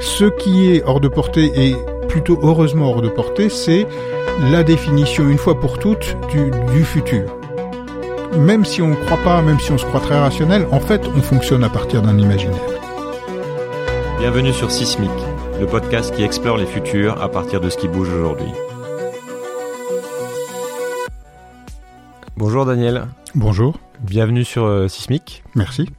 Ce 0.00 0.24
qui 0.24 0.72
est 0.72 0.82
hors 0.84 1.00
de 1.00 1.08
portée 1.08 1.52
et 1.54 1.76
plutôt 2.08 2.38
heureusement 2.42 2.90
hors 2.90 3.02
de 3.02 3.08
portée, 3.08 3.50
c'est 3.50 3.86
la 4.50 4.62
définition 4.62 5.28
une 5.28 5.36
fois 5.36 5.60
pour 5.60 5.78
toutes 5.78 6.16
du, 6.30 6.50
du 6.72 6.84
futur. 6.84 7.30
Même 8.38 8.64
si 8.64 8.80
on 8.80 8.88
ne 8.88 8.94
croit 8.94 9.18
pas, 9.18 9.42
même 9.42 9.60
si 9.60 9.72
on 9.72 9.78
se 9.78 9.84
croit 9.84 10.00
très 10.00 10.18
rationnel, 10.18 10.66
en 10.72 10.80
fait, 10.80 11.06
on 11.06 11.20
fonctionne 11.20 11.64
à 11.64 11.68
partir 11.68 12.00
d'un 12.00 12.18
imaginaire. 12.18 12.56
Bienvenue 14.18 14.54
sur 14.54 14.70
Sismic, 14.70 15.10
le 15.60 15.66
podcast 15.66 16.14
qui 16.14 16.22
explore 16.22 16.56
les 16.56 16.66
futurs 16.66 17.20
à 17.20 17.28
partir 17.28 17.60
de 17.60 17.68
ce 17.68 17.76
qui 17.76 17.88
bouge 17.88 18.08
aujourd'hui. 18.08 18.50
Bonjour 22.36 22.64
Daniel. 22.64 23.06
Bonjour. 23.34 23.78
Bienvenue 24.00 24.44
sur 24.44 24.64
euh, 24.64 24.88
Sismic. 24.88 25.44
Merci. 25.54 25.90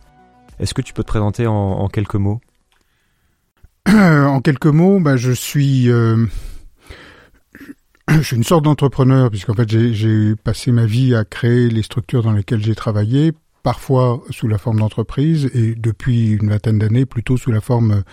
Est-ce 0.59 0.73
que 0.73 0.81
tu 0.81 0.93
peux 0.93 1.03
te 1.03 1.07
présenter 1.07 1.45
en, 1.45 1.53
en 1.53 1.87
quelques 1.87 2.15
mots? 2.15 2.41
En 3.87 4.39
quelques 4.41 4.67
mots, 4.67 4.99
bah, 4.99 5.17
je 5.17 5.31
suis 5.31 5.89
euh, 5.89 6.25
je 8.09 8.21
suis 8.21 8.35
une 8.35 8.43
sorte 8.43 8.63
d'entrepreneur 8.63 9.29
puisqu'en 9.29 9.53
fait 9.53 9.69
j'ai- 9.69 10.35
passé 10.35 10.71
ma 10.71 10.85
vie 10.85 11.15
à 11.15 11.25
créer 11.25 11.69
les 11.69 11.81
structures 11.83 12.23
dans 12.23 12.31
lesquelles 12.31 12.63
j'ai 12.63 12.75
travaillé, 12.75 13.33
parfois 13.63 14.21
sous 14.29 14.47
la 14.47 14.57
forme 14.57 14.79
d'entreprise 14.79 15.49
et 15.53 15.75
depuis 15.75 16.31
une 16.31 16.49
vingtaine 16.49 16.79
d'années 16.79 17.05
plutôt 17.05 17.37
sous 17.37 17.51
la 17.51 17.61
forme 17.61 18.03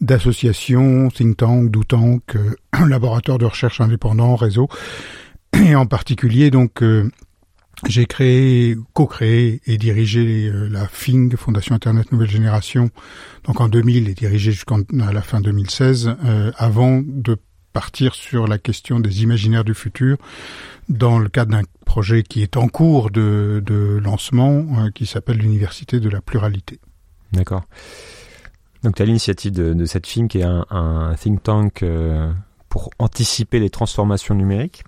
d'associations, 0.00 1.08
think 1.08 1.36
tank, 1.36 1.70
do 1.70 1.82
tank, 1.84 2.22
euh, 2.36 2.54
laboratoire 2.86 3.38
de 3.38 3.46
recherche 3.46 3.80
indépendant, 3.80 4.36
réseau. 4.36 4.68
Et 5.64 5.74
en 5.74 5.86
particulier 5.86 6.50
donc 6.50 6.82
euh, 6.82 7.10
j'ai 7.86 8.06
créé, 8.06 8.76
co-créé 8.94 9.60
et 9.66 9.76
dirigé 9.76 10.48
euh, 10.48 10.68
la 10.68 10.86
FING, 10.88 11.36
Fondation 11.36 11.74
Internet 11.74 12.10
Nouvelle 12.10 12.30
Génération, 12.30 12.90
donc 13.44 13.60
en 13.60 13.68
2000 13.68 14.08
et 14.08 14.14
dirigé 14.14 14.52
jusqu'à 14.52 14.76
la 14.92 15.22
fin 15.22 15.40
2016, 15.40 16.16
euh, 16.24 16.52
avant 16.56 17.02
de 17.04 17.36
partir 17.76 18.14
sur 18.14 18.46
la 18.46 18.56
question 18.56 19.00
des 19.00 19.22
imaginaires 19.22 19.62
du 19.64 19.74
futur 19.74 20.16
dans 20.88 21.18
le 21.18 21.28
cadre 21.28 21.50
d'un 21.50 21.62
projet 21.84 22.22
qui 22.22 22.42
est 22.42 22.56
en 22.56 22.68
cours 22.68 23.10
de, 23.10 23.62
de 23.64 24.00
lancement 24.02 24.64
euh, 24.78 24.90
qui 24.94 25.04
s'appelle 25.04 25.36
l'Université 25.36 26.00
de 26.00 26.08
la 26.08 26.22
pluralité. 26.22 26.80
D'accord. 27.32 27.64
Donc 28.82 28.94
tu 28.94 29.02
as 29.02 29.04
l'initiative 29.04 29.52
de, 29.52 29.74
de 29.74 29.84
cette 29.84 30.06
film 30.06 30.28
qui 30.28 30.38
est 30.38 30.44
un, 30.44 30.64
un 30.70 31.14
think 31.16 31.42
tank 31.42 31.82
euh, 31.82 32.32
pour 32.70 32.88
anticiper 32.98 33.58
les 33.58 33.68
transformations 33.68 34.34
numériques. 34.34 34.84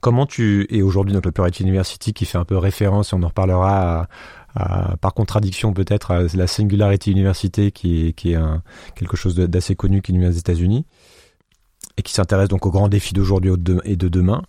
Comment 0.00 0.24
tu 0.26 0.66
et 0.70 0.82
aujourd'hui 0.82 1.12
donc 1.14 1.26
le 1.26 1.32
Plurality 1.32 1.62
University 1.64 2.12
qui 2.12 2.24
fait 2.24 2.38
un 2.38 2.44
peu 2.44 2.56
référence 2.56 3.12
et 3.12 3.16
on 3.16 3.22
en 3.22 3.28
reparlera 3.28 4.06
à, 4.54 4.96
par 4.98 5.14
contradiction 5.14 5.72
peut-être 5.72 6.12
à 6.12 6.22
la 6.34 6.46
Singularity 6.46 7.10
University 7.10 7.72
qui 7.72 8.06
est, 8.06 8.12
quelque 8.94 9.16
chose 9.16 9.34
d'assez 9.34 9.74
connu 9.74 10.00
qui 10.00 10.14
est 10.14 10.26
aux 10.26 10.30
États-Unis 10.30 10.86
et 11.96 12.02
qui 12.02 12.12
s'intéresse 12.12 12.48
donc 12.48 12.66
aux 12.66 12.70
grands 12.70 12.88
défis 12.88 13.14
d'aujourd'hui 13.14 13.50
et 13.84 13.96
de 13.96 14.08
demain. 14.08 14.42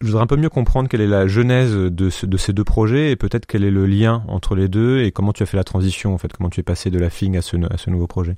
Je 0.00 0.06
voudrais 0.06 0.22
un 0.22 0.26
peu 0.26 0.36
mieux 0.36 0.48
comprendre 0.48 0.88
quelle 0.88 1.00
est 1.00 1.06
la 1.08 1.26
genèse 1.26 1.72
de, 1.74 2.10
ce- 2.10 2.26
de 2.26 2.36
ces 2.36 2.52
deux 2.52 2.64
projets 2.64 3.10
et 3.12 3.16
peut-être 3.16 3.46
quel 3.46 3.62
est 3.64 3.70
le 3.70 3.86
lien 3.86 4.24
entre 4.28 4.54
les 4.54 4.68
deux 4.68 5.00
et 5.02 5.12
comment 5.12 5.32
tu 5.32 5.42
as 5.42 5.46
fait 5.46 5.56
la 5.56 5.64
transition 5.64 6.14
en 6.14 6.18
fait, 6.18 6.32
comment 6.32 6.48
tu 6.50 6.60
es 6.60 6.64
passé 6.64 6.90
de 6.90 6.98
la 6.98 7.10
FING 7.10 7.36
à 7.36 7.42
ce 7.42 7.90
nouveau 7.90 8.06
projet. 8.06 8.36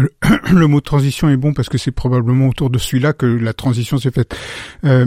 Le 0.52 0.66
mot 0.66 0.80
transition 0.80 1.28
est 1.28 1.36
bon 1.36 1.52
parce 1.52 1.68
que 1.68 1.78
c'est 1.78 1.90
probablement 1.90 2.48
autour 2.48 2.70
de 2.70 2.78
celui-là 2.78 3.12
que 3.12 3.26
la 3.26 3.52
transition 3.52 3.98
s'est 3.98 4.10
faite. 4.10 4.34
Euh, 4.84 5.06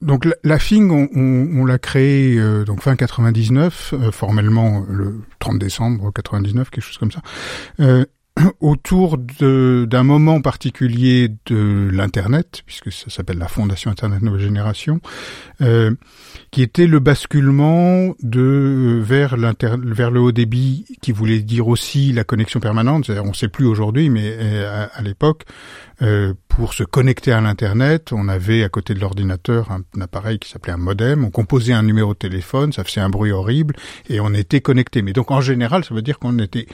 donc 0.00 0.24
la, 0.24 0.34
la 0.44 0.58
FING, 0.58 0.90
on, 0.90 1.08
on, 1.14 1.60
on 1.60 1.64
l'a 1.64 1.78
créée 1.78 2.38
euh, 2.38 2.64
donc 2.64 2.82
fin 2.82 2.94
99, 2.94 3.94
euh, 3.94 4.10
formellement 4.12 4.84
le 4.88 5.20
30 5.40 5.58
décembre 5.58 6.12
99, 6.12 6.70
quelque 6.70 6.84
chose 6.84 6.98
comme 6.98 7.10
ça, 7.10 7.20
euh, 7.80 8.04
autour 8.60 9.18
d'un 9.18 10.02
moment 10.02 10.40
particulier 10.40 11.28
de 11.46 11.88
l'Internet, 11.92 12.62
puisque 12.66 12.92
ça 12.92 13.10
s'appelle 13.10 13.38
la 13.38 13.48
Fondation 13.48 13.90
Internet 13.90 14.22
Nouvelle 14.22 14.42
Génération, 14.42 15.00
euh, 15.60 15.94
qui 16.50 16.62
était 16.62 16.86
le 16.86 16.98
basculement 16.98 18.14
de 18.22 19.00
vers 19.02 19.36
l'inter 19.36 19.74
vers 19.82 20.10
le 20.10 20.20
haut 20.20 20.32
débit, 20.32 20.86
qui 21.02 21.12
voulait 21.12 21.40
dire 21.40 21.68
aussi 21.68 22.12
la 22.12 22.24
connexion 22.24 22.60
permanente. 22.60 23.10
On 23.10 23.28
ne 23.28 23.34
sait 23.34 23.48
plus 23.48 23.66
aujourd'hui, 23.66 24.08
mais 24.10 24.24
euh, 24.24 24.86
à, 24.92 25.02
l'époque, 25.02 25.44
euh, 26.02 26.34
pour 26.48 26.74
se 26.74 26.84
connecter 26.84 27.32
à 27.32 27.40
l'internet, 27.40 28.12
on 28.12 28.28
avait 28.28 28.62
à 28.62 28.68
côté 28.68 28.94
de 28.94 29.00
l'ordinateur 29.00 29.70
un 29.70 30.00
appareil 30.00 30.38
qui 30.38 30.50
s'appelait 30.50 30.72
un 30.72 30.78
modem. 30.78 31.24
On 31.24 31.30
composait 31.30 31.72
un 31.72 31.82
numéro 31.82 32.14
de 32.14 32.18
téléphone, 32.18 32.72
ça 32.72 32.84
faisait 32.84 33.00
un 33.00 33.10
bruit 33.10 33.32
horrible, 33.32 33.74
et 34.08 34.20
on 34.20 34.32
était 34.32 34.60
connecté. 34.60 35.02
Mais 35.02 35.12
donc 35.12 35.30
en 35.30 35.40
général, 35.40 35.84
ça 35.84 35.94
veut 35.94 36.02
dire 36.02 36.18
qu'on 36.18 36.38
était 36.38 36.66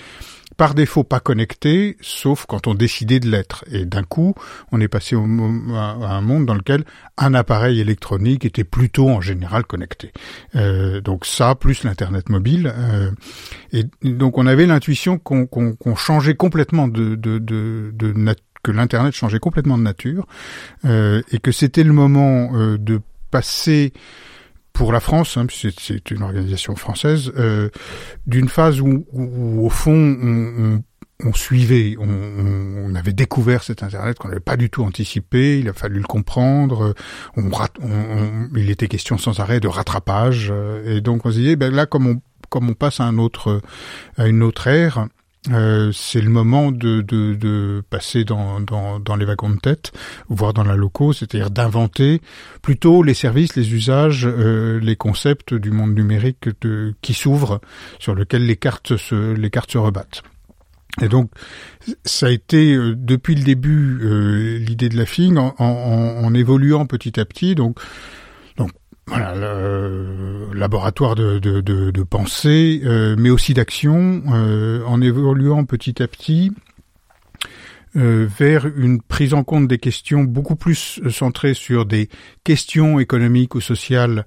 par 0.56 0.74
défaut 0.74 1.04
pas 1.04 1.20
connecté, 1.20 1.96
sauf 2.00 2.46
quand 2.46 2.66
on 2.66 2.74
décidait 2.74 3.20
de 3.20 3.28
l'être. 3.28 3.64
Et 3.70 3.84
d'un 3.84 4.02
coup, 4.02 4.34
on 4.72 4.80
est 4.80 4.88
passé 4.88 5.16
au 5.16 5.24
à 5.24 6.14
un 6.14 6.20
monde 6.20 6.46
dans 6.46 6.54
lequel 6.54 6.84
un 7.16 7.34
appareil 7.34 7.80
électronique 7.80 8.44
était 8.44 8.64
plutôt 8.64 9.08
en 9.08 9.20
général 9.20 9.64
connecté. 9.64 10.12
Euh, 10.54 11.00
donc 11.00 11.26
ça, 11.26 11.54
plus 11.54 11.84
l'internet 11.84 12.28
mobile. 12.28 12.72
euh, 12.76 13.10
et 13.72 13.84
donc 14.02 14.38
on 14.38 14.46
avait 14.46 14.66
l'intuition 14.66 15.18
qu'on 15.18 15.96
changeait 15.96 16.34
complètement 16.34 16.88
de, 16.88 17.14
de, 17.16 17.38
que 18.62 18.72
l'internet 18.72 19.14
changeait 19.14 19.38
complètement 19.38 19.78
de 19.78 19.82
nature 19.82 20.26
euh, 20.84 21.22
et 21.30 21.38
que 21.38 21.52
c'était 21.52 21.84
le 21.84 21.92
moment 21.92 22.50
euh, 22.54 22.78
de 22.78 23.00
passer 23.30 23.92
pour 24.74 24.92
la 24.92 25.00
France, 25.00 25.36
hein, 25.38 25.46
c'est 25.50 26.10
une 26.10 26.22
organisation 26.22 26.74
française, 26.76 27.32
euh, 27.38 27.70
d'une 28.26 28.48
phase 28.48 28.80
où, 28.80 29.06
où- 29.12 29.64
au 29.64 29.70
fond 29.70 29.92
on, 29.94 30.52
on, 30.74 30.82
on 31.28 31.32
suivait, 31.32 31.94
on, 31.98 32.08
on- 32.08 32.94
avait 32.96 33.12
découvert 33.12 33.62
cet 33.62 33.82
Internet 33.84 34.18
qu'on 34.18 34.28
n'avait 34.28 34.40
pas 34.40 34.56
du 34.56 34.70
tout 34.70 34.82
anticipé, 34.82 35.58
il 35.60 35.68
a 35.68 35.72
fallu 35.72 35.98
le 36.00 36.06
comprendre, 36.06 36.86
euh, 36.88 36.94
on- 37.36 37.50
on- 37.82 38.48
il 38.56 38.68
était 38.68 38.88
question 38.88 39.16
sans 39.16 39.38
arrêt 39.40 39.60
de 39.60 39.68
rattrapage, 39.68 40.48
euh, 40.50 40.96
et 40.96 41.00
donc 41.00 41.24
on 41.24 41.30
se 41.30 41.38
disait, 41.38 41.56
ben 41.56 41.72
là 41.72 41.86
comme 41.86 42.06
on, 42.08 42.20
comme 42.50 42.68
on 42.68 42.74
passe 42.74 42.98
à, 43.00 43.04
un 43.04 43.18
autre, 43.18 43.62
à 44.16 44.26
une 44.26 44.42
autre 44.42 44.66
ère, 44.66 45.06
euh, 45.50 45.92
c'est 45.92 46.20
le 46.20 46.30
moment 46.30 46.72
de, 46.72 47.02
de, 47.02 47.34
de 47.34 47.82
passer 47.90 48.24
dans, 48.24 48.60
dans, 48.60 48.98
dans 48.98 49.16
les 49.16 49.24
wagons 49.24 49.50
de 49.50 49.58
tête, 49.58 49.92
voire 50.28 50.54
dans 50.54 50.64
la 50.64 50.76
loco, 50.76 51.12
c'est-à-dire 51.12 51.50
d'inventer 51.50 52.20
plutôt 52.62 53.02
les 53.02 53.14
services, 53.14 53.54
les 53.54 53.74
usages, 53.74 54.26
euh, 54.26 54.80
les 54.80 54.96
concepts 54.96 55.52
du 55.52 55.70
monde 55.70 55.94
numérique 55.94 56.48
de, 56.62 56.94
qui 57.02 57.12
s'ouvrent, 57.12 57.60
sur 57.98 58.14
lequel 58.14 58.46
les 58.46 58.56
cartes 58.56 58.96
se, 58.96 59.34
les 59.34 59.50
cartes 59.50 59.72
se 59.72 59.78
rebattent. 59.78 60.22
Et 61.02 61.08
donc, 61.08 61.30
ça 62.04 62.26
a 62.26 62.30
été 62.30 62.74
euh, 62.74 62.94
depuis 62.96 63.34
le 63.34 63.42
début 63.42 63.98
euh, 64.00 64.58
l'idée 64.58 64.88
de 64.88 64.96
la 64.96 65.06
FING 65.06 65.36
en, 65.36 65.54
en, 65.58 66.24
en 66.24 66.34
évoluant 66.34 66.86
petit 66.86 67.18
à 67.18 67.24
petit. 67.24 67.54
Donc, 67.54 67.64
donc 67.64 67.80
voilà, 69.06 69.34
le 69.34 70.48
laboratoire 70.54 71.14
de, 71.14 72.02
pensée, 72.04 72.80
euh, 72.84 73.16
mais 73.18 73.30
aussi 73.30 73.54
d'action, 73.54 74.22
euh, 74.32 74.82
en 74.86 75.00
évoluant 75.00 75.64
petit 75.64 76.02
à 76.02 76.08
petit 76.08 76.52
euh, 77.96 78.26
vers 78.38 78.66
une 78.66 79.00
prise 79.00 79.34
en 79.34 79.44
compte 79.44 79.68
des 79.68 79.78
questions 79.78 80.24
beaucoup 80.24 80.56
plus 80.56 81.00
centrées 81.10 81.54
sur 81.54 81.86
des 81.86 82.08
questions 82.42 82.98
économiques 82.98 83.54
ou 83.54 83.60
sociales 83.60 84.26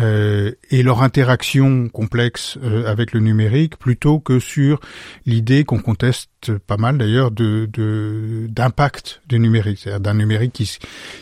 euh, 0.00 0.52
et 0.70 0.82
leur 0.82 1.02
interaction 1.02 1.88
complexe 1.88 2.58
euh, 2.64 2.90
avec 2.90 3.12
le 3.12 3.20
numérique, 3.20 3.76
plutôt 3.78 4.18
que 4.18 4.40
sur 4.40 4.80
l'idée 5.26 5.64
qu'on 5.64 5.78
conteste 5.78 6.56
pas 6.66 6.76
mal 6.78 6.96
d'ailleurs 6.98 7.30
de 7.30 7.68
de- 7.72 8.46
d'impact 8.48 9.20
du 9.28 9.38
numérique, 9.38 9.78
c'est-à-dire 9.78 10.00
d'un 10.00 10.14
numérique 10.14 10.52
qui 10.54 10.78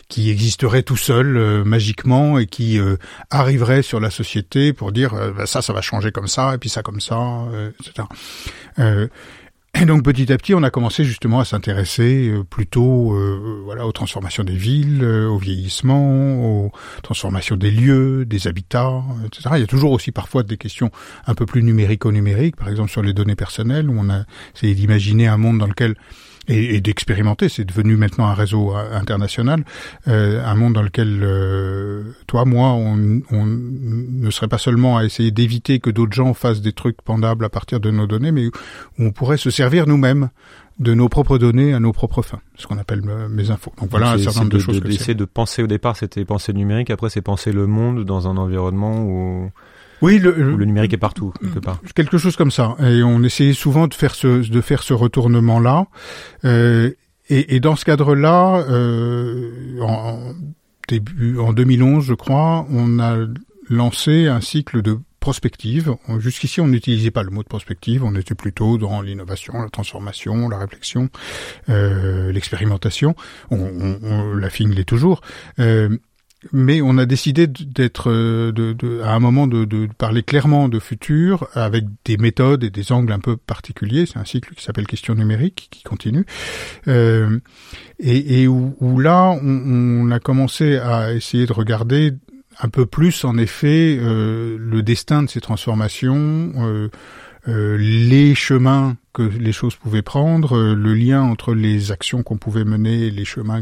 qui 0.07 0.29
existerait 0.31 0.81
tout 0.83 0.97
seul 0.97 1.35
euh, 1.37 1.63
magiquement 1.65 2.39
et 2.39 2.45
qui 2.45 2.79
euh, 2.79 2.95
arriverait 3.29 3.81
sur 3.81 3.99
la 3.99 4.09
société 4.09 4.71
pour 4.73 4.91
dire 4.91 5.13
bah, 5.35 5.45
ça 5.45 5.61
ça 5.61 5.73
va 5.73 5.81
changer 5.81 6.11
comme 6.11 6.27
ça 6.27 6.55
et 6.55 6.57
puis 6.57 6.69
ça 6.69 6.81
comme 6.81 7.01
ça, 7.01 7.17
euh, 7.53 7.71
etc. 7.81 8.07
Euh, 9.77 9.81
et 9.81 9.85
donc 9.85 10.03
petit 10.03 10.31
à 10.31 10.37
petit, 10.37 10.53
on 10.53 10.63
a 10.63 10.69
commencé 10.69 11.03
justement 11.03 11.39
à 11.39 11.45
s'intéresser 11.45 12.29
euh, 12.29 12.43
plutôt, 12.43 13.13
euh, 13.13 13.61
voilà, 13.63 13.85
aux 13.85 13.91
transformations 13.91 14.43
des 14.43 14.55
villes, 14.55 15.03
euh, 15.03 15.27
au 15.27 15.37
vieillissement, 15.37 16.65
aux 16.65 16.71
transformations 17.03 17.55
des 17.55 17.71
lieux, 17.71 18.25
des 18.25 18.47
habitats, 18.47 19.01
etc. 19.25 19.49
Il 19.55 19.59
y 19.59 19.63
a 19.63 19.67
toujours 19.67 19.91
aussi 19.91 20.11
parfois 20.11 20.43
des 20.43 20.57
questions 20.57 20.91
un 21.27 21.35
peu 21.35 21.45
plus 21.45 21.63
numérico-numériques, 21.63 22.55
par 22.55 22.69
exemple 22.69 22.91
sur 22.91 23.01
les 23.01 23.13
données 23.13 23.35
personnelles, 23.35 23.89
où 23.89 23.95
on 23.97 24.09
a 24.09 24.23
essayé 24.55 24.75
d'imaginer 24.75 25.27
un 25.27 25.37
monde 25.37 25.59
dans 25.59 25.67
lequel 25.67 25.95
et, 26.47 26.75
et 26.75 26.81
d'expérimenter, 26.81 27.47
c'est 27.49 27.65
devenu 27.65 27.95
maintenant 27.95 28.25
un 28.25 28.33
réseau 28.33 28.75
euh, 28.75 28.97
international, 28.97 29.63
euh, 30.07 30.43
un 30.43 30.55
monde 30.55 30.73
dans 30.73 30.81
lequel 30.81 31.19
euh, 31.21 32.03
toi, 32.27 32.45
moi, 32.45 32.69
on, 32.69 33.21
on 33.31 33.45
ne 33.45 34.29
serait 34.31 34.47
pas 34.47 34.57
seulement 34.57 34.97
à 34.97 35.03
essayer 35.05 35.31
d'éviter 35.31 35.79
que 35.79 35.89
d'autres 35.91 36.13
gens 36.13 36.33
fassent 36.33 36.61
des 36.61 36.73
trucs 36.73 37.01
pendables 37.01 37.45
à 37.45 37.49
partir 37.49 37.79
de 37.79 37.91
nos 37.91 38.07
données, 38.07 38.31
mais 38.31 38.47
où 38.47 38.51
on 38.97 39.11
pourrait 39.11 39.37
se 39.37 39.49
servir 39.51 39.85
nous-mêmes 39.85 40.29
de 40.79 40.93
nos 40.93 41.09
propres 41.09 41.37
données 41.37 41.73
à 41.73 41.79
nos 41.81 41.91
propres 41.91 42.21
fins, 42.21 42.39
ce 42.55 42.65
qu'on 42.65 42.77
appelle 42.77 43.01
euh, 43.07 43.27
mes 43.27 43.51
infos. 43.51 43.73
Donc 43.81 43.89
voilà 43.91 44.11
un 44.11 44.17
certain 44.17 44.39
nombre 44.39 44.51
de, 44.53 44.57
de, 44.57 44.61
choses 44.63 44.75
de- 44.75 44.79
que 44.81 44.87
d'essayer 44.87 45.05
c'est. 45.07 45.13
de 45.15 45.25
penser 45.25 45.61
au 45.61 45.67
départ, 45.67 45.97
c'était 45.97 46.23
penser 46.23 46.53
numérique, 46.53 46.89
après 46.89 47.09
c'est 47.09 47.21
penser 47.21 47.51
le 47.51 47.67
monde 47.67 48.05
dans 48.05 48.27
un 48.29 48.37
environnement 48.37 49.03
où 49.03 49.51
Oui, 50.01 50.19
le, 50.19 50.31
le 50.31 50.65
numérique 50.65 50.93
est 50.93 50.97
partout 50.97 51.33
quelque 51.41 51.59
part. 51.59 51.79
Quelque 51.93 52.17
chose 52.17 52.35
comme 52.35 52.51
ça. 52.51 52.75
Et 52.81 53.03
on 53.03 53.23
essayait 53.23 53.53
souvent 53.53 53.87
de 53.87 53.93
faire 53.93 54.15
ce 54.15 54.49
de 54.49 54.61
faire 54.61 54.83
ce 54.83 54.93
retournement 54.93 55.59
là. 55.59 55.87
Euh, 56.45 56.91
et, 57.29 57.55
et, 57.55 57.59
dans 57.59 57.75
ce 57.75 57.85
cadre-là, 57.85 58.65
euh, 58.69 59.79
en, 59.81 60.33
début 60.87 61.37
en 61.37 61.53
2011, 61.53 62.03
je 62.03 62.13
crois, 62.15 62.65
on 62.71 62.99
a 62.99 63.17
lancé 63.69 64.27
un 64.27 64.41
cycle 64.41 64.81
de 64.81 64.97
prospective. 65.19 65.95
Jusqu'ici, 66.17 66.61
on 66.61 66.67
n'utilisait 66.67 67.11
pas 67.11 67.23
le 67.23 67.29
mot 67.29 67.43
de 67.43 67.47
prospective, 67.47 68.03
on 68.03 68.15
était 68.15 68.35
plutôt 68.35 68.77
dans 68.77 69.01
l'innovation, 69.01 69.53
la 69.61 69.69
transformation, 69.69 70.49
la 70.49 70.57
réflexion, 70.57 71.09
euh, 71.69 72.31
l'expérimentation. 72.31 73.15
On, 73.51 73.59
on, 74.01 74.33
la 74.33 74.49
FING 74.49 74.73
l'est 74.73 74.85
toujours. 74.85 75.21
Euh, 75.59 75.97
mais 76.53 76.81
on 76.81 76.97
a 76.97 77.05
décidé 77.05 77.47
d'être, 77.47 78.09
euh, 78.09 78.51
de, 78.51 78.73
de, 78.73 79.01
à 79.01 79.13
un 79.13 79.19
moment, 79.19 79.47
de, 79.47 79.65
de, 79.65 79.87
parler 79.97 80.23
clairement 80.23 80.69
de 80.69 80.79
futur 80.79 81.47
avec 81.53 81.85
des 82.05 82.17
méthodes 82.17 82.63
et 82.63 82.69
des 82.69 82.91
angles 82.91 83.11
un 83.11 83.19
peu 83.19 83.35
particuliers. 83.35 84.05
C'est 84.05 84.19
un 84.19 84.25
cycle 84.25 84.55
qui 84.55 84.63
s'appelle 84.63 84.87
Question 84.87 85.15
numérique 85.15 85.67
qui 85.69 85.83
continue 85.83 86.25
euh, 86.87 87.39
et, 87.99 88.41
et 88.41 88.47
où, 88.47 88.75
où, 88.79 88.99
là, 88.99 89.31
on, 89.31 90.07
on, 90.07 90.11
a 90.11 90.19
commencé 90.19 90.77
à 90.77 91.13
essayer 91.13 91.45
de 91.45 91.53
regarder 91.53 92.13
un 92.59 92.69
peu 92.69 92.85
plus 92.85 93.23
en 93.23 93.37
effet 93.37 93.97
euh, 93.99 94.57
le 94.59 94.83
destin 94.83 95.23
de 95.23 95.29
ces 95.29 95.41
transformations, 95.41 96.51
euh, 96.57 96.89
euh, 97.47 97.77
les 97.77 98.35
chemins 98.35 98.97
les 99.23 99.51
choses 99.51 99.75
pouvaient 99.75 100.01
prendre, 100.01 100.73
le 100.73 100.93
lien 100.93 101.21
entre 101.21 101.53
les 101.53 101.91
actions 101.91 102.23
qu'on 102.23 102.37
pouvait 102.37 102.65
mener 102.65 103.07
et 103.07 103.11
les 103.11 103.25
chemins 103.25 103.61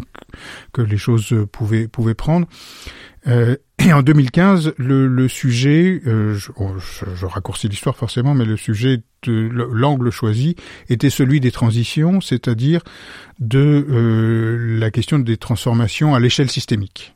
que, 0.74 0.81
les 0.81 0.98
choses 0.98 1.36
pouvaient, 1.51 1.88
pouvaient 1.88 2.13
prendre. 2.13 2.48
Et 3.27 3.94
en 3.94 4.01
2015, 4.01 4.74
le, 4.77 5.07
le 5.07 5.27
sujet, 5.27 6.01
je, 6.06 6.35
je, 6.35 7.25
raccourcis 7.25 7.68
l'histoire 7.68 7.95
forcément, 7.95 8.33
mais 8.33 8.45
le 8.45 8.57
sujet 8.57 9.01
de 9.24 9.50
l'angle 9.71 10.12
choisi 10.12 10.56
était 10.89 11.09
celui 11.09 11.39
des 11.39 11.51
transitions, 11.51 12.21
c'est-à-dire 12.21 12.81
de 13.39 14.77
la 14.79 14.91
question 14.91 15.19
des 15.19 15.38
transformations 15.38 16.15
à 16.15 16.19
l'échelle 16.19 16.50
systémique. 16.50 17.13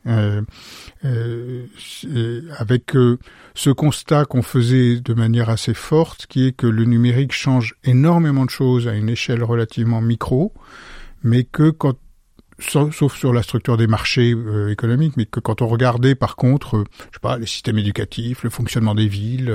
Euh, 1.04 1.66
avec 2.60 2.96
euh, 2.96 3.18
ce 3.56 3.72
constat 3.72 4.26
qu'on 4.26 4.44
faisait 4.44 5.00
de 5.00 5.14
manière 5.16 5.50
assez 5.50 5.74
forte, 5.74 6.28
qui 6.28 6.46
est 6.46 6.52
que 6.52 6.68
le 6.68 6.86
numérique 6.86 7.32
change 7.32 7.76
énormément 7.84 8.46
de 8.46 8.52
choses 8.52 8.88
à 8.88 8.94
une 8.94 9.10
échelle 9.10 9.44
relativement 9.44 10.00
micro, 10.00 10.54
mais 11.24 11.44
que 11.44 11.72
quand 11.72 11.98
sauf, 12.70 13.16
sur 13.16 13.34
la 13.34 13.44
structure 13.44 13.78
des 13.78 13.88
marchés 13.88 14.34
euh, 14.34 14.70
économiques, 14.70 15.16
mais 15.18 15.26
que 15.26 15.40
quand 15.40 15.62
on 15.62 15.68
regardait 15.68 16.16
par 16.16 16.36
contre, 16.36 16.78
euh, 16.78 16.84
je 17.12 17.16
sais 17.16 17.20
pas, 17.22 17.38
les 17.38 17.46
systèmes 17.46 17.78
éducatifs, 17.78 18.44
le 18.44 18.50
fonctionnement 18.50 18.96
des 18.96 19.08
villes, 19.08 19.50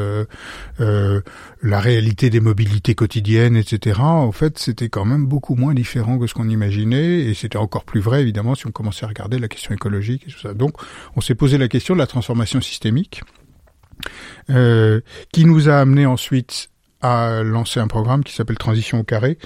euh, 0.80 1.20
la 1.62 1.80
réalité 1.80 2.30
des 2.30 2.40
mobilités 2.40 2.94
quotidiennes, 2.94 3.56
etc. 3.56 4.00
En 4.00 4.32
fait, 4.32 4.58
c'était 4.58 4.88
quand 4.88 5.04
même 5.04 5.26
beaucoup 5.26 5.54
moins 5.54 5.74
différent 5.74 6.18
que 6.18 6.26
ce 6.26 6.34
qu'on 6.34 6.48
imaginait, 6.48 7.20
et 7.20 7.34
c'était 7.34 7.58
encore 7.58 7.84
plus 7.84 8.00
vrai 8.00 8.22
évidemment 8.22 8.54
si 8.54 8.66
on 8.66 8.72
commençait 8.72 9.04
à 9.04 9.08
regarder 9.08 9.38
la 9.38 9.48
question 9.48 9.74
écologique 9.74 10.24
et 10.26 10.30
tout 10.30 10.40
ça. 10.40 10.54
Donc, 10.54 10.74
on 11.14 11.20
s'est 11.20 11.34
posé 11.34 11.58
la 11.58 11.68
question 11.68 11.94
de 11.94 12.00
la 12.00 12.06
transformation 12.06 12.60
systémique. 12.60 13.22
qui 15.32 15.44
nous 15.44 15.68
a 15.68 15.78
amené 15.78 16.06
ensuite 16.06 16.68
a 17.02 17.42
lancé 17.42 17.80
un 17.80 17.88
programme 17.88 18.24
qui 18.24 18.32
s'appelle 18.32 18.58
Transition 18.58 19.00
au 19.00 19.04
carré 19.04 19.38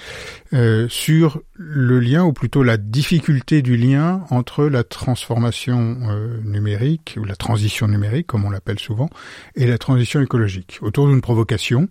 euh, 0.53 0.87
sur 0.89 1.41
le 1.53 1.99
lien 1.99 2.23
ou 2.23 2.33
plutôt 2.33 2.63
la 2.63 2.77
difficulté 2.77 3.61
du 3.61 3.77
lien 3.77 4.23
entre 4.29 4.65
la 4.65 4.83
transformation 4.83 5.97
euh, 6.09 6.39
numérique 6.43 7.17
ou 7.19 7.25
la 7.25 7.35
transition 7.35 7.87
numérique 7.87 8.27
comme 8.27 8.45
on 8.45 8.49
l'appelle 8.49 8.79
souvent 8.79 9.09
et 9.55 9.67
la 9.67 9.77
transition 9.77 10.21
écologique. 10.21 10.79
Autour 10.81 11.07
d'une 11.07 11.21
provocation 11.21 11.89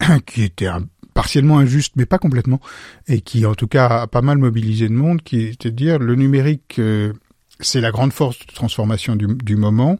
qui 0.26 0.42
était 0.42 0.68
partiellement 1.14 1.58
injuste 1.58 1.92
mais 1.96 2.06
pas 2.06 2.18
complètement 2.18 2.60
et 3.06 3.20
qui 3.20 3.46
en 3.46 3.54
tout 3.54 3.68
cas 3.68 3.86
a 3.86 4.06
pas 4.06 4.22
mal 4.22 4.38
mobilisé 4.38 4.88
le 4.88 4.94
monde 4.94 5.22
qui 5.22 5.42
était 5.42 5.70
de 5.70 5.76
dire 5.76 5.98
le 5.98 6.14
numérique 6.14 6.78
euh, 6.78 7.12
c'est 7.60 7.80
la 7.80 7.90
grande 7.90 8.12
force 8.12 8.38
de 8.46 8.52
transformation 8.52 9.16
du, 9.16 9.26
du 9.26 9.56
moment. 9.56 9.98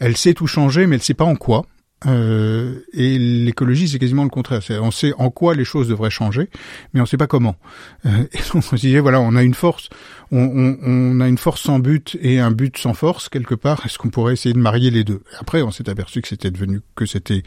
Elle 0.00 0.16
sait 0.16 0.34
tout 0.34 0.46
changer 0.46 0.86
mais 0.86 0.96
elle 0.96 1.02
sait 1.02 1.14
pas 1.14 1.24
en 1.24 1.36
quoi 1.36 1.66
euh, 2.04 2.80
et 2.92 3.18
l'écologie, 3.18 3.88
c'est 3.88 3.98
quasiment 3.98 4.24
le 4.24 4.28
contraire. 4.28 4.60
On 4.82 4.90
sait 4.90 5.14
en 5.16 5.30
quoi 5.30 5.54
les 5.54 5.64
choses 5.64 5.88
devraient 5.88 6.10
changer, 6.10 6.50
mais 6.92 7.00
on 7.00 7.04
ne 7.04 7.08
sait 7.08 7.16
pas 7.16 7.26
comment. 7.26 7.56
Euh, 8.04 8.24
et 8.32 8.38
on 8.54 8.60
se 8.60 8.76
disait, 8.76 9.00
voilà, 9.00 9.20
on 9.20 9.34
a 9.34 9.42
une 9.42 9.54
force, 9.54 9.88
on, 10.30 10.38
on, 10.38 10.78
on, 10.82 11.20
a 11.20 11.28
une 11.28 11.38
force 11.38 11.62
sans 11.62 11.78
but 11.78 12.18
et 12.20 12.38
un 12.38 12.50
but 12.50 12.76
sans 12.76 12.92
force 12.92 13.30
quelque 13.30 13.54
part. 13.54 13.86
Est-ce 13.86 13.98
qu'on 13.98 14.10
pourrait 14.10 14.34
essayer 14.34 14.52
de 14.52 14.58
marier 14.58 14.90
les 14.90 15.04
deux? 15.04 15.22
Après, 15.40 15.62
on 15.62 15.70
s'est 15.70 15.88
aperçu 15.88 16.20
que 16.20 16.28
c'était 16.28 16.50
devenu 16.50 16.82
que 16.96 17.06
c'était 17.06 17.42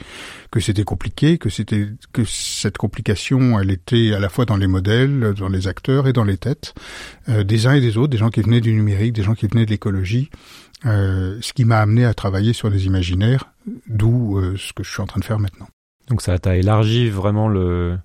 que 0.51 0.59
c'était 0.59 0.83
compliqué, 0.83 1.37
que 1.37 1.49
c'était 1.49 1.87
que 2.11 2.23
cette 2.25 2.77
complication, 2.77 3.59
elle 3.59 3.69
était 3.69 4.13
à 4.13 4.19
la 4.19 4.29
fois 4.29 4.45
dans 4.45 4.57
les 4.57 4.67
modèles, 4.67 5.35
dans 5.37 5.49
les 5.49 5.67
acteurs 5.67 6.07
et 6.07 6.13
dans 6.13 6.23
les 6.23 6.37
têtes 6.37 6.73
euh, 7.29 7.43
des 7.43 7.67
uns 7.67 7.73
et 7.73 7.81
des 7.81 7.97
autres, 7.97 8.09
des 8.09 8.17
gens 8.17 8.29
qui 8.29 8.41
venaient 8.41 8.61
du 8.61 8.73
numérique, 8.73 9.13
des 9.13 9.23
gens 9.23 9.35
qui 9.35 9.45
venaient 9.47 9.65
de 9.65 9.71
l'écologie. 9.71 10.31
Euh, 10.85 11.37
ce 11.41 11.53
qui 11.53 11.65
m'a 11.65 11.79
amené 11.79 12.05
à 12.05 12.13
travailler 12.13 12.53
sur 12.53 12.71
des 12.71 12.85
imaginaires, 12.85 13.51
d'où 13.87 14.37
euh, 14.37 14.55
ce 14.57 14.71
que 14.71 14.83
je 14.83 14.91
suis 14.91 15.01
en 15.01 15.07
train 15.07 15.19
de 15.19 15.25
faire 15.25 15.39
maintenant. 15.39 15.67
Donc 16.07 16.21
ça 16.21 16.37
t'a 16.39 16.55
élargi 16.55 17.09
vraiment 17.09 17.49
le, 17.49 17.97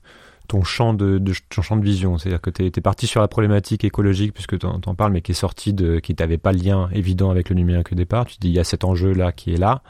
ton 0.49 0.63
champ 0.63 0.93
de, 0.93 1.19
de 1.19 1.33
ton 1.49 1.63
champ 1.63 1.77
de 1.77 1.85
vision, 1.85 2.19
c'est-à-dire 2.19 2.41
que 2.41 2.51
tu 2.51 2.65
es, 2.65 2.71
parti 2.71 3.07
sur 3.07 3.21
la 3.21 3.29
problématique 3.29 3.85
écologique 3.85 4.35
puisque 4.35 4.59
tu 4.59 4.67
en, 4.67 4.95
parles, 4.95 5.13
mais 5.13 5.23
qui 5.23 5.33
est 5.33 5.35
sorti 5.35 5.73
de, 5.73 6.01
qui 6.01 6.15
n'avait 6.19 6.39
pas 6.39 6.53
le 6.53 6.59
lien 6.59 6.89
évident 6.93 7.31
avec 7.31 7.49
le 7.49 7.55
numérique 7.55 7.93
au 7.93 7.95
départ. 7.95 8.27
Tu 8.27 8.37
dis 8.41 8.49
il 8.49 8.55
y 8.55 8.59
a 8.59 8.65
cet 8.65 8.85
enjeu 8.85 9.13
là 9.13 9.33
qui 9.33 9.55
est 9.55 9.59
là. 9.59 9.83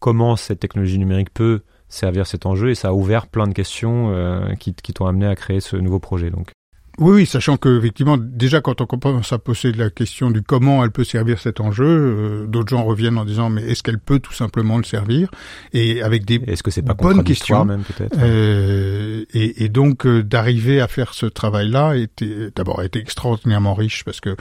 Comment 0.00 0.34
cette 0.36 0.58
technologie 0.58 0.98
numérique 0.98 1.32
peut 1.32 1.60
servir 1.88 2.26
cet 2.26 2.46
enjeu? 2.46 2.70
Et 2.70 2.74
ça 2.74 2.88
a 2.88 2.92
ouvert 2.92 3.28
plein 3.28 3.46
de 3.46 3.52
questions 3.52 4.10
euh, 4.10 4.54
qui, 4.54 4.74
qui 4.74 4.92
t'ont 4.92 5.06
amené 5.06 5.26
à 5.26 5.36
créer 5.36 5.60
ce 5.60 5.76
nouveau 5.76 6.00
projet. 6.00 6.30
Donc 6.30 6.50
oui, 6.98 7.12
oui, 7.14 7.26
sachant 7.26 7.56
que 7.56 7.78
effectivement, 7.78 8.18
déjà 8.18 8.60
quand 8.60 8.82
on 8.82 8.86
commence 8.86 9.32
à 9.32 9.38
poser 9.38 9.72
la 9.72 9.88
question 9.88 10.30
du 10.30 10.42
comment 10.42 10.84
elle 10.84 10.90
peut 10.90 11.04
servir 11.04 11.38
cet 11.38 11.60
enjeu, 11.60 11.86
euh, 11.86 12.46
d'autres 12.46 12.68
gens 12.68 12.84
reviennent 12.84 13.16
en 13.16 13.24
disant 13.24 13.48
mais 13.48 13.62
est-ce 13.62 13.82
qu'elle 13.82 13.98
peut 13.98 14.18
tout 14.18 14.34
simplement 14.34 14.76
le 14.76 14.84
servir? 14.84 15.30
Et 15.72 16.02
avec 16.02 16.26
des 16.26 16.34
est-ce 16.46 16.62
que 16.62 16.70
c'est 16.70 16.82
pas 16.82 16.92
bonnes 16.92 17.24
questions. 17.24 17.64
même 17.64 17.82
peut-être 17.82 18.14
euh, 18.18 19.24
et, 19.32 19.64
et, 19.64 19.68
donc 19.70 20.06
euh, 20.06 20.22
d'arriver 20.22 20.82
à 20.82 20.88
faire 20.88 21.14
ce 21.14 21.24
travail-là 21.24 21.96
était 21.96 22.50
d'abord 22.54 22.82
été 22.82 22.98
extraordinairement 22.98 23.74
riche 23.74 24.04
parce 24.04 24.20
que 24.20 24.36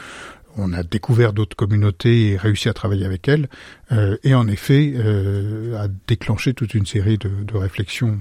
on 0.58 0.74
a 0.74 0.84
découvert 0.84 1.32
d'autres 1.32 1.56
communautés 1.56 2.32
et 2.32 2.38
réussi 2.38 2.68
à 2.68 2.74
travailler 2.74 3.06
avec 3.06 3.30
elles, 3.30 3.48
euh, 3.94 4.18
et 4.26 4.36
en 4.36 4.50
effet 4.50 4.94
a 5.80 5.88
déclenché 6.08 6.54
toute 6.54 6.74
une 6.74 6.86
série 6.86 7.18
de, 7.18 7.30
de 7.30 7.56
réflexions 7.56 8.20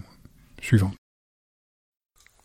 suivantes 0.62 0.99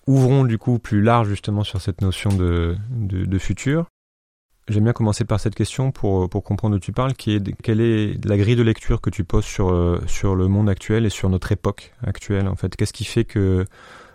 ouvrons 0.08 0.44
du 0.44 0.58
coup 0.58 0.80
plus 0.80 1.02
large 1.02 1.28
justement 1.28 1.64
sur 1.64 1.82
cette 1.82 2.02
notion 2.02 2.30
de, 2.30 2.78
de, 2.90 3.26
de 3.26 3.38
futur. 3.38 3.88
J'aime 4.68 4.84
bien 4.84 4.94
commencer 4.94 5.26
par 5.26 5.40
cette 5.40 5.54
question 5.54 5.92
pour, 5.92 6.28
pour 6.28 6.44
comprendre 6.44 6.76
où 6.78 6.80
tu 6.80 6.92
parles, 6.92 7.14
qui 7.14 7.36
est 7.36 7.62
quelle 7.62 7.82
est 7.82 8.26
la 8.26 8.36
grille 8.36 8.56
de 8.56 8.64
lecture 8.64 9.00
que 9.00 9.12
tu 9.12 9.24
poses 9.24 9.46
sur, 9.46 9.72
euh, 9.72 10.02
sur 10.08 10.36
le 10.36 10.48
monde 10.48 10.70
actuel 10.70 11.06
et 11.06 11.10
sur 11.10 11.30
notre 11.30 11.52
époque 11.52 11.94
actuelle 12.04 12.48
en 12.48 12.56
fait. 12.56 12.76
Qu'est-ce 12.76 12.94
qui 12.94 13.06
fait 13.06 13.26
que 13.26 13.66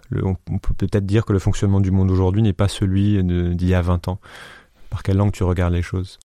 le, 0.09 0.25
on 0.25 0.35
peut 0.35 0.75
peut-être 0.77 1.07
dire 1.07 1.25
que 1.25 1.33
le 1.33 1.39
fonctionnement 1.39 1.81
du 1.81 1.93
monde 1.93 2.11
aujourd'hui 2.11 2.43
n'est 2.43 2.53
pas 2.53 2.67
celui 2.67 3.23
d'il 3.23 3.69
y 3.69 3.75
a 3.75 3.83
20 3.83 4.09
ans? 4.09 4.19
Par 4.91 5.05
quelle 5.05 5.19
langue 5.19 5.31
tu 5.31 5.45
regardes 5.45 5.73
les 5.73 5.83
choses? 5.83 6.19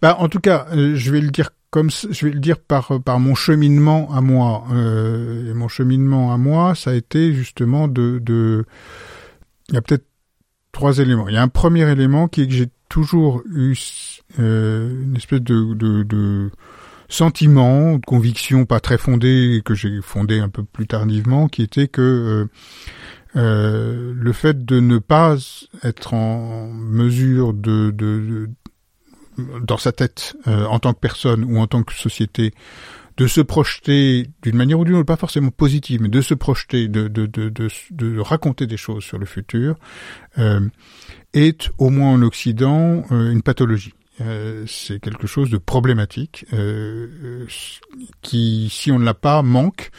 Bah, 0.00 0.16
en 0.20 0.28
tout 0.28 0.38
cas, 0.38 0.66
euh, 0.72 0.94
je 0.94 1.10
vais 1.10 1.20
le 1.20 1.30
dire 1.30 1.50
comme 1.72 1.90
je 1.90 2.26
vais 2.26 2.32
le 2.32 2.38
dire 2.38 2.58
par 2.58 3.00
par 3.02 3.18
mon 3.18 3.34
cheminement 3.34 4.14
à 4.14 4.20
moi. 4.20 4.64
Euh, 4.72 5.50
et 5.50 5.54
mon 5.54 5.68
cheminement 5.68 6.32
à 6.32 6.36
moi, 6.36 6.74
ça 6.74 6.90
a 6.90 6.94
été 6.94 7.32
justement 7.32 7.88
de 7.88 8.20
de. 8.20 8.66
Il 9.70 9.74
y 9.74 9.78
a 9.78 9.82
peut-être 9.82 10.04
trois 10.70 10.98
éléments. 10.98 11.28
Il 11.28 11.34
y 11.34 11.38
a 11.38 11.42
un 11.42 11.48
premier 11.48 11.90
élément 11.90 12.28
qui 12.28 12.42
est 12.42 12.46
que 12.46 12.52
j'ai 12.52 12.68
toujours 12.90 13.42
eu 13.46 13.74
euh, 14.38 15.02
une 15.04 15.16
espèce 15.16 15.40
de, 15.40 15.72
de, 15.72 16.02
de 16.02 16.50
sentiment, 17.08 17.96
de 17.96 18.04
conviction 18.04 18.66
pas 18.66 18.80
très 18.80 18.98
fondée, 18.98 19.62
que 19.64 19.74
j'ai 19.74 20.02
fondé 20.02 20.40
un 20.40 20.50
peu 20.50 20.64
plus 20.64 20.86
tardivement, 20.86 21.48
qui 21.48 21.62
était 21.62 21.88
que 21.88 22.02
euh, 22.02 22.46
euh 23.36 24.12
le 24.14 24.32
fait 24.34 24.66
de 24.66 24.78
ne 24.78 24.98
pas 24.98 25.36
être 25.82 26.12
en 26.12 26.68
mesure 26.68 27.54
de, 27.54 27.90
de, 27.90 28.50
dans 29.38 29.78
sa 29.78 29.92
tête 29.92 30.36
euh, 30.46 30.64
en 30.66 30.78
tant 30.78 30.92
que 30.92 31.00
personne 31.00 31.44
ou 31.44 31.58
en 31.58 31.66
tant 31.66 31.82
que 31.82 31.94
société 31.94 32.52
de 33.16 33.26
se 33.26 33.40
projeter 33.40 34.26
d'une 34.42 34.56
manière 34.56 34.78
ou 34.78 34.84
d'une 34.84 34.94
autre, 34.94 35.06
pas 35.06 35.16
forcément 35.16 35.50
positive, 35.50 36.00
mais 36.00 36.08
de 36.08 36.20
se 36.20 36.34
projeter, 36.34 36.88
de, 36.88 37.08
de, 37.08 37.26
de, 37.26 37.48
de, 37.48 37.68
de 37.90 38.18
raconter 38.18 38.66
des 38.66 38.76
choses 38.76 39.04
sur 39.04 39.18
le 39.18 39.26
futur, 39.26 39.76
euh, 40.38 40.60
est 41.34 41.70
au 41.78 41.90
moins 41.90 42.12
en 42.12 42.22
Occident 42.22 43.04
euh, 43.10 43.30
une 43.30 43.42
pathologie. 43.42 43.94
Euh, 44.20 44.64
c'est 44.66 45.00
quelque 45.00 45.26
chose 45.26 45.50
de 45.50 45.56
problématique 45.56 46.46
qui, 48.20 48.68
si 48.70 48.92
on 48.92 48.98
ne 48.98 49.04
l'a 49.04 49.14
pas, 49.14 49.42
manque, 49.42 49.90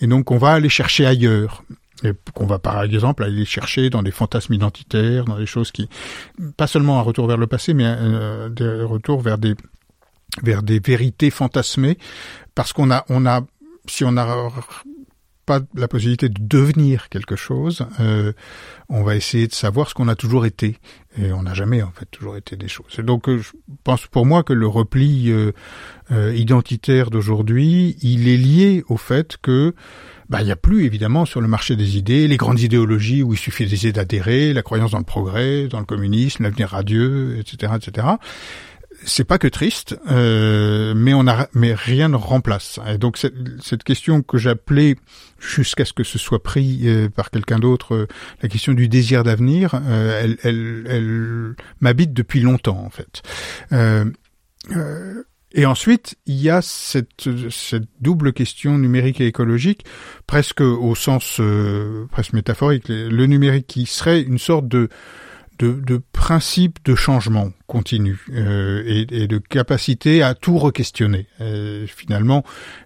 et 0.00 0.06
donc 0.06 0.30
on 0.30 0.38
va 0.38 0.52
aller 0.52 0.68
chercher 0.68 1.06
ailleurs 1.06 1.64
et 2.04 2.12
qu'on 2.34 2.46
va 2.46 2.58
par 2.58 2.82
exemple 2.82 3.24
aller 3.24 3.44
chercher 3.44 3.90
dans 3.90 4.02
des 4.02 4.10
fantasmes 4.10 4.54
identitaires, 4.54 5.24
dans 5.24 5.38
des 5.38 5.46
choses 5.46 5.70
qui, 5.70 5.88
pas 6.56 6.66
seulement 6.66 6.98
un 6.98 7.02
retour 7.02 7.26
vers 7.26 7.36
le 7.36 7.46
passé, 7.46 7.74
mais 7.74 7.84
un, 7.84 8.48
des 8.50 8.82
retours 8.82 9.20
vers 9.20 9.38
des 9.38 9.54
vers 10.42 10.62
des 10.62 10.78
vérités 10.78 11.30
fantasmées, 11.30 11.98
parce 12.54 12.72
qu'on 12.72 12.90
a 12.90 13.04
on 13.08 13.26
a 13.26 13.42
si 13.86 14.04
on 14.04 14.12
n'a 14.12 14.50
pas 15.46 15.60
la 15.74 15.88
possibilité 15.88 16.28
de 16.28 16.38
devenir 16.40 17.08
quelque 17.08 17.34
chose, 17.34 17.84
euh, 17.98 18.32
on 18.88 19.02
va 19.02 19.16
essayer 19.16 19.48
de 19.48 19.52
savoir 19.52 19.88
ce 19.88 19.94
qu'on 19.94 20.06
a 20.06 20.14
toujours 20.14 20.46
été. 20.46 20.78
Et 21.18 21.32
on 21.32 21.42
n'a 21.42 21.54
jamais 21.54 21.82
en 21.82 21.90
fait 21.90 22.06
toujours 22.08 22.36
été 22.36 22.54
des 22.54 22.68
choses. 22.68 22.94
Et 22.98 23.02
donc 23.02 23.28
je 23.28 23.50
pense 23.82 24.06
pour 24.06 24.26
moi 24.26 24.44
que 24.44 24.52
le 24.52 24.68
repli 24.68 25.32
identitaire 26.10 27.10
d'aujourd'hui, 27.10 27.96
il 28.02 28.28
est 28.28 28.36
lié 28.36 28.84
au 28.88 28.96
fait 28.96 29.38
que 29.42 29.74
bah, 30.30 30.40
il 30.40 30.44
n'y 30.44 30.52
a 30.52 30.56
plus 30.56 30.84
évidemment 30.84 31.26
sur 31.26 31.40
le 31.40 31.48
marché 31.48 31.74
des 31.76 31.98
idées 31.98 32.28
les 32.28 32.36
grandes 32.36 32.60
idéologies 32.60 33.22
où 33.22 33.34
il 33.34 33.38
suffit 33.38 33.66
d'essayer 33.66 33.92
d'adhérer, 33.92 34.52
la 34.52 34.62
croyance 34.62 34.92
dans 34.92 34.98
le 34.98 35.04
progrès, 35.04 35.66
dans 35.66 35.80
le 35.80 35.84
communisme, 35.84 36.44
l'avenir 36.44 36.68
radieux, 36.68 37.36
etc., 37.38 37.72
etc. 37.76 38.06
C'est 39.04 39.24
pas 39.24 39.38
que 39.38 39.48
triste, 39.48 39.98
euh, 40.10 40.94
mais 40.94 41.14
on 41.14 41.26
a, 41.26 41.48
mais 41.52 41.74
rien 41.74 42.08
ne 42.08 42.16
remplace. 42.16 42.78
Et 42.86 42.98
donc 42.98 43.16
cette, 43.16 43.34
cette 43.60 43.82
question 43.82 44.22
que 44.22 44.38
j'appelais 44.38 44.96
jusqu'à 45.40 45.84
ce 45.84 45.92
que 45.92 46.04
ce 46.04 46.18
soit 46.18 46.42
pris 46.42 46.82
euh, 46.84 47.08
par 47.08 47.30
quelqu'un 47.30 47.58
d'autre, 47.58 47.94
euh, 47.94 48.06
la 48.42 48.48
question 48.48 48.72
du 48.72 48.88
désir 48.88 49.24
d'avenir, 49.24 49.74
euh, 49.74 50.20
elle, 50.22 50.36
elle, 50.42 50.84
elle 50.88 51.54
m'habite 51.80 52.12
depuis 52.12 52.40
longtemps 52.40 52.84
en 52.84 52.90
fait. 52.90 53.22
Euh, 53.72 54.04
et 55.52 55.66
ensuite, 55.66 56.16
il 56.26 56.40
y 56.40 56.48
a 56.48 56.62
cette, 56.62 57.28
cette 57.50 57.88
double 58.00 58.32
question 58.32 58.78
numérique 58.78 59.20
et 59.20 59.26
écologique, 59.26 59.84
presque 60.26 60.60
au 60.60 60.94
sens 60.94 61.38
euh, 61.40 62.06
presque 62.12 62.34
métaphorique. 62.34 62.84
Le 62.88 63.26
numérique 63.26 63.66
qui 63.66 63.86
serait 63.86 64.22
une 64.22 64.38
sorte 64.38 64.68
de, 64.68 64.88
de, 65.58 65.72
de 65.72 66.00
principe 66.12 66.78
de 66.84 66.94
changement 66.94 67.50
continu 67.66 68.20
euh, 68.32 68.82
et, 68.86 69.06
et, 69.10 69.26
de 69.26 69.38
capacité 69.38 70.22
à 70.22 70.34
tout 70.34 70.56
re-questionner. 70.56 71.26
Euh, 71.40 71.86
finalement, 71.88 72.44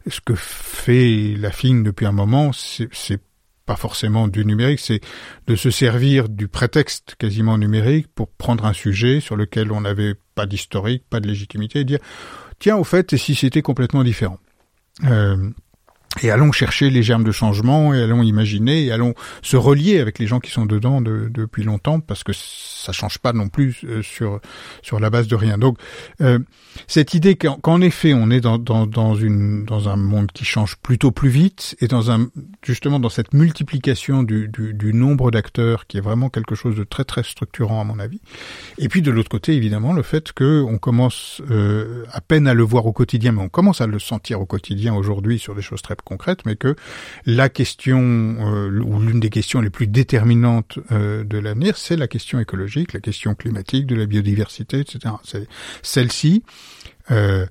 ce 0.09 0.21
que 0.21 0.35
fait 0.35 1.35
la 1.38 1.50
FIN 1.50 1.83
depuis 1.83 2.06
un 2.06 2.12
moment, 2.12 2.50
c'est 2.52 3.21
pas 3.66 3.76
forcément 3.76 4.28
du 4.28 4.44
numérique, 4.44 4.80
c'est 4.80 5.00
de 5.47 5.56
se 5.56 5.71
servir 5.71 6.28
du 6.28 6.49
prétexte 6.49 7.14
quasiment 7.18 7.56
numérique 7.56 8.09
pour 8.14 8.28
prendre 8.28 8.66
un 8.66 8.75
sujet 8.75 9.21
sur 9.21 9.37
lequel 9.37 9.73
on 9.73 9.83
n'avait 9.83 10.14
pas 10.35 10.47
d'historique, 10.47 11.04
pas 11.09 11.21
de 11.21 11.28
légitimité, 11.28 11.80
et 11.80 11.85
dire 11.85 12.00
tiens, 12.59 12.77
au 12.77 12.85
fait, 12.85 13.13
et 13.13 13.19
si 13.19 13.35
c'était 13.35 13.63
complètement 13.63 14.05
différent. 14.05 14.39
Euh, 15.05 15.51
et 16.23 16.31
allons 16.31 16.53
chercher 16.53 16.91
les 16.91 17.03
germes 17.03 17.25
de 17.25 17.33
changement 17.33 17.93
et 17.93 18.03
allons 18.03 18.23
imaginer 18.23 18.85
et 18.85 18.93
allons 18.93 19.15
se 19.43 19.57
relier 19.57 19.99
avec 19.99 20.19
les 20.19 20.27
gens 20.27 20.39
qui 20.39 20.51
sont 20.51 20.67
dedans 20.67 21.01
depuis 21.01 21.65
longtemps 21.65 22.01
parce 22.01 22.23
que 22.23 22.33
ça 22.85 22.93
change 22.93 23.19
pas 23.19 23.33
non 23.33 23.49
plus 23.49 23.81
euh, 23.85 24.03
sur 24.03 24.41
sur 24.83 25.00
la 25.00 25.11
base 25.11 25.29
de 25.29 25.37
rien. 25.37 25.59
Donc 25.59 25.79
euh, 26.21 26.38
cette 26.87 27.14
idée 27.14 27.37
qu'en 27.37 27.81
effet 27.81 28.14
on 28.14 28.31
est 28.31 28.41
dans, 28.41 28.59
dans, 28.59 28.87
dans 28.87 29.14
une 29.14 29.64
dans 29.64 29.88
un 29.88 29.97
monde 29.97 30.31
qui 30.33 30.45
change 30.45 30.76
plutôt 30.76 31.11
plus 31.11 31.29
vite 31.29 31.76
et 31.81 31.88
dans 31.88 32.11
un 32.11 32.29
justement 32.62 33.00
dans 33.00 33.09
cette 33.09 33.33
multiplication 33.35 34.23
du, 34.23 34.49
du, 34.49 34.75
du 34.75 34.93
nombre 34.95 35.31
d'acteurs 35.31 35.87
qui 35.87 35.99
est 35.99 36.00
vraiment 36.00 36.29
quelque 36.29 36.55
chose 36.55 36.76
de 36.76 36.85
très 36.85 37.05
très 37.05 37.23
structurant 37.23 37.81
à 37.81 37.85
mon 37.85 37.99
avis. 37.99 38.21
Et 38.79 38.88
puis 38.88 39.03
de 39.03 39.11
l'autre 39.11 39.29
côté 39.29 39.55
évidemment 39.55 39.93
le 39.93 40.03
fait 40.03 40.33
que 40.33 40.62
on 40.62 40.79
commence 40.79 41.41
euh, 41.50 42.05
à 42.12 42.21
peine 42.21 42.47
à 42.47 42.55
le 42.55 42.62
voir 42.62 42.87
au 42.87 42.93
quotidien, 42.93 43.33
mais 43.33 43.43
on 43.43 43.49
commence 43.49 43.81
à 43.81 43.87
le 43.87 43.99
sentir 43.99 44.41
au 44.41 44.47
quotidien 44.47 44.95
aujourd'hui 44.95 45.38
sur 45.38 45.55
des 45.55 45.62
choses 45.62 45.83
très 45.83 45.95
concrète, 46.05 46.41
mais 46.47 46.57
que 46.57 46.76
la 47.25 47.49
question 47.49 48.00
euh, 48.00 48.81
ou 48.81 49.00
l'une 49.00 49.21
des 49.21 49.31
questions 49.31 49.61
les 49.61 49.71
plus 49.71 49.87
déterminantes 49.87 50.79
euh, 50.93 51.25
de 51.25 51.38
l'avenir, 51.38 51.76
c'est 51.76 51.97
la 51.97 52.09
question 52.09 52.41
écologique, 52.41 52.74
la 52.93 53.00
question 53.00 53.35
climatique, 53.35 53.87
de 53.87 53.95
la 53.95 54.07
biodiversité, 54.07 54.81
etc. 54.81 55.14
Celle-ci. 55.83 56.43
Euh, 57.11 57.47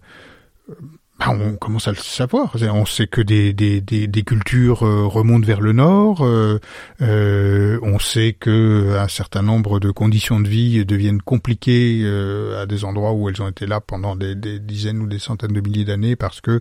bah, 1.25 1.37
on 1.39 1.55
commence 1.55 1.87
à 1.87 1.91
le 1.91 1.97
savoir. 1.97 2.55
On 2.73 2.85
sait 2.85 3.07
que 3.07 3.21
des, 3.21 3.53
des, 3.53 3.81
des, 3.81 4.07
des 4.07 4.23
cultures 4.23 4.83
euh, 4.83 5.05
remontent 5.05 5.45
vers 5.45 5.61
le 5.61 5.73
nord. 5.73 6.21
Euh, 6.21 6.59
euh, 7.01 7.79
on 7.81 7.99
sait 7.99 8.35
que 8.37 8.97
un 8.97 9.07
certain 9.07 9.41
nombre 9.41 9.79
de 9.79 9.91
conditions 9.91 10.39
de 10.39 10.47
vie 10.47 10.85
deviennent 10.85 11.21
compliquées 11.21 12.01
euh, 12.03 12.61
à 12.61 12.65
des 12.65 12.83
endroits 12.85 13.13
où 13.13 13.29
elles 13.29 13.41
ont 13.41 13.47
été 13.47 13.65
là 13.65 13.79
pendant 13.79 14.15
des, 14.15 14.35
des 14.35 14.59
dizaines 14.59 14.99
ou 14.99 15.07
des 15.07 15.19
centaines 15.19 15.53
de 15.53 15.61
milliers 15.61 15.85
d'années 15.85 16.15
parce 16.15 16.41
que 16.41 16.59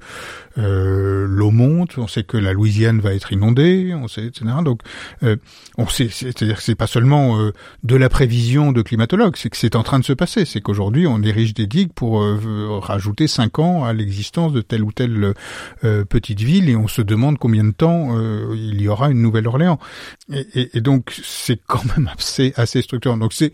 euh, 0.58 1.26
l'eau 1.28 1.50
monte. 1.50 1.98
On 1.98 2.06
sait 2.06 2.22
que 2.22 2.36
la 2.36 2.52
Louisiane 2.52 3.00
va 3.00 3.14
être 3.14 3.32
inondée. 3.32 3.92
On 3.94 4.08
sait, 4.08 4.26
etc. 4.26 4.44
Donc, 4.64 4.80
on 5.78 5.86
sait, 5.88 6.08
c'est-à-dire 6.10 6.56
que 6.56 6.62
c'est 6.62 6.74
pas 6.74 6.86
seulement 6.86 7.50
de 7.82 7.96
la 7.96 8.08
prévision 8.08 8.72
de 8.72 8.82
climatologues, 8.82 9.36
c'est 9.36 9.50
que 9.50 9.56
c'est 9.56 9.76
en 9.76 9.82
train 9.82 9.98
de 9.98 10.04
se 10.04 10.12
passer. 10.12 10.44
C'est 10.44 10.60
qu'aujourd'hui, 10.60 11.06
on 11.06 11.22
érige 11.22 11.54
des 11.54 11.66
digues 11.66 11.92
pour 11.92 12.22
rajouter 12.82 13.26
cinq 13.26 13.58
ans 13.58 13.84
à 13.84 13.92
l'existence 13.92 14.51
de 14.52 14.60
telle 14.60 14.82
ou 14.82 14.92
telle 14.92 15.34
euh, 15.84 16.04
petite 16.04 16.40
ville 16.40 16.68
et 16.68 16.76
on 16.76 16.88
se 16.88 17.02
demande 17.02 17.38
combien 17.38 17.64
de 17.64 17.72
temps 17.72 18.16
euh, 18.16 18.54
il 18.56 18.80
y 18.80 18.88
aura 18.88 19.10
une 19.10 19.22
Nouvelle-Orléans. 19.22 19.78
Et, 20.32 20.70
et, 20.76 20.80
donc 20.80 21.12
c'est 21.24 21.60
quand 21.66 21.84
même 21.96 22.10
assez, 22.18 22.52
assez 22.56 22.82
structurant. 22.82 23.16
Donc 23.16 23.32
c'est 23.32 23.52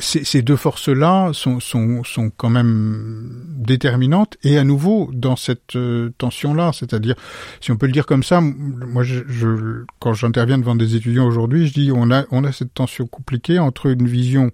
ces, 0.00 0.42
deux 0.42 0.56
forces-là 0.56 1.30
sont, 1.32 1.60
sont, 1.60 2.04
sont 2.04 2.30
quand 2.30 2.50
même 2.50 3.44
déterminantes. 3.56 4.36
Et 4.42 4.58
à 4.58 4.64
nouveau 4.64 5.10
dans 5.12 5.36
cette 5.36 5.76
euh, 5.76 6.10
tension-là, 6.18 6.72
c'est-à-dire, 6.72 7.14
si 7.60 7.72
on 7.72 7.76
peut 7.76 7.86
le 7.86 7.92
dire 7.92 8.06
comme 8.06 8.22
ça, 8.22 8.40
moi, 8.40 9.02
je, 9.02 9.20
je 9.26 9.84
quand 9.98 10.14
j'interviens 10.14 10.58
devant 10.58 10.76
des 10.76 10.96
étudiants 10.96 11.26
aujourd'hui, 11.26 11.66
je 11.66 11.74
dis 11.74 11.90
on 11.94 12.10
a, 12.10 12.24
on 12.30 12.44
a 12.44 12.52
cette 12.52 12.74
tension 12.74 13.06
compliquée 13.06 13.58
entre 13.58 13.86
une 13.86 14.06
vision 14.06 14.50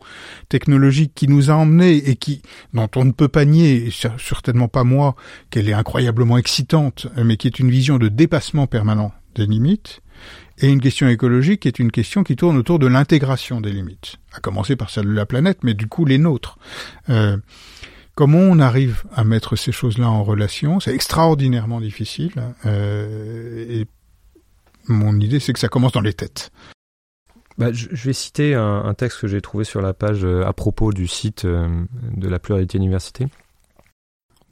technologique 0.48 1.12
qui 1.14 1.28
nous 1.28 1.50
a 1.50 1.54
emmenés 1.54 1.96
et 2.08 2.16
qui, 2.16 2.42
dont 2.74 2.88
on 2.96 3.04
ne 3.04 3.12
peut 3.12 3.28
pas 3.28 3.44
nier, 3.44 3.86
et 3.86 3.90
certainement 4.18 4.68
pas 4.68 4.84
moi, 4.84 5.14
qu'elle 5.50 5.68
est 5.68 5.74
incroyablement 5.74 6.38
excitante, 6.38 7.06
mais 7.16 7.36
qui 7.36 7.46
est 7.46 7.58
une 7.58 7.70
vision 7.70 7.98
de 7.98 8.08
dépassement 8.08 8.66
permanent 8.66 9.12
des 9.34 9.46
limites, 9.46 10.00
et 10.60 10.68
une 10.68 10.80
question 10.80 11.08
écologique 11.08 11.66
est 11.66 11.78
une 11.78 11.90
question 11.90 12.22
qui 12.22 12.36
tourne 12.36 12.56
autour 12.56 12.78
de 12.78 12.86
l'intégration 12.86 13.60
des 13.60 13.72
limites, 13.72 14.16
à 14.32 14.40
commencer 14.40 14.76
par 14.76 14.90
celle 14.90 15.06
de 15.06 15.12
la 15.12 15.26
planète, 15.26 15.58
mais 15.62 15.74
du 15.74 15.86
coup 15.86 16.04
les 16.04 16.18
nôtres. 16.18 16.58
Euh, 17.08 17.38
comment 18.14 18.38
on 18.38 18.58
arrive 18.58 19.04
à 19.14 19.24
mettre 19.24 19.56
ces 19.56 19.72
choses-là 19.72 20.08
en 20.08 20.22
relation? 20.22 20.78
C'est 20.78 20.94
extraordinairement 20.94 21.80
difficile. 21.80 22.32
Euh, 22.66 23.66
et 23.68 23.86
mon 24.86 25.18
idée, 25.18 25.40
c'est 25.40 25.52
que 25.54 25.58
ça 25.58 25.68
commence 25.68 25.92
dans 25.92 26.00
les 26.02 26.14
têtes. 26.14 26.50
Bah, 27.56 27.72
je, 27.72 27.88
vais 27.88 28.12
citer 28.12 28.54
un, 28.54 28.84
un 28.84 28.94
texte 28.94 29.20
que 29.20 29.28
j'ai 29.28 29.40
trouvé 29.40 29.64
sur 29.64 29.80
la 29.80 29.94
page 29.94 30.24
euh, 30.24 30.46
à 30.46 30.52
propos 30.52 30.92
du 30.92 31.06
site 31.06 31.46
de 31.46 32.28
la 32.28 32.38
pluralité 32.38 32.78
université 32.78 33.28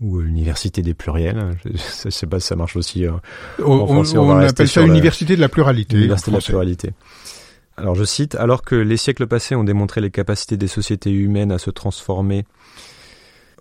ou 0.01 0.21
l'université 0.21 0.83
des 0.83 0.95
pluriels. 0.95 1.57
Je, 1.65 2.07
ne 2.07 2.11
sais 2.11 2.27
pas 2.27 2.41
si 2.41 2.47
ça 2.47 2.57
marche 2.57 2.77
aussi. 2.77 3.07
Euh, 3.07 3.13
on, 3.65 4.05
on, 4.17 4.39
appelle 4.39 4.69
ça 4.69 4.83
l'université 4.83 5.37
de 5.37 5.41
la 5.41 5.49
pluralité. 5.49 5.97
L'université 5.97 6.31
de 6.31 6.37
la 6.37 6.43
pluralité. 6.43 6.91
Alors 7.77 7.95
je 7.95 8.05
cite, 8.05 8.35
alors 8.35 8.63
que 8.63 8.75
les 8.75 8.97
siècles 8.97 9.27
passés 9.27 9.55
ont 9.55 9.65
démontré 9.65 10.01
les 10.01 10.11
capacités 10.11 10.57
des 10.57 10.67
sociétés 10.67 11.13
humaines 11.13 11.53
à 11.53 11.59
se 11.59 11.71
transformer, 11.71 12.45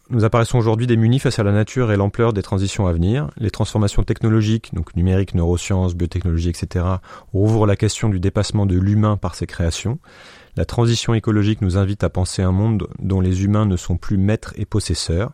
nous 0.09 0.23
apparaissons 0.23 0.57
aujourd'hui 0.57 0.87
démunis 0.87 1.19
face 1.19 1.37
à 1.37 1.43
la 1.43 1.51
nature 1.51 1.91
et 1.91 1.97
l'ampleur 1.97 2.31
des 2.31 2.41
transitions 2.41 2.87
à 2.87 2.93
venir. 2.93 3.29
Les 3.37 3.51
transformations 3.51 4.03
technologiques, 4.03 4.73
donc 4.73 4.95
numériques, 4.95 5.35
neurosciences, 5.35 5.95
biotechnologie, 5.95 6.49
etc., 6.49 6.85
ouvrent 7.33 7.67
la 7.67 7.75
question 7.75 8.07
du 8.07 8.21
dépassement 8.21 8.65
de 8.65 8.77
l'humain 8.77 9.17
par 9.17 9.35
ses 9.35 9.47
créations. 9.47 9.99
La 10.55 10.63
transition 10.63 11.13
écologique 11.13 11.61
nous 11.61 11.77
invite 11.77 12.05
à 12.05 12.09
penser 12.09 12.41
un 12.41 12.53
monde 12.53 12.87
dont 12.99 13.19
les 13.19 13.43
humains 13.43 13.65
ne 13.65 13.75
sont 13.75 13.97
plus 13.97 14.17
maîtres 14.17 14.53
et 14.55 14.65
possesseurs. 14.65 15.33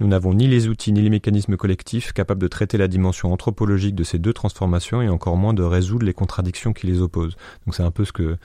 Nous 0.00 0.08
n'avons 0.08 0.32
ni 0.32 0.46
les 0.46 0.66
outils 0.66 0.92
ni 0.92 1.02
les 1.02 1.10
mécanismes 1.10 1.56
collectifs 1.56 2.12
capables 2.12 2.40
de 2.40 2.48
traiter 2.48 2.78
la 2.78 2.88
dimension 2.88 3.32
anthropologique 3.32 3.94
de 3.94 4.02
ces 4.02 4.18
deux 4.18 4.32
transformations 4.32 5.02
et 5.02 5.10
encore 5.10 5.36
moins 5.36 5.52
de 5.52 5.62
résoudre 5.62 6.06
les 6.06 6.14
contradictions 6.14 6.72
qui 6.72 6.86
les 6.86 7.02
opposent. 7.02 7.36
Donc 7.66 7.74
c'est 7.74 7.82
un 7.82 7.90
peu 7.90 8.06
ce 8.06 8.12
que, 8.12 8.38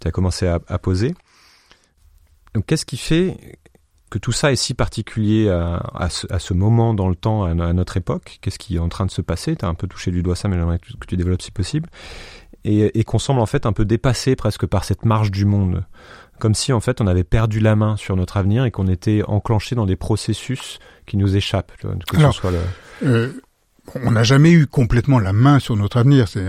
tu 0.00 0.08
as 0.08 0.10
commencé 0.10 0.46
à, 0.46 0.78
poser. 0.78 1.14
Qu'est-ce 2.66 2.86
qui 2.86 2.96
fait 2.96 3.58
que 4.10 4.18
tout 4.18 4.32
ça 4.32 4.52
est 4.52 4.56
si 4.56 4.72
particulier 4.72 5.50
à, 5.50 6.08
ce, 6.08 6.54
moment 6.54 6.94
dans 6.94 7.10
le 7.10 7.14
temps, 7.14 7.44
à, 7.44 7.54
notre 7.54 7.98
époque? 7.98 8.38
Qu'est-ce 8.40 8.58
qui 8.58 8.76
est 8.76 8.80
en 8.80 8.88
train 8.88 9.04
de 9.04 9.10
se 9.10 9.20
passer? 9.20 9.54
Tu 9.54 9.66
as 9.66 9.68
un 9.68 9.74
peu 9.74 9.86
touché 9.86 10.10
du 10.10 10.22
doigt 10.22 10.34
ça, 10.34 10.48
mais 10.48 10.56
j'aimerais 10.56 10.78
que 10.78 11.06
tu 11.06 11.16
développes 11.18 11.42
si 11.42 11.50
possible. 11.50 11.90
Et, 12.64 12.98
et 12.98 13.04
qu'on 13.04 13.18
semble 13.18 13.40
en 13.40 13.46
fait 13.46 13.66
un 13.66 13.72
peu 13.72 13.84
dépassé 13.84 14.34
presque 14.34 14.66
par 14.66 14.84
cette 14.84 15.04
marche 15.04 15.30
du 15.30 15.44
monde 15.44 15.84
comme 16.42 16.56
si 16.56 16.72
en 16.72 16.80
fait 16.80 17.00
on 17.00 17.06
avait 17.06 17.22
perdu 17.22 17.60
la 17.60 17.76
main 17.76 17.96
sur 17.96 18.16
notre 18.16 18.36
avenir 18.36 18.64
et 18.64 18.72
qu'on 18.72 18.88
était 18.88 19.22
enclenché 19.28 19.76
dans 19.76 19.86
des 19.86 19.94
processus 19.94 20.80
qui 21.06 21.16
nous 21.16 21.36
échappent. 21.36 21.70
Que 21.80 22.18
ce 22.18 22.30
soit 22.32 22.50
le... 22.50 22.58
euh, 23.08 23.28
on 23.94 24.10
n'a 24.10 24.24
jamais 24.24 24.50
eu 24.50 24.66
complètement 24.66 25.20
la 25.20 25.32
main 25.32 25.60
sur 25.60 25.76
notre 25.76 25.98
avenir. 25.98 26.26
C'est 26.26 26.44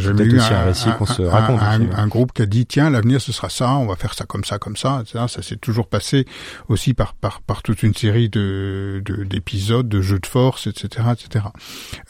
jamais 0.00 0.24
eu 0.24 0.40
un, 0.40 0.64
récit 0.64 0.88
qu'on 0.98 1.04
se 1.04 1.20
raconte. 1.20 1.60
Un, 1.62 2.06
groupe 2.06 2.32
qui 2.32 2.40
a 2.40 2.46
dit 2.46 2.64
tiens 2.64 2.88
l'avenir 2.88 3.20
ce 3.20 3.32
sera 3.32 3.50
ça, 3.50 3.74
on 3.74 3.86
va 3.86 3.96
faire 3.96 4.14
ça 4.14 4.24
comme 4.24 4.44
ça 4.44 4.58
comme 4.58 4.78
ça. 4.78 5.02
Ça, 5.06 5.28
ça 5.28 5.42
s'est 5.42 5.56
toujours 5.56 5.88
passé 5.88 6.24
aussi 6.68 6.94
par 6.94 7.12
par 7.12 7.42
par 7.42 7.62
toute 7.62 7.82
une 7.82 7.94
série 7.94 8.30
de 8.30 9.02
d'épisodes, 9.26 9.90
de, 9.90 10.00
jeux 10.00 10.20
de 10.20 10.26
force, 10.26 10.66
etc., 10.66 11.08
etc. 11.12 11.44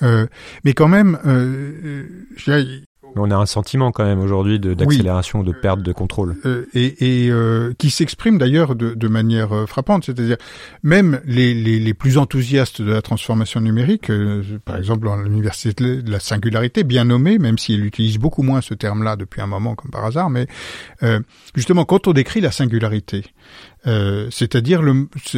Euh, 0.03 0.29
mais 0.63 0.73
quand 0.73 0.89
même, 0.89 1.19
euh, 1.27 2.07
Mais 3.15 3.23
on 3.23 3.31
a 3.31 3.37
un 3.37 3.47
sentiment 3.47 3.93
quand 3.93 4.05
même 4.05 4.21
aujourd'hui 4.21 4.59
d'accélération, 4.59 5.43
de, 5.43 5.53
perte 5.53 5.83
de 5.83 5.93
contrôle. 5.93 6.37
Euh, 6.45 6.67
et, 6.75 7.25
et 7.25 7.31
euh, 7.31 7.73
qui 7.79 7.91
s'exprime 7.91 8.39
d'ailleurs 8.39 8.75
de, 8.75 8.95
de, 8.95 9.09
manière 9.09 9.53
euh, 9.53 9.67
frappante. 9.67 10.05
C'est-à-dire, 10.05 10.37
même 10.83 11.21
les, 11.25 11.55
les, 11.55 11.79
les, 11.79 11.95
plus 11.95 12.19
enthousiastes 12.19 12.83
de 12.83 12.93
la 12.93 13.03
transformation 13.03 13.61
numérique, 13.61 14.11
par 14.65 14.77
exemple 14.77 15.07
dans 15.07 15.17
l'université 15.17 16.03
de 16.03 16.11
la 16.11 16.21
singularité, 16.21 16.85
bien 16.85 17.05
nommée, 17.05 17.39
même 17.39 17.59
si 17.59 17.75
elle 17.75 17.85
utilise 17.85 18.19
beaucoup 18.19 18.43
moins 18.43 18.61
ce 18.61 18.75
terme-là 18.75 19.17
depuis 19.17 19.41
un 19.41 19.47
moment 19.47 19.75
comme 19.75 19.91
par 19.91 20.05
hasard, 20.05 20.31
mais 20.31 20.47
justement 21.55 21.85
quand 21.85 22.07
on 22.07 22.13
décrit 22.13 22.41
la 22.41 22.51
singularité, 22.51 23.25
c'est-à-dire 23.85 24.83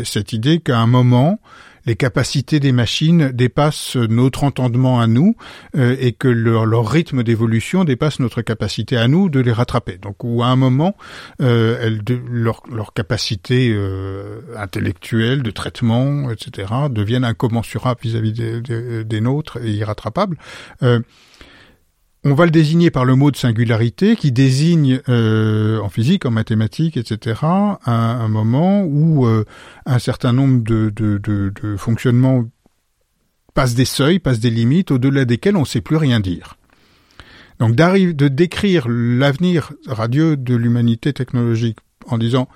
cette 0.05 0.33
idée 0.33 0.61
qu'à 0.61 0.79
un 0.79 0.87
moment, 0.87 1.41
les 1.87 1.97
capacités 1.97 2.61
des 2.61 2.73
machines 2.73 3.31
dépassent 3.31 3.97
notre 3.97 4.45
entendement 4.45 5.01
à 5.01 5.07
nous 5.07 5.37
euh, 5.77 5.97
et 5.99 6.13
que 6.13 6.29
leur, 6.29 6.89
rythme 6.91 7.23
d'évolution 7.23 7.85
dépasse 7.85 8.21
notre 8.21 8.43
capacité 8.43 8.97
à 8.97 9.09
nous 9.09 9.29
de 9.29 9.41
les 9.41 9.53
rattraper. 9.53 9.99
Donc, 9.99 10.25
ou 10.25 10.43
à 10.43 10.47
un 10.47 10.57
moment, 10.57 10.97
euh, 11.41 11.99
leur, 12.29 12.93
capacité 12.95 13.71
euh, 13.73 14.41
intellectuelle, 14.57 15.43
de 15.43 15.51
traitement, 15.51 16.31
etc., 16.31 16.73
deviennent 16.91 17.25
incommensurables 17.25 18.01
vis-à-vis 18.03 18.33
des, 18.33 19.05
des, 19.05 19.21
nôtres 19.21 19.59
et 19.63 19.71
irrattrapables. 19.71 20.37
On 22.23 22.35
va 22.35 22.45
le 22.45 22.51
désigner 22.51 22.91
par 22.91 23.07
le 23.07 23.15
mot 23.15 23.31
de 23.31 23.37
singularité 23.37 24.15
qui 24.15 24.31
désigne 24.31 25.01
euh, 25.09 25.81
en 25.81 25.89
physique, 25.89 26.27
en 26.27 26.31
mathématiques, 26.31 26.99
etc. 26.99 27.41
un, 27.43 28.29
moment 28.29 28.83
où 28.83 29.25
euh, 29.27 29.47
un 29.87 29.99
certain 29.99 30.35
nombre 30.35 30.63
de, 30.63 31.77
fonctionnements 31.79 32.45
passent 33.55 33.75
des 33.75 33.87
seuils, 33.87 34.19
passent 34.19 34.41
des 34.41 34.51
limites 34.51 34.91
au-delà 34.91 35.25
desquels 35.25 35.57
on 35.57 35.61
ne 35.61 35.67
sait 35.67 35.81
plus 35.81 35.97
rien 35.97 36.21
dire. 36.21 36.59
Donc 37.59 37.75
de 37.75 38.29
décrire 38.29 38.87
l'avenir 38.89 39.73
radieux 39.87 40.37
de 40.37 40.55
l'humanité 40.55 41.15
technologique 41.15 41.79
en 42.07 42.19
disant 42.19 42.49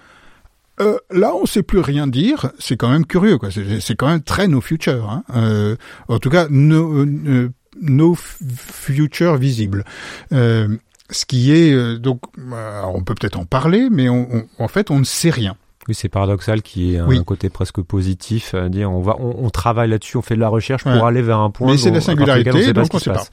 euh, 0.80 0.99
là, 1.11 1.35
on 1.35 1.47
sait 1.47 1.62
plus 1.62 1.78
rien 1.78 2.06
dire. 2.06 2.50
C'est 2.59 2.76
quand 2.76 2.90
même 2.90 3.06
curieux, 3.06 3.38
quoi. 3.38 3.50
C'est 3.52 3.94
quand 3.94 4.09
même 4.09 4.23
très 4.23 4.49
no 4.49 4.61
future. 4.61 5.09
Hein. 5.09 5.76
En 6.09 6.18
tout 6.18 6.30
cas, 6.30 6.49
no, 6.50 7.04
euh, 7.04 7.50
no 7.81 8.14
future 8.14 9.37
visible. 9.37 9.85
Euh, 10.33 10.69
ce 11.11 11.26
qui 11.26 11.52
est 11.52 11.73
euh, 11.73 11.99
donc, 11.99 12.21
on 12.38 13.02
peut 13.02 13.14
peut-être 13.14 13.38
en 13.38 13.45
parler, 13.45 13.88
mais 13.90 14.09
on, 14.09 14.47
en 14.59 14.69
fait, 14.69 14.90
on 14.90 14.99
ne 14.99 15.04
sait 15.04 15.31
rien. 15.31 15.57
Oui, 15.87 15.95
c'est 15.95 16.09
paradoxal 16.09 16.62
qui 16.62 16.95
est 16.95 16.99
un 16.99 17.25
côté 17.25 17.50
presque 17.50 17.83
positif, 17.83 18.54
à 18.54 18.71
dire 18.71 18.90
on 18.90 19.02
va, 19.02 19.16
on, 19.19 19.50
travaille 19.50 19.90
là-dessus, 19.90 20.16
on 20.16 20.23
fait 20.23 20.35
de 20.35 20.40
la 20.40 20.49
recherche 20.49 20.83
pour 20.83 21.07
aller 21.07 21.21
vers 21.21 21.40
un 21.40 21.50
point. 21.50 21.73
Mais 21.73 21.76
c'est 21.76 21.90
la 21.90 22.00
singularité, 22.00 22.73
donc 22.73 22.95
on 22.95 22.99
sait 22.99 23.12
pas. 23.12 23.26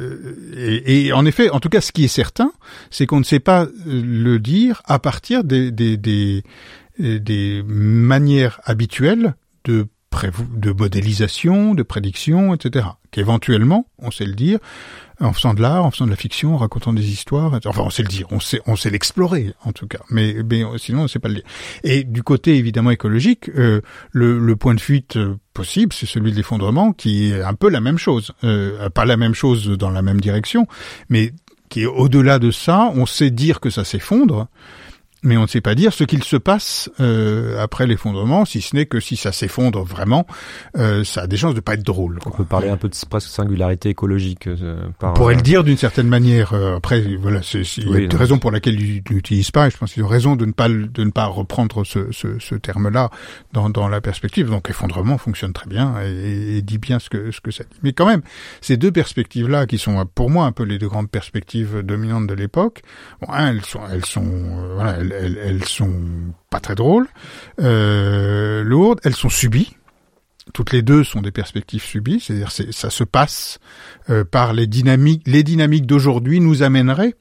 Euh, 0.00 0.80
et, 0.86 1.12
en 1.12 1.26
effet, 1.26 1.50
en 1.50 1.60
tout 1.60 1.68
cas, 1.68 1.82
ce 1.82 1.92
qui 1.92 2.04
est 2.04 2.08
certain, 2.08 2.52
c'est 2.90 3.04
qu'on 3.04 3.18
ne 3.18 3.24
sait 3.24 3.38
pas 3.38 3.66
le 3.84 4.38
dire 4.38 4.80
à 4.86 4.98
partir 4.98 5.44
des, 5.44 5.70
des, 5.70 5.98
des, 5.98 6.42
des 6.98 7.62
manières 7.66 8.60
habituelles 8.64 9.34
de 9.64 9.86
de 10.56 10.72
modélisation, 10.72 11.74
de 11.74 11.82
prédiction, 11.82 12.54
etc. 12.54 12.86
Qu'éventuellement, 13.10 13.86
on 13.98 14.10
sait 14.10 14.24
le 14.24 14.34
dire, 14.34 14.58
en 15.20 15.32
faisant 15.32 15.54
de 15.54 15.62
l'art, 15.62 15.84
en 15.84 15.90
faisant 15.90 16.06
de 16.06 16.10
la 16.10 16.16
fiction, 16.16 16.54
en 16.54 16.58
racontant 16.58 16.92
des 16.92 17.10
histoires, 17.10 17.58
enfin 17.66 17.82
on 17.82 17.90
sait 17.90 18.02
le 18.02 18.08
dire, 18.08 18.26
on 18.30 18.40
sait, 18.40 18.60
on 18.66 18.76
sait 18.76 18.90
l'explorer 18.90 19.54
en 19.64 19.72
tout 19.72 19.86
cas, 19.86 20.00
mais, 20.10 20.36
mais 20.48 20.62
sinon 20.78 21.00
on 21.00 21.02
ne 21.04 21.08
sait 21.08 21.18
pas 21.18 21.28
le 21.28 21.36
dire. 21.36 21.44
Et 21.84 22.04
du 22.04 22.22
côté 22.22 22.56
évidemment 22.56 22.90
écologique, 22.90 23.50
euh, 23.50 23.80
le, 24.12 24.38
le, 24.38 24.56
point 24.56 24.74
de 24.74 24.80
fuite 24.80 25.16
euh, 25.16 25.36
possible, 25.54 25.92
c'est 25.92 26.06
celui 26.06 26.32
de 26.32 26.36
l'effondrement, 26.36 26.92
qui 26.92 27.30
est 27.30 27.42
un 27.42 27.54
peu 27.54 27.68
la 27.68 27.80
même 27.80 27.98
chose, 27.98 28.32
euh, 28.44 28.88
pas 28.90 29.04
la 29.04 29.16
même 29.16 29.34
chose 29.34 29.68
dans 29.68 29.90
la 29.90 30.02
même 30.02 30.20
direction, 30.20 30.66
mais 31.08 31.32
qui 31.68 31.82
est 31.82 31.86
au-delà 31.86 32.38
de 32.38 32.50
ça, 32.50 32.90
on 32.94 33.06
sait 33.06 33.30
dire 33.30 33.60
que 33.60 33.70
ça 33.70 33.84
s'effondre, 33.84 34.48
mais 35.22 35.36
on 35.36 35.42
ne 35.42 35.46
sait 35.46 35.60
pas 35.60 35.74
dire 35.74 35.92
ce 35.92 36.04
qu'il 36.04 36.24
se 36.24 36.36
passe 36.36 36.90
euh, 37.00 37.62
après 37.62 37.86
l'effondrement, 37.86 38.44
si 38.44 38.60
ce 38.60 38.74
n'est 38.74 38.86
que 38.86 39.00
si 39.00 39.16
ça 39.16 39.32
s'effondre 39.32 39.82
vraiment, 39.84 40.26
euh, 40.76 41.04
ça 41.04 41.22
a 41.22 41.26
des 41.26 41.36
chances 41.36 41.54
de 41.54 41.60
pas 41.60 41.74
être 41.74 41.82
drôle. 41.82 42.18
On 42.24 42.30
peut 42.30 42.44
parler 42.44 42.68
un 42.68 42.76
peu 42.76 42.88
de 42.88 42.96
presque 43.08 43.28
singularité 43.28 43.90
écologique. 43.90 44.46
Euh, 44.46 44.88
par, 44.98 45.10
on 45.10 45.14
pourrait 45.14 45.34
le 45.34 45.42
dire 45.42 45.64
d'une 45.64 45.76
certaine 45.76 46.08
manière. 46.08 46.54
Euh, 46.54 46.76
après, 46.76 47.00
voilà, 47.20 47.40
c'est 47.42 47.62
oui, 47.86 48.04
une 48.04 48.16
raison 48.16 48.38
pour 48.38 48.50
laquelle 48.50 48.80
ils 48.80 49.02
n'utilisent 49.10 49.50
pas. 49.50 49.66
Et 49.66 49.70
je 49.70 49.76
pense 49.76 49.92
qu'ils 49.92 50.04
ont 50.04 50.08
raison 50.08 50.36
de 50.36 50.46
ne 50.46 50.52
pas 50.52 50.68
de 50.68 51.04
ne 51.04 51.10
pas 51.10 51.26
reprendre 51.26 51.84
ce, 51.84 52.10
ce, 52.12 52.38
ce 52.38 52.54
terme-là 52.54 53.10
dans, 53.52 53.68
dans 53.68 53.88
la 53.88 54.00
perspective. 54.00 54.48
Donc, 54.48 54.70
effondrement 54.70 55.18
fonctionne 55.18 55.52
très 55.52 55.68
bien 55.68 55.94
et, 56.02 56.58
et, 56.58 56.62
dit 56.62 56.78
bien 56.78 56.98
ce 56.98 57.10
que 57.10 57.30
ce 57.30 57.40
que 57.40 57.50
ça 57.50 57.64
dit. 57.64 57.78
Mais 57.82 57.92
quand 57.92 58.06
même, 58.06 58.22
ces 58.60 58.76
deux 58.76 58.92
perspectives-là, 58.92 59.66
qui 59.66 59.78
sont 59.78 60.04
pour 60.14 60.30
moi 60.30 60.46
un 60.46 60.52
peu 60.52 60.62
les 60.62 60.78
deux 60.78 60.88
grandes 60.88 61.10
perspectives 61.10 61.82
dominantes 61.82 62.26
de 62.26 62.34
l'époque, 62.34 62.82
bon, 63.20 63.34
elles 63.34 63.64
sont 63.64 63.80
elles 63.92 64.04
sont 64.04 64.74
voilà, 64.74 64.96
elles, 64.98 65.09
elles, 65.12 65.64
sont 65.64 65.92
pas 66.50 66.60
très 66.60 66.74
drôles, 66.74 67.08
euh, 67.60 68.62
lourdes, 68.62 69.00
elles 69.04 69.14
sont 69.14 69.28
subies. 69.28 69.76
Toutes 70.52 70.72
les 70.72 70.82
deux 70.82 71.04
sont 71.04 71.20
des 71.20 71.30
perspectives 71.30 71.82
subies, 71.82 72.20
c'est-à-dire 72.20 72.50
ça 72.50 72.90
se 72.90 73.04
passe 73.04 73.58
euh, 74.08 74.24
par 74.24 74.52
les 74.52 74.66
dynamiques. 74.66 75.22
Les 75.26 75.42
dynamiques 75.42 75.86
d'aujourd'hui 75.86 76.40
nous 76.40 76.62
amèneraient 76.62 77.14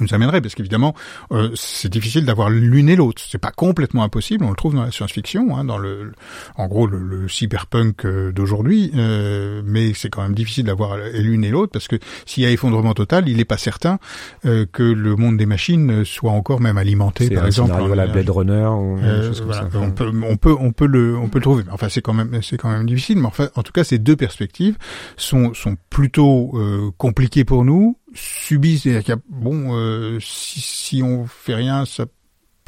nous 0.00 0.14
amènerait, 0.14 0.40
parce 0.40 0.54
qu'évidemment, 0.54 0.94
euh, 1.32 1.50
c'est 1.54 1.90
difficile 1.90 2.24
d'avoir 2.24 2.50
l'une 2.50 2.88
et 2.88 2.96
l'autre. 2.96 3.22
C'est 3.26 3.38
pas 3.38 3.50
complètement 3.50 4.02
impossible. 4.02 4.44
On 4.44 4.50
le 4.50 4.56
trouve 4.56 4.74
dans 4.74 4.84
la 4.84 4.90
science-fiction, 4.90 5.56
hein, 5.56 5.64
dans 5.64 5.78
le, 5.78 6.12
en 6.56 6.66
gros, 6.66 6.86
le, 6.86 7.28
cyberpunk 7.28 8.04
euh, 8.04 8.32
d'aujourd'hui, 8.32 8.92
euh, 8.94 9.62
mais 9.64 9.94
c'est 9.94 10.10
quand 10.10 10.22
même 10.22 10.34
difficile 10.34 10.64
d'avoir 10.64 10.96
l'une 10.96 11.44
et 11.44 11.50
l'autre 11.50 11.72
parce 11.72 11.88
que 11.88 11.96
s'il 12.26 12.42
y 12.42 12.46
a 12.46 12.50
effondrement 12.50 12.94
total, 12.94 13.28
il 13.28 13.38
n'est 13.38 13.44
pas 13.44 13.56
certain 13.56 13.98
que 14.42 14.82
le 14.82 15.16
monde 15.16 15.36
des 15.36 15.46
machines 15.46 16.04
soit 16.04 16.30
encore 16.30 16.60
même 16.60 16.78
alimenté, 16.78 17.30
par 17.30 17.46
exemple. 17.46 17.70
Par 17.70 17.88
la 17.88 18.06
Blade 18.06 18.30
Runner. 18.30 18.66
Ou 18.66 18.98
voilà, 19.44 19.68
on 19.74 19.90
peut, 19.90 20.10
on 20.22 20.36
peut, 20.36 20.54
on 20.58 20.72
peut 20.72 20.86
le, 20.86 21.16
on 21.16 21.28
peut 21.28 21.38
le 21.38 21.42
trouver. 21.42 21.64
Enfin, 21.70 21.88
c'est 21.88 22.02
quand 22.02 22.12
même, 22.12 22.40
c'est 22.42 22.56
quand 22.56 22.70
même 22.70 22.86
difficile. 22.86 23.18
Mais 23.18 23.26
enfin, 23.26 23.48
en 23.54 23.62
tout 23.62 23.72
cas, 23.72 23.84
ces 23.84 23.98
deux 23.98 24.16
perspectives 24.16 24.76
sont 25.16 25.54
sont 25.54 25.76
plutôt 25.90 26.52
compliquées 26.98 27.44
pour 27.44 27.64
nous 27.64 27.96
c'est-à-dire 28.14 29.16
a, 29.16 29.20
bon, 29.28 29.76
euh, 29.76 30.18
si, 30.20 30.60
si 30.60 31.02
on 31.02 31.26
fait 31.26 31.54
rien, 31.54 31.84
ça 31.84 32.06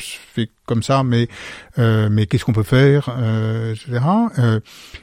se 0.00 0.18
fait 0.34 0.50
comme 0.66 0.82
ça, 0.82 1.02
mais 1.04 1.28
euh, 1.78 2.08
mais 2.10 2.26
qu'est-ce 2.26 2.44
qu'on 2.44 2.52
peut 2.52 2.62
faire, 2.62 3.14
euh, 3.18 3.72
etc. 3.72 4.04
Euh, 4.38 4.60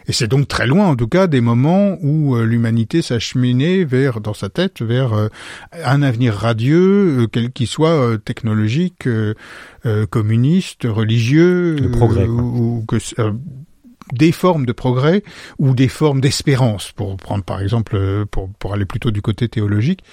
et 0.07 0.13
c'est 0.13 0.27
donc 0.27 0.47
très 0.47 0.67
loin, 0.67 0.87
en 0.87 0.95
tout 0.95 1.07
cas, 1.07 1.27
des 1.27 1.41
moments 1.41 1.97
où 2.01 2.35
euh, 2.35 2.45
l'humanité 2.45 3.01
s'acheminait 3.01 3.83
vers, 3.85 4.21
dans 4.21 4.33
sa 4.33 4.49
tête, 4.49 4.81
vers 4.81 5.13
euh, 5.13 5.27
un 5.83 6.01
avenir 6.01 6.35
radieux, 6.35 7.27
quel 7.31 7.51
qu'il 7.51 7.67
soit 7.67 8.17
technologique, 8.23 9.07
communiste, 10.09 10.83
religieux, 10.83 11.75
de 11.75 11.87
progrès, 11.87 12.27
ou, 12.27 12.79
ou 12.79 12.85
que 12.87 12.97
des 14.11 14.31
formes 14.31 14.65
de 14.65 14.73
progrès 14.73 15.23
ou 15.59 15.73
des 15.73 15.87
formes 15.87 16.21
d'espérance, 16.21 16.91
pour 16.91 17.15
prendre 17.17 17.43
par 17.43 17.61
exemple, 17.61 18.25
pour, 18.29 18.49
pour 18.59 18.73
aller 18.73 18.85
plutôt 18.85 19.11
du 19.11 19.21
côté 19.21 19.47
théologique. 19.47 20.03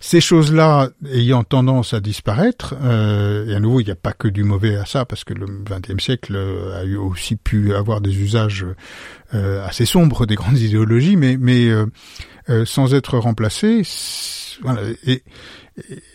Ces 0.00 0.20
choses-là 0.20 0.90
ayant 1.12 1.42
tendance 1.42 1.92
à 1.92 1.98
disparaître, 1.98 2.76
euh, 2.82 3.48
et 3.48 3.54
à 3.56 3.58
nouveau, 3.58 3.80
il 3.80 3.84
n'y 3.86 3.90
a 3.90 3.96
pas 3.96 4.12
que 4.12 4.28
du 4.28 4.44
mauvais 4.44 4.76
à 4.76 4.86
ça, 4.86 5.04
parce 5.04 5.24
que 5.24 5.34
le 5.34 5.46
XXe 5.46 6.02
siècle 6.02 6.36
a 6.76 6.84
eu 6.84 6.96
aussi 6.96 7.34
pu 7.34 7.74
avoir 7.74 8.00
des 8.00 8.16
usages 8.16 8.64
euh, 9.34 9.66
assez 9.66 9.86
sombres 9.86 10.24
des 10.24 10.36
grandes 10.36 10.58
idéologies, 10.60 11.16
mais, 11.16 11.36
mais 11.36 11.66
euh, 11.66 11.86
euh 12.48 12.64
sans 12.64 12.94
être 12.94 13.18
remplacés. 13.18 13.82
Voilà, 14.62 14.82
et, 15.04 15.22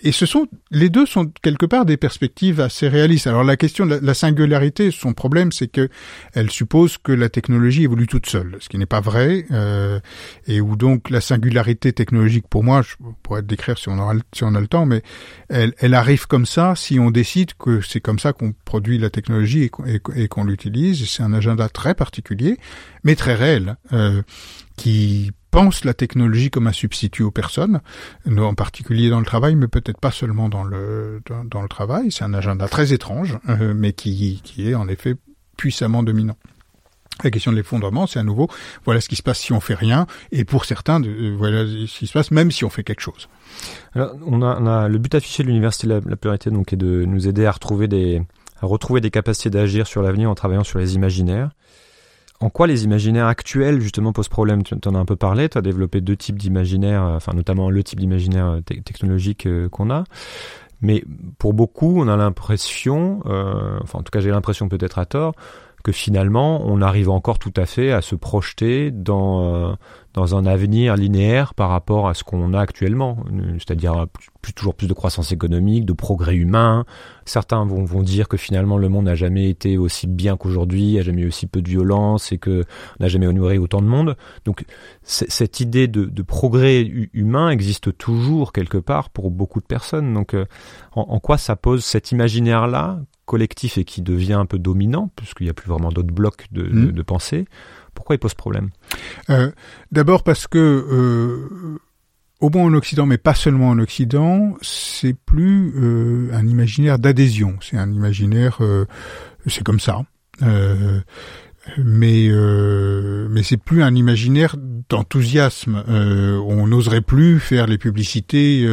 et 0.03 0.11
ce 0.11 0.25
sont 0.25 0.47
les 0.71 0.89
deux 0.89 1.05
sont 1.05 1.31
quelque 1.41 1.65
part 1.65 1.85
des 1.85 1.97
perspectives 1.97 2.59
assez 2.59 2.87
réalistes. 2.87 3.27
Alors 3.27 3.43
la 3.43 3.57
question 3.57 3.85
de 3.85 3.95
la, 3.95 4.13
singularité, 4.13 4.91
son 4.91 5.13
problème, 5.13 5.51
c'est 5.51 5.67
que 5.67 5.89
elle 6.33 6.49
suppose 6.49 6.97
que 6.97 7.11
la 7.11 7.29
technologie 7.29 7.83
évolue 7.83 8.07
toute 8.07 8.27
seule, 8.27 8.57
ce 8.59 8.69
qui 8.69 8.77
n'est 8.77 8.85
pas 8.85 8.99
vrai, 8.99 9.45
euh, 9.51 9.99
et 10.47 10.61
où 10.61 10.75
donc 10.75 11.09
la 11.09 11.21
singularité 11.21 11.93
technologique, 11.93 12.47
pour 12.49 12.63
moi, 12.63 12.81
je 12.81 12.95
pourrais 13.21 13.41
décrire 13.41 13.77
si 13.77 13.89
on 13.89 13.97
aura 13.97 14.13
si 14.33 14.43
on 14.43 14.55
a 14.55 14.59
le 14.59 14.67
temps, 14.67 14.85
mais 14.85 15.01
elle, 15.49 15.73
elle 15.79 15.93
arrive 15.93 16.27
comme 16.27 16.45
ça 16.45 16.73
si 16.75 16.99
on 16.99 17.11
décide 17.11 17.53
que 17.53 17.81
c'est 17.81 18.01
comme 18.01 18.19
ça 18.19 18.33
qu'on 18.33 18.53
produit 18.65 18.97
la 18.97 19.09
technologie 19.09 19.69
et, 19.85 20.27
qu'on 20.27 20.43
l'utilise. 20.43 21.07
C'est 21.09 21.23
un 21.23 21.33
agenda 21.33 21.69
très 21.69 21.95
particulier, 21.95 22.57
mais 23.03 23.15
très 23.15 23.35
réel, 23.35 23.77
euh, 23.93 24.21
qui 24.75 25.31
pense 25.53 25.85
la 25.85 25.93
technologie 25.93 26.49
comme 26.49 26.65
un 26.65 26.73
substitut 26.73 27.21
aux 27.21 27.31
personnes, 27.31 27.79
en 28.27 28.55
particulier 28.55 29.09
dans 29.09 29.19
le 29.19 29.25
travail, 29.25 29.55
mais 29.55 29.67
peut-être 29.67 29.99
pas 29.99 30.11
seulement 30.11 30.49
dans 30.49 30.63
le 30.63 31.21
dans, 31.45 31.61
le 31.61 31.67
travail. 31.67 32.11
C'est 32.11 32.23
un 32.23 32.33
agenda 32.33 32.67
très 32.67 32.91
étrange, 32.91 33.37
euh, 33.49 33.73
mais 33.75 33.93
qui 33.93 34.41
qui 34.43 34.69
est 34.69 34.73
en 34.73 34.87
effet 34.87 35.15
puissamment 35.55 36.01
dominant. 36.01 36.37
La 37.23 37.29
question 37.29 37.51
de 37.51 37.57
l'effondrement, 37.57 38.07
c'est 38.07 38.17
à 38.17 38.23
nouveau, 38.23 38.49
voilà 38.85 38.99
ce 38.99 39.07
qui 39.07 39.15
se 39.15 39.21
passe 39.21 39.37
si 39.37 39.53
on 39.53 39.59
fait 39.59 39.75
rien, 39.75 40.07
et 40.31 40.43
pour 40.45 40.65
certains, 40.65 40.99
de, 40.99 41.35
voilà 41.37 41.65
ce 41.67 41.99
qui 41.99 42.07
se 42.07 42.13
passe 42.13 42.31
même 42.31 42.49
si 42.49 42.65
on 42.65 42.71
fait 42.71 42.83
quelque 42.83 43.01
chose. 43.01 43.29
Alors, 43.93 44.15
on 44.25 44.41
a, 44.41 44.59
on 44.59 44.65
a 44.65 44.87
le 44.87 44.97
but 44.97 45.13
affiché 45.13 45.43
de 45.43 45.49
l'université 45.49 45.85
la, 45.85 45.99
la 46.03 46.15
Pluralité, 46.15 46.49
donc, 46.49 46.73
est 46.73 46.77
de 46.77 47.05
nous 47.05 47.27
aider 47.27 47.45
à 47.45 47.51
retrouver 47.51 47.87
des, 47.87 48.23
à 48.59 48.65
retrouver 48.65 48.99
des 48.99 49.11
capacités 49.11 49.51
d'agir 49.51 49.85
sur 49.85 50.01
l'avenir 50.01 50.31
en 50.31 50.35
travaillant 50.35 50.63
sur 50.63 50.79
les 50.79 50.95
imaginaires 50.95 51.51
en 52.43 52.49
quoi 52.49 52.67
les 52.67 52.83
imaginaires 52.83 53.27
actuels 53.27 53.79
justement 53.79 54.11
posent 54.11 54.27
problème? 54.27 54.63
Tu 54.63 54.75
en 54.85 54.95
as 54.95 54.99
un 54.99 55.05
peu 55.05 55.15
parlé, 55.15 55.47
tu 55.47 55.57
as 55.57 55.61
développé 55.61 56.01
deux 56.01 56.17
types 56.17 56.37
d'imaginaires, 56.37 57.03
enfin 57.03 57.31
notamment 57.33 57.69
le 57.69 57.83
type 57.83 58.01
d'imaginaire 58.01 58.59
technologique 58.65 59.47
qu'on 59.69 59.89
a. 59.89 60.03
Mais 60.81 61.05
pour 61.37 61.53
beaucoup, 61.53 62.01
on 62.01 62.09
a 62.09 62.17
l'impression, 62.17 63.21
enfin 63.81 63.99
en 63.99 64.03
tout 64.03 64.11
cas 64.11 64.19
j'ai 64.19 64.31
l'impression 64.31 64.67
peut-être 64.67 64.99
à 64.99 65.05
tort, 65.05 65.33
que 65.85 65.93
finalement 65.93 66.65
on 66.65 66.81
arrive 66.81 67.09
encore 67.09 67.39
tout 67.39 67.53
à 67.55 67.65
fait 67.65 67.93
à 67.93 68.01
se 68.01 68.15
projeter 68.15 68.91
dans 68.91 69.77
dans 70.13 70.35
un 70.35 70.45
avenir 70.45 70.95
linéaire 70.95 71.53
par 71.55 71.69
rapport 71.69 72.07
à 72.07 72.13
ce 72.13 72.23
qu'on 72.23 72.53
a 72.53 72.59
actuellement, 72.59 73.17
c'est-à-dire 73.57 74.05
plus, 74.41 74.53
toujours 74.53 74.75
plus 74.75 74.87
de 74.87 74.93
croissance 74.93 75.31
économique, 75.31 75.85
de 75.85 75.93
progrès 75.93 76.35
humain. 76.35 76.85
Certains 77.25 77.65
vont, 77.65 77.83
vont 77.83 78.03
dire 78.03 78.27
que 78.27 78.37
finalement 78.37 78.77
le 78.77 78.89
monde 78.89 79.05
n'a 79.05 79.15
jamais 79.15 79.49
été 79.49 79.77
aussi 79.77 80.05
bien 80.05 80.37
qu'aujourd'hui, 80.37 80.83
il 80.83 80.91
n'y 80.91 80.99
a 80.99 81.03
jamais 81.03 81.23
eu 81.23 81.27
aussi 81.27 81.47
peu 81.47 81.61
de 81.61 81.69
violence 81.69 82.31
et 82.31 82.37
que 82.37 82.63
n'a 82.99 83.07
jamais 83.07 83.25
honoré 83.25 83.57
autant 83.57 83.81
de 83.81 83.87
monde. 83.87 84.15
Donc 84.45 84.65
cette 85.01 85.59
idée 85.59 85.87
de, 85.87 86.05
de, 86.05 86.21
progrès 86.21 86.81
humain 87.13 87.49
existe 87.49 87.97
toujours 87.97 88.53
quelque 88.53 88.77
part 88.77 89.09
pour 89.09 89.31
beaucoup 89.31 89.61
de 89.61 89.65
personnes. 89.65 90.13
Donc 90.13 90.35
euh, 90.35 90.45
en, 90.91 91.01
en 91.01 91.19
quoi 91.19 91.37
ça 91.37 91.55
pose 91.55 91.83
cet 91.83 92.11
imaginaire-là 92.11 92.99
collectif 93.25 93.77
et 93.77 93.85
qui 93.85 94.01
devient 94.01 94.33
un 94.33 94.45
peu 94.45 94.59
dominant, 94.59 95.09
puisqu'il 95.15 95.45
n'y 95.45 95.49
a 95.49 95.53
plus 95.53 95.69
vraiment 95.69 95.89
d'autres 95.89 96.13
blocs 96.13 96.45
de, 96.51 96.63
de, 96.63 96.69
mmh. 96.69 96.91
de 96.91 97.01
pensée 97.01 97.45
pourquoi 97.93 98.15
il 98.15 98.19
pose 98.19 98.33
problème 98.33 98.69
euh, 99.29 99.51
D'abord 99.91 100.23
parce 100.23 100.47
que 100.47 100.57
euh, 100.57 101.79
au 102.39 102.49
moins 102.49 102.63
en 102.63 102.73
Occident, 102.73 103.05
mais 103.05 103.17
pas 103.17 103.35
seulement 103.35 103.69
en 103.69 103.79
Occident, 103.79 104.57
c'est 104.61 105.13
plus 105.13 105.73
euh, 105.77 106.29
un 106.33 106.45
imaginaire 106.47 106.99
d'adhésion. 106.99 107.57
C'est 107.61 107.77
un 107.77 107.91
imaginaire, 107.91 108.59
c'est 109.47 109.63
comme 109.63 109.79
ça. 109.79 110.01
mais 111.77 112.29
mais 113.29 113.43
c'est 113.43 113.57
plus 113.57 113.83
un 113.83 113.95
imaginaire 113.95 114.57
d'enthousiasme. 114.89 115.83
on 115.87 116.67
n'oserait 116.67 117.01
plus 117.01 117.39
faire 117.39 117.67
les 117.67 117.77
publicités 117.77 118.67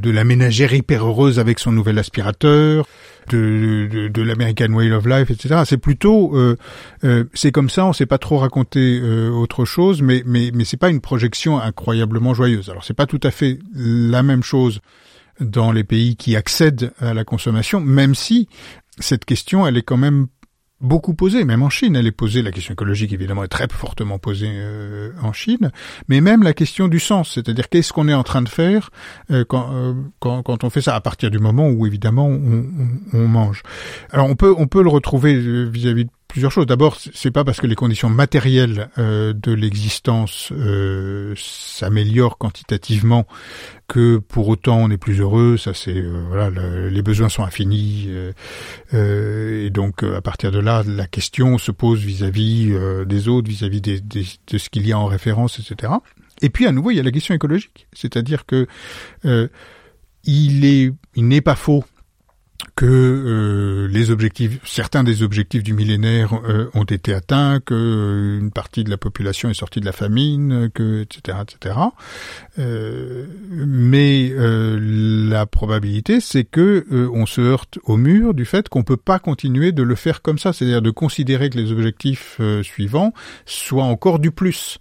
de 0.00 0.10
la 0.10 0.24
ménagère 0.24 0.72
hyper 0.72 1.06
heureuse 1.06 1.38
avec 1.38 1.58
son 1.58 1.72
nouvel 1.72 1.98
aspirateur 1.98 2.86
de, 3.30 3.88
de, 3.90 4.08
de 4.08 4.22
l'American 4.22 4.72
Way 4.72 4.92
of 4.92 5.06
Life, 5.06 5.30
etc. 5.30 5.62
C'est 5.66 5.78
plutôt, 5.78 6.36
euh, 6.36 6.56
euh, 7.04 7.24
c'est 7.34 7.52
comme 7.52 7.70
ça, 7.70 7.86
on 7.86 7.92
sait 7.92 8.06
pas 8.06 8.18
trop 8.18 8.38
raconter 8.38 9.00
euh, 9.02 9.30
autre 9.30 9.64
chose, 9.64 10.02
mais 10.02 10.22
mais 10.26 10.50
mais 10.54 10.64
c'est 10.64 10.76
pas 10.76 10.90
une 10.90 11.00
projection 11.00 11.60
incroyablement 11.60 12.34
joyeuse. 12.34 12.68
Alors 12.70 12.84
c'est 12.84 12.94
pas 12.94 13.06
tout 13.06 13.20
à 13.22 13.30
fait 13.30 13.58
la 13.74 14.22
même 14.22 14.42
chose 14.42 14.80
dans 15.40 15.72
les 15.72 15.84
pays 15.84 16.16
qui 16.16 16.36
accèdent 16.36 16.92
à 17.00 17.14
la 17.14 17.24
consommation, 17.24 17.80
même 17.80 18.14
si 18.14 18.48
cette 18.98 19.24
question, 19.24 19.66
elle 19.66 19.76
est 19.76 19.82
quand 19.82 19.96
même 19.96 20.28
beaucoup 20.80 21.14
posée, 21.14 21.44
même 21.44 21.62
en 21.62 21.70
Chine, 21.70 21.96
elle 21.96 22.06
est 22.06 22.12
posée, 22.12 22.42
la 22.42 22.50
question 22.50 22.74
écologique 22.74 23.12
évidemment 23.12 23.44
est 23.44 23.48
très 23.48 23.66
fortement 23.70 24.18
posée 24.18 24.50
euh, 24.50 25.12
en 25.22 25.32
Chine, 25.32 25.70
mais 26.08 26.20
même 26.20 26.42
la 26.42 26.52
question 26.52 26.88
du 26.88 27.00
sens, 27.00 27.32
c'est-à-dire 27.34 27.68
qu'est-ce 27.68 27.92
qu'on 27.92 28.08
est 28.08 28.14
en 28.14 28.22
train 28.22 28.42
de 28.42 28.48
faire 28.48 28.90
euh, 29.30 29.44
quand, 29.48 29.72
euh, 29.72 29.94
quand, 30.18 30.42
quand, 30.42 30.64
on 30.64 30.70
fait 30.70 30.82
ça, 30.82 30.94
à 30.94 31.00
partir 31.00 31.30
du 31.30 31.38
moment 31.38 31.68
où 31.68 31.86
évidemment 31.86 32.26
on, 32.26 33.28
mange. 33.28 33.62
Alors 34.10 34.28
on 34.28 34.36
peut, 34.36 34.54
on 34.56 34.66
peut 34.66 34.82
le 34.82 34.90
retrouver 34.90 35.36
vis-à-vis 35.36 36.02
-vis 36.02 36.06
de 36.06 36.10
plusieurs 36.34 36.50
choses. 36.50 36.66
D'abord, 36.66 36.98
c'est 37.14 37.30
pas 37.30 37.44
parce 37.44 37.60
que 37.60 37.68
les 37.68 37.76
conditions 37.76 38.10
matérielles 38.10 38.88
euh, 38.98 39.32
de 39.32 39.52
l'existence 39.52 40.50
euh, 40.50 41.32
s'améliorent 41.36 42.38
quantitativement 42.38 43.24
que 43.86 44.16
pour 44.16 44.48
autant 44.48 44.78
on 44.78 44.90
est 44.90 44.96
plus 44.96 45.20
heureux. 45.20 45.56
Ça, 45.58 45.74
c'est 45.74 45.94
euh, 45.94 46.24
voilà, 46.26 46.50
les 46.90 47.02
besoins 47.02 47.28
sont 47.28 47.44
infinis 47.44 48.08
et 48.92 49.70
donc 49.70 50.02
à 50.02 50.20
partir 50.22 50.50
de 50.50 50.58
là, 50.58 50.82
la 50.84 51.06
question 51.06 51.56
se 51.56 51.70
pose 51.70 52.00
vis-à-vis 52.00 52.74
des 53.06 53.28
autres, 53.28 53.48
vis-à-vis 53.48 53.80
de 53.80 54.58
ce 54.58 54.68
qu'il 54.70 54.88
y 54.88 54.92
a 54.92 54.98
en 54.98 55.06
référence, 55.06 55.60
etc. 55.60 55.92
Et 56.42 56.50
puis 56.50 56.66
à 56.66 56.72
nouveau, 56.72 56.90
il 56.90 56.96
y 56.96 57.00
a 57.00 57.04
la 57.04 57.12
question 57.12 57.32
écologique, 57.36 57.86
c'est-à-dire 57.92 58.44
que 58.44 58.66
il 60.24 60.64
est, 60.64 60.92
il 61.14 61.28
n'est 61.28 61.42
pas 61.42 61.54
faux 61.54 61.84
que 62.76 62.86
euh, 62.86 63.88
les 63.88 64.10
objectifs, 64.10 64.58
certains 64.64 65.04
des 65.04 65.22
objectifs 65.22 65.62
du 65.62 65.74
millénaire 65.74 66.34
euh, 66.34 66.68
ont 66.74 66.84
été 66.84 67.14
atteints, 67.14 67.60
que 67.60 67.74
euh, 67.74 68.40
une 68.40 68.50
partie 68.50 68.82
de 68.82 68.90
la 68.90 68.96
population 68.96 69.48
est 69.48 69.54
sortie 69.54 69.78
de 69.78 69.84
la 69.84 69.92
famine, 69.92 70.70
que 70.74 71.02
etc. 71.02 71.38
etc. 71.42 71.76
mais 72.56 74.32
la 74.36 75.46
probabilité, 75.46 76.20
c'est 76.20 76.44
que 76.44 76.84
on 77.12 77.26
se 77.26 77.40
heurte 77.40 77.78
au 77.84 77.96
mur 77.96 78.34
du 78.34 78.44
fait 78.44 78.68
qu'on 78.68 78.82
peut 78.82 78.96
pas 78.96 79.18
continuer 79.18 79.72
de 79.72 79.82
le 79.82 79.94
faire 79.94 80.22
comme 80.22 80.38
ça, 80.38 80.52
c'est-à-dire 80.52 80.82
de 80.82 80.90
considérer 80.90 81.50
que 81.50 81.58
les 81.58 81.70
objectifs 81.70 82.40
suivants 82.62 83.12
soient 83.46 83.84
encore 83.84 84.18
du 84.18 84.30
plus, 84.30 84.78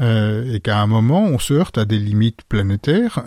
et 0.00 0.60
qu'à 0.62 0.80
un 0.80 0.86
moment 0.86 1.24
on 1.24 1.38
se 1.38 1.54
heurte 1.54 1.78
à 1.78 1.84
des 1.84 1.98
limites 1.98 2.42
planétaires. 2.48 3.22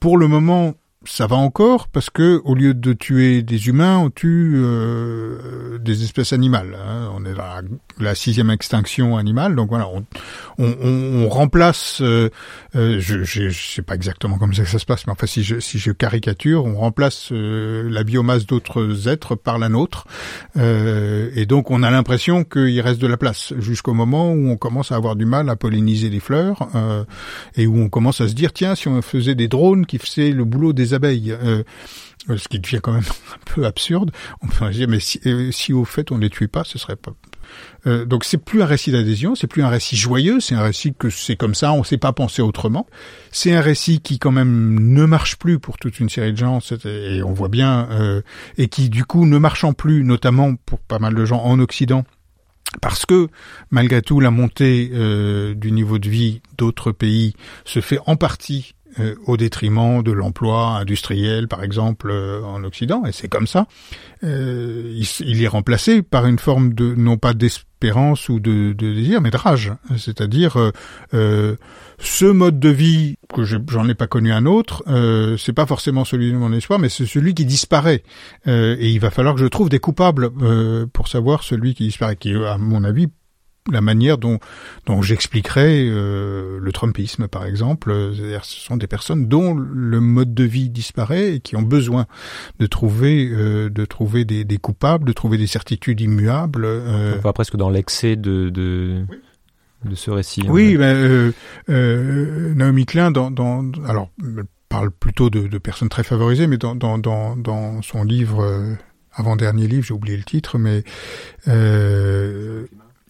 pour 0.00 0.18
le 0.18 0.28
moment, 0.28 0.74
ça 1.04 1.26
va 1.26 1.36
encore 1.36 1.88
parce 1.88 2.10
que 2.10 2.40
au 2.44 2.54
lieu 2.54 2.74
de 2.74 2.92
tuer 2.92 3.42
des 3.42 3.68
humains, 3.68 3.98
on 3.98 4.10
tue 4.10 4.52
euh, 4.56 5.78
des 5.78 6.04
espèces 6.04 6.32
animales. 6.32 6.76
Hein. 6.78 7.10
On 7.14 7.24
est 7.24 7.34
dans 7.34 7.62
sixième 8.14 8.50
extinction 8.50 9.16
animale, 9.16 9.54
donc 9.54 9.68
voilà, 9.68 9.88
on, 9.88 10.04
on, 10.58 10.74
on 10.82 11.28
remplace. 11.28 12.00
Euh, 12.00 12.30
euh, 12.76 12.98
je, 13.00 13.24
je, 13.24 13.50
sais 13.50 13.82
pas 13.82 13.94
exactement 13.94 14.38
comment 14.38 14.52
ça, 14.52 14.64
se 14.64 14.84
passe, 14.84 15.06
mais 15.06 15.12
enfin 15.12 15.26
si 15.26 15.42
je, 15.42 15.60
si 15.60 15.78
je 15.78 15.92
caricature, 15.92 16.64
on 16.64 16.76
remplace 16.76 17.30
la 17.30 18.04
biomasse 18.04 18.46
d'autres 18.46 19.08
êtres 19.08 19.34
par 19.34 19.58
la 19.58 19.68
nôtre, 19.68 20.06
et 20.56 21.46
donc 21.46 21.70
on 21.70 21.82
a 21.82 21.90
l'impression 21.90 22.44
qu'il 22.44 22.80
reste 22.80 23.00
de 23.00 23.06
la 23.06 23.16
place 23.16 23.52
jusqu'au 23.58 23.94
moment 23.94 24.32
où 24.32 24.48
on 24.48 24.56
commence 24.56 24.92
à 24.92 24.96
avoir 24.96 25.16
du 25.16 25.24
mal 25.24 25.48
à 25.48 25.56
polliniser 25.56 26.10
les 26.10 26.20
fleurs 26.20 26.68
et 27.56 27.66
où 27.66 27.78
on 27.78 27.88
commence 27.88 28.20
à 28.20 28.28
se 28.28 28.34
dire 28.34 28.52
tiens 28.52 28.74
si 28.74 28.88
on 28.88 29.02
faisait 29.02 29.34
des 29.34 29.48
drones 29.48 29.86
qui 29.86 29.98
faisaient 29.98 30.30
le 30.30 30.44
boulot 30.44 30.72
des 30.72 30.94
abeilles. 30.94 31.34
Euh, 32.28 32.36
ce 32.36 32.48
qui 32.48 32.60
devient 32.60 32.80
quand 32.82 32.92
même 32.92 33.02
un 33.34 33.54
peu 33.54 33.64
absurde. 33.64 34.10
On 34.42 34.46
peut 34.46 34.68
dire, 34.70 34.88
mais 34.88 35.00
si, 35.00 35.20
euh, 35.26 35.50
si 35.52 35.72
au 35.72 35.84
fait 35.84 36.10
on 36.12 36.18
les 36.18 36.30
tue 36.30 36.48
pas, 36.48 36.64
ce 36.64 36.78
serait 36.78 36.96
pas. 36.96 37.12
Euh, 37.86 38.04
donc 38.04 38.24
c'est 38.24 38.38
plus 38.38 38.62
un 38.62 38.66
récit 38.66 38.92
d'adhésion, 38.92 39.34
c'est 39.34 39.46
plus 39.46 39.62
un 39.62 39.68
récit 39.68 39.96
joyeux, 39.96 40.40
c'est 40.40 40.54
un 40.54 40.62
récit 40.62 40.94
que 40.98 41.10
c'est 41.10 41.36
comme 41.36 41.54
ça, 41.54 41.72
on 41.72 41.80
ne 41.80 41.84
sait 41.84 41.98
pas 41.98 42.12
penser 42.12 42.42
autrement. 42.42 42.86
C'est 43.30 43.54
un 43.54 43.60
récit 43.60 44.00
qui 44.00 44.18
quand 44.18 44.32
même 44.32 44.78
ne 44.92 45.04
marche 45.04 45.36
plus 45.36 45.58
pour 45.58 45.78
toute 45.78 46.00
une 46.00 46.08
série 46.08 46.32
de 46.32 46.38
gens, 46.38 46.60
et 46.84 47.22
on 47.22 47.32
voit 47.32 47.48
bien, 47.48 47.88
euh, 47.90 48.22
et 48.58 48.68
qui 48.68 48.88
du 48.90 49.04
coup 49.04 49.26
ne 49.26 49.38
marchant 49.38 49.72
plus, 49.72 50.04
notamment 50.04 50.54
pour 50.54 50.80
pas 50.80 50.98
mal 50.98 51.14
de 51.14 51.24
gens 51.24 51.42
en 51.42 51.58
Occident, 51.60 52.04
parce 52.80 53.04
que 53.06 53.28
malgré 53.70 54.02
tout 54.02 54.20
la 54.20 54.30
montée 54.30 54.90
euh, 54.94 55.54
du 55.54 55.72
niveau 55.72 55.98
de 55.98 56.08
vie 56.08 56.40
d'autres 56.56 56.92
pays 56.92 57.34
se 57.64 57.80
fait 57.80 57.98
en 58.06 58.16
partie 58.16 58.74
euh, 58.98 59.14
au 59.26 59.36
détriment 59.36 60.02
de 60.02 60.10
l'emploi 60.10 60.78
industriel, 60.78 61.46
par 61.46 61.62
exemple, 61.62 62.10
euh, 62.10 62.42
en 62.42 62.64
Occident, 62.64 63.04
et 63.06 63.12
c'est 63.12 63.28
comme 63.28 63.46
ça. 63.46 63.66
Euh, 64.24 64.92
il, 65.20 65.42
est 65.42 65.48
remplacé 65.48 66.02
par 66.02 66.26
une 66.26 66.40
forme 66.40 66.74
de, 66.74 66.94
non 66.96 67.16
pas 67.16 67.32
d'espérance 67.32 68.28
ou 68.28 68.40
de, 68.40 68.72
de, 68.72 68.92
désir, 68.92 69.20
mais 69.20 69.30
de 69.30 69.36
rage. 69.36 69.72
C'est-à-dire, 69.96 70.72
ce 71.12 72.24
mode 72.24 72.58
de 72.58 72.68
vie, 72.68 73.16
que 73.32 73.44
j'en 73.44 73.88
ai 73.88 73.94
pas 73.94 74.06
connu 74.08 74.32
un 74.32 74.44
autre, 74.44 74.82
c'est 75.38 75.54
pas 75.54 75.66
forcément 75.66 76.04
celui 76.04 76.32
de 76.32 76.36
mon 76.36 76.52
espoir, 76.52 76.78
mais 76.78 76.90
c'est 76.90 77.06
celui 77.06 77.32
qui 77.32 77.46
disparaît. 77.46 78.02
et 78.46 78.90
il 78.90 79.00
va 79.00 79.10
falloir 79.10 79.34
que 79.34 79.40
je 79.40 79.46
trouve 79.46 79.70
des 79.70 79.78
coupables 79.78 80.30
pour 80.92 81.08
savoir 81.08 81.42
celui 81.42 81.74
qui 81.74 81.84
disparaît, 81.84 82.16
qui, 82.16 82.34
à 82.34 82.58
mon 82.58 82.84
avis, 82.84 83.08
la 83.70 83.80
manière 83.80 84.18
dont, 84.18 84.38
dont 84.86 85.02
j'expliquerai 85.02 85.88
euh, 85.88 86.58
le 86.60 86.72
Trumpisme, 86.72 87.28
par 87.28 87.44
exemple. 87.44 88.12
C'est-à-dire, 88.14 88.44
ce 88.44 88.58
sont 88.58 88.76
des 88.76 88.86
personnes 88.86 89.26
dont 89.26 89.54
le 89.54 90.00
mode 90.00 90.34
de 90.34 90.44
vie 90.44 90.70
disparaît 90.70 91.34
et 91.34 91.40
qui 91.40 91.56
ont 91.56 91.62
besoin 91.62 92.06
de 92.58 92.66
trouver, 92.66 93.28
euh, 93.30 93.68
de 93.68 93.84
trouver 93.84 94.24
des, 94.24 94.44
des, 94.44 94.58
coupables, 94.58 95.04
de 95.04 95.12
trouver 95.12 95.38
des 95.38 95.46
certitudes 95.46 96.00
immuables. 96.00 96.64
Euh. 96.64 97.16
On 97.18 97.20
va 97.20 97.32
presque 97.32 97.56
dans 97.56 97.70
l'excès 97.70 98.16
de, 98.16 98.48
de, 98.48 99.04
de, 99.84 99.94
ce 99.94 100.10
récit. 100.10 100.44
Oui, 100.48 100.76
ben, 100.76 100.96
euh, 100.96 101.32
euh, 101.68 102.54
Naomi 102.54 102.86
Klein, 102.86 103.10
dans, 103.10 103.30
dans, 103.30 103.70
alors, 103.86 104.10
elle 104.22 104.44
parle 104.68 104.90
plutôt 104.90 105.30
de, 105.30 105.48
de 105.48 105.58
personnes 105.58 105.88
très 105.88 106.04
favorisées, 106.04 106.46
mais 106.46 106.58
dans, 106.58 106.74
dans, 106.74 106.96
dans, 106.98 107.36
dans 107.36 107.82
son 107.82 108.04
livre 108.04 108.78
avant-dernier 109.12 109.66
livre, 109.66 109.84
j'ai 109.84 109.94
oublié 109.94 110.16
le 110.16 110.22
titre, 110.22 110.58
mais 110.58 110.84
euh, 111.48 112.66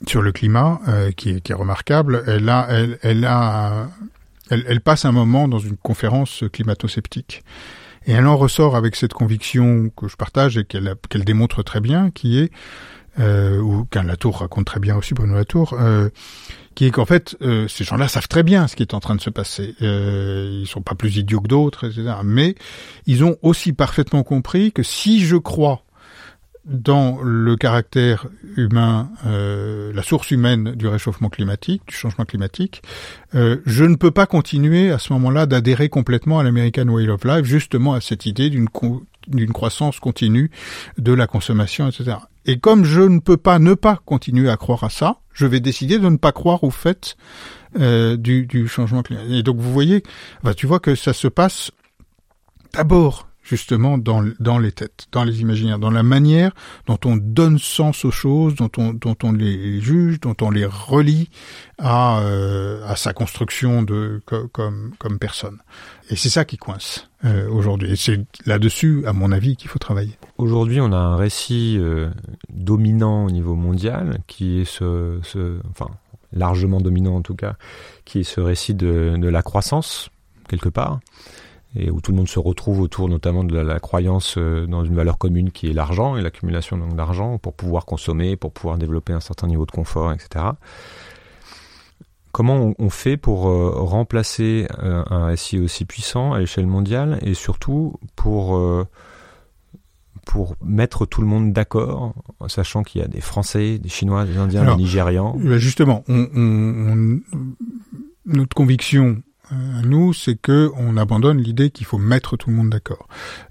sur 0.07 0.23
le 0.23 0.33
climat, 0.33 0.81
euh, 0.89 1.11
qui, 1.13 1.31
est, 1.31 1.41
qui, 1.41 1.53
est, 1.53 1.55
remarquable. 1.55 2.23
Elle 2.27 2.49
a, 2.49 2.67
elle, 2.71 2.99
elle 3.03 3.25
a, 3.25 3.89
elle, 4.51 4.65
elle, 4.69 4.81
passe 4.81 5.05
un 5.05 5.13
moment 5.13 5.49
dans 5.49 5.59
une 5.59 5.77
conférence 5.77 6.45
climato-sceptique. 6.53 7.43
Et 8.07 8.13
elle 8.13 8.27
en 8.27 8.37
ressort 8.37 8.77
avec 8.77 8.97
cette 8.97 9.13
conviction 9.13 9.91
que 9.97 10.09
je 10.09 10.17
partage 10.17 10.57
et 10.57 10.65
qu'elle 10.65 10.95
qu'elle 11.09 11.25
démontre 11.25 11.63
très 11.63 11.81
bien, 11.81 12.11
qui 12.11 12.39
est, 12.39 12.51
euh, 13.19 13.61
ou 13.61 13.85
qu'un 13.85 14.03
Latour 14.03 14.39
raconte 14.39 14.67
très 14.67 14.81
bien 14.81 14.97
aussi, 14.97 15.15
Bruno 15.15 15.35
Latour, 15.35 15.75
euh, 15.79 16.09
qui 16.75 16.87
est 16.87 16.91
qu'en 16.91 17.05
fait, 17.05 17.37
euh, 17.43 17.69
ces 17.69 17.85
gens-là 17.85 18.09
savent 18.09 18.29
très 18.29 18.43
bien 18.43 18.69
ce 18.69 18.77
qui 18.77 18.83
est 18.83 18.95
en 18.95 19.01
train 19.01 19.17
de 19.17 19.21
se 19.21 19.31
passer. 19.31 19.75
Euh, 19.83 20.61
ils 20.63 20.67
sont 20.67 20.83
pas 20.83 20.95
plus 20.95 21.17
idiots 21.17 21.41
que 21.41 21.49
d'autres, 21.49 21.89
etc. 21.89 22.15
Mais 22.25 22.55
ils 23.07 23.25
ont 23.25 23.37
aussi 23.43 23.73
parfaitement 23.73 24.23
compris 24.23 24.73
que 24.73 24.83
si 24.83 25.25
je 25.25 25.37
crois 25.37 25.83
dans 26.65 27.21
le 27.23 27.57
caractère 27.57 28.27
humain, 28.57 29.11
euh, 29.27 29.93
la 29.95 30.03
source 30.03 30.31
humaine 30.31 30.73
du 30.75 30.87
réchauffement 30.87 31.31
climatique, 31.31 31.83
du 31.87 31.95
changement 31.95 32.25
climatique, 32.25 32.83
euh, 33.35 33.59
je 33.65 33.85
ne 33.85 33.97
peux 33.97 34.11
pas 34.11 34.27
continuer 34.27 34.91
à 34.91 34.99
ce 34.99 35.13
moment-là 35.15 35.47
d'adhérer 35.47 35.89
complètement 35.89 36.39
à 36.39 36.43
l'American 36.43 36.89
Way 36.89 37.09
of 37.09 37.25
Life, 37.25 37.45
justement 37.45 37.95
à 37.95 38.01
cette 38.01 38.27
idée 38.27 38.51
d'une 38.51 38.69
d'une 39.29 39.53
croissance 39.53 40.01
continue 40.01 40.51
de 40.97 41.13
la 41.13 41.27
consommation, 41.27 41.89
etc. 41.89 42.17
Et 42.47 42.59
comme 42.59 42.85
je 42.85 43.03
ne 43.03 43.21
peux 43.21 43.37
pas 43.37 43.59
ne 43.59 43.75
pas 43.75 44.01
continuer 44.05 44.51
à 44.51 44.57
croire 44.57 44.83
à 44.83 44.91
ça, 44.91 45.19
je 45.33 45.47
vais 45.47 45.61
décider 45.61 45.99
de 45.99 46.09
ne 46.09 46.17
pas 46.17 46.33
croire 46.33 46.65
au 46.65 46.71
fait 46.71 47.17
euh, 47.79 48.17
du, 48.17 48.47
du, 48.47 48.67
changement 48.67 49.03
climatique. 49.03 49.33
Et 49.33 49.43
donc 49.43 49.59
vous 49.59 49.73
voyez, 49.73 50.03
bah, 50.43 50.55
tu 50.55 50.67
vois 50.67 50.81
que 50.81 50.95
ça 50.95 51.13
se 51.13 51.29
passe 51.29 51.71
d'abord 52.73 53.30
justement 53.51 53.99
dans, 53.99 54.25
dans 54.39 54.59
les 54.59 54.71
têtes, 54.71 55.07
dans 55.11 55.25
les 55.25 55.41
imaginaires, 55.41 55.81
dans 55.81 55.91
la 55.91 56.05
manière 56.05 56.53
dont 56.87 56.99
on 57.05 57.17
donne 57.17 57.59
sens 57.59 58.05
aux 58.05 58.13
choses, 58.13 58.55
dont 58.55 58.71
on, 58.79 58.95
dont 58.95 59.17
on 59.25 59.33
les 59.33 59.81
juge, 59.81 60.21
dont 60.21 60.37
on 60.41 60.51
les 60.51 60.65
relie 60.65 61.31
à, 61.79 62.21
euh, 62.21 62.87
à 62.87 62.95
sa 62.95 63.13
construction 63.13 63.83
de 63.83 64.23
comme, 64.27 64.93
comme 64.99 65.19
personne. 65.19 65.59
Et 66.11 66.17
c'est 66.17 66.29
ça 66.29 66.45
qui 66.45 66.57
coince 66.59 67.09
euh, 67.25 67.49
aujourd'hui. 67.51 67.91
Et 67.91 67.97
c'est 67.97 68.21
là-dessus, 68.47 69.05
à 69.07 69.13
mon 69.13 69.33
avis, 69.33 69.57
qu'il 69.57 69.69
faut 69.69 69.81
travailler. 69.81 70.17
Aujourd'hui, 70.39 70.81
on 70.81 70.93
a 70.93 70.97
un 70.97 71.17
récit 71.17 71.77
euh, 71.79 72.09
dominant 72.51 73.25
au 73.27 73.31
niveau 73.33 73.57
mondial, 73.57 74.21
qui 74.29 74.61
est 74.61 74.65
ce, 74.65 75.19
ce, 75.25 75.59
enfin 75.71 75.89
largement 76.33 76.81
dominant 76.81 77.17
en 77.17 77.23
tout 77.23 77.35
cas, 77.35 77.57
qui 78.05 78.21
est 78.21 78.25
ce 78.25 78.41
récit 78.41 78.75
de, 78.75 79.17
de 79.19 79.29
la 79.29 79.43
croissance 79.43 80.11
quelque 80.49 80.69
part 80.69 81.01
et 81.77 81.91
où 81.91 82.01
tout 82.01 82.11
le 82.11 82.17
monde 82.17 82.29
se 82.29 82.39
retrouve 82.39 82.81
autour 82.81 83.09
notamment 83.09 83.45
de 83.45 83.57
la, 83.57 83.79
croyance 83.79 84.37
euh, 84.39 84.67
dans 84.67 84.85
une 84.85 84.95
valeur 84.95 85.19
commune 85.19 85.51
qui 85.51 85.71
est 85.71 85.73
l'argent 85.73 86.17
et 86.17 86.23
l'accumulation 86.23 86.77
d'argent 86.77 87.39
pour 87.39 87.55
pouvoir 87.55 87.87
consommer, 87.87 88.37
pour 88.37 88.53
pouvoir 88.53 88.77
développer 88.77 89.13
un 89.13 89.21
certain 89.21 89.47
niveau 89.47 89.67
de 89.67 89.71
confort, 89.71 90.13
etc. 90.13 90.47
Comment 92.33 92.75
on, 92.79 92.91
fait 92.91 93.17
pour 93.17 93.49
euh, 93.49 93.73
remplacer 93.75 94.67
euh, 94.79 95.03
un 95.11 95.27
récit 95.27 95.59
aussi 95.59 95.85
puissant 95.85 96.33
à 96.33 96.39
l'échelle 96.39 96.67
mondiale 96.67 97.19
et 97.23 97.35
surtout 97.35 97.95
pour 98.15 98.61
pour 100.27 100.55
mettre 100.63 101.07
tout 101.07 101.23
le 101.23 101.27
monde 101.27 101.53
d'accord, 101.53 102.15
sachant 102.47 102.85
qu'il 102.85 103.01
y 103.01 103.05
a 103.05 103.09
des 103.09 103.21
Français, 103.21 103.79
des 103.79 103.89
Chinois, 103.89 104.25
des 104.27 104.37
Indiens, 104.37 104.65
des 104.65 104.83
Nigérians? 104.83 105.37
Justement, 105.59 106.05
on, 106.09 107.19
notre 108.27 108.55
conviction 108.55 109.23
nous, 109.53 110.13
c'est 110.13 110.37
que 110.37 110.71
on 110.77 110.97
abandonne 110.97 111.39
l'idée 111.39 111.71
qu'il 111.71 111.87
faut 111.87 111.99
mettre 111.99 112.37
tout 112.37 112.51
le 112.51 112.57
monde 112.57 112.71
d'accord. 112.71 113.09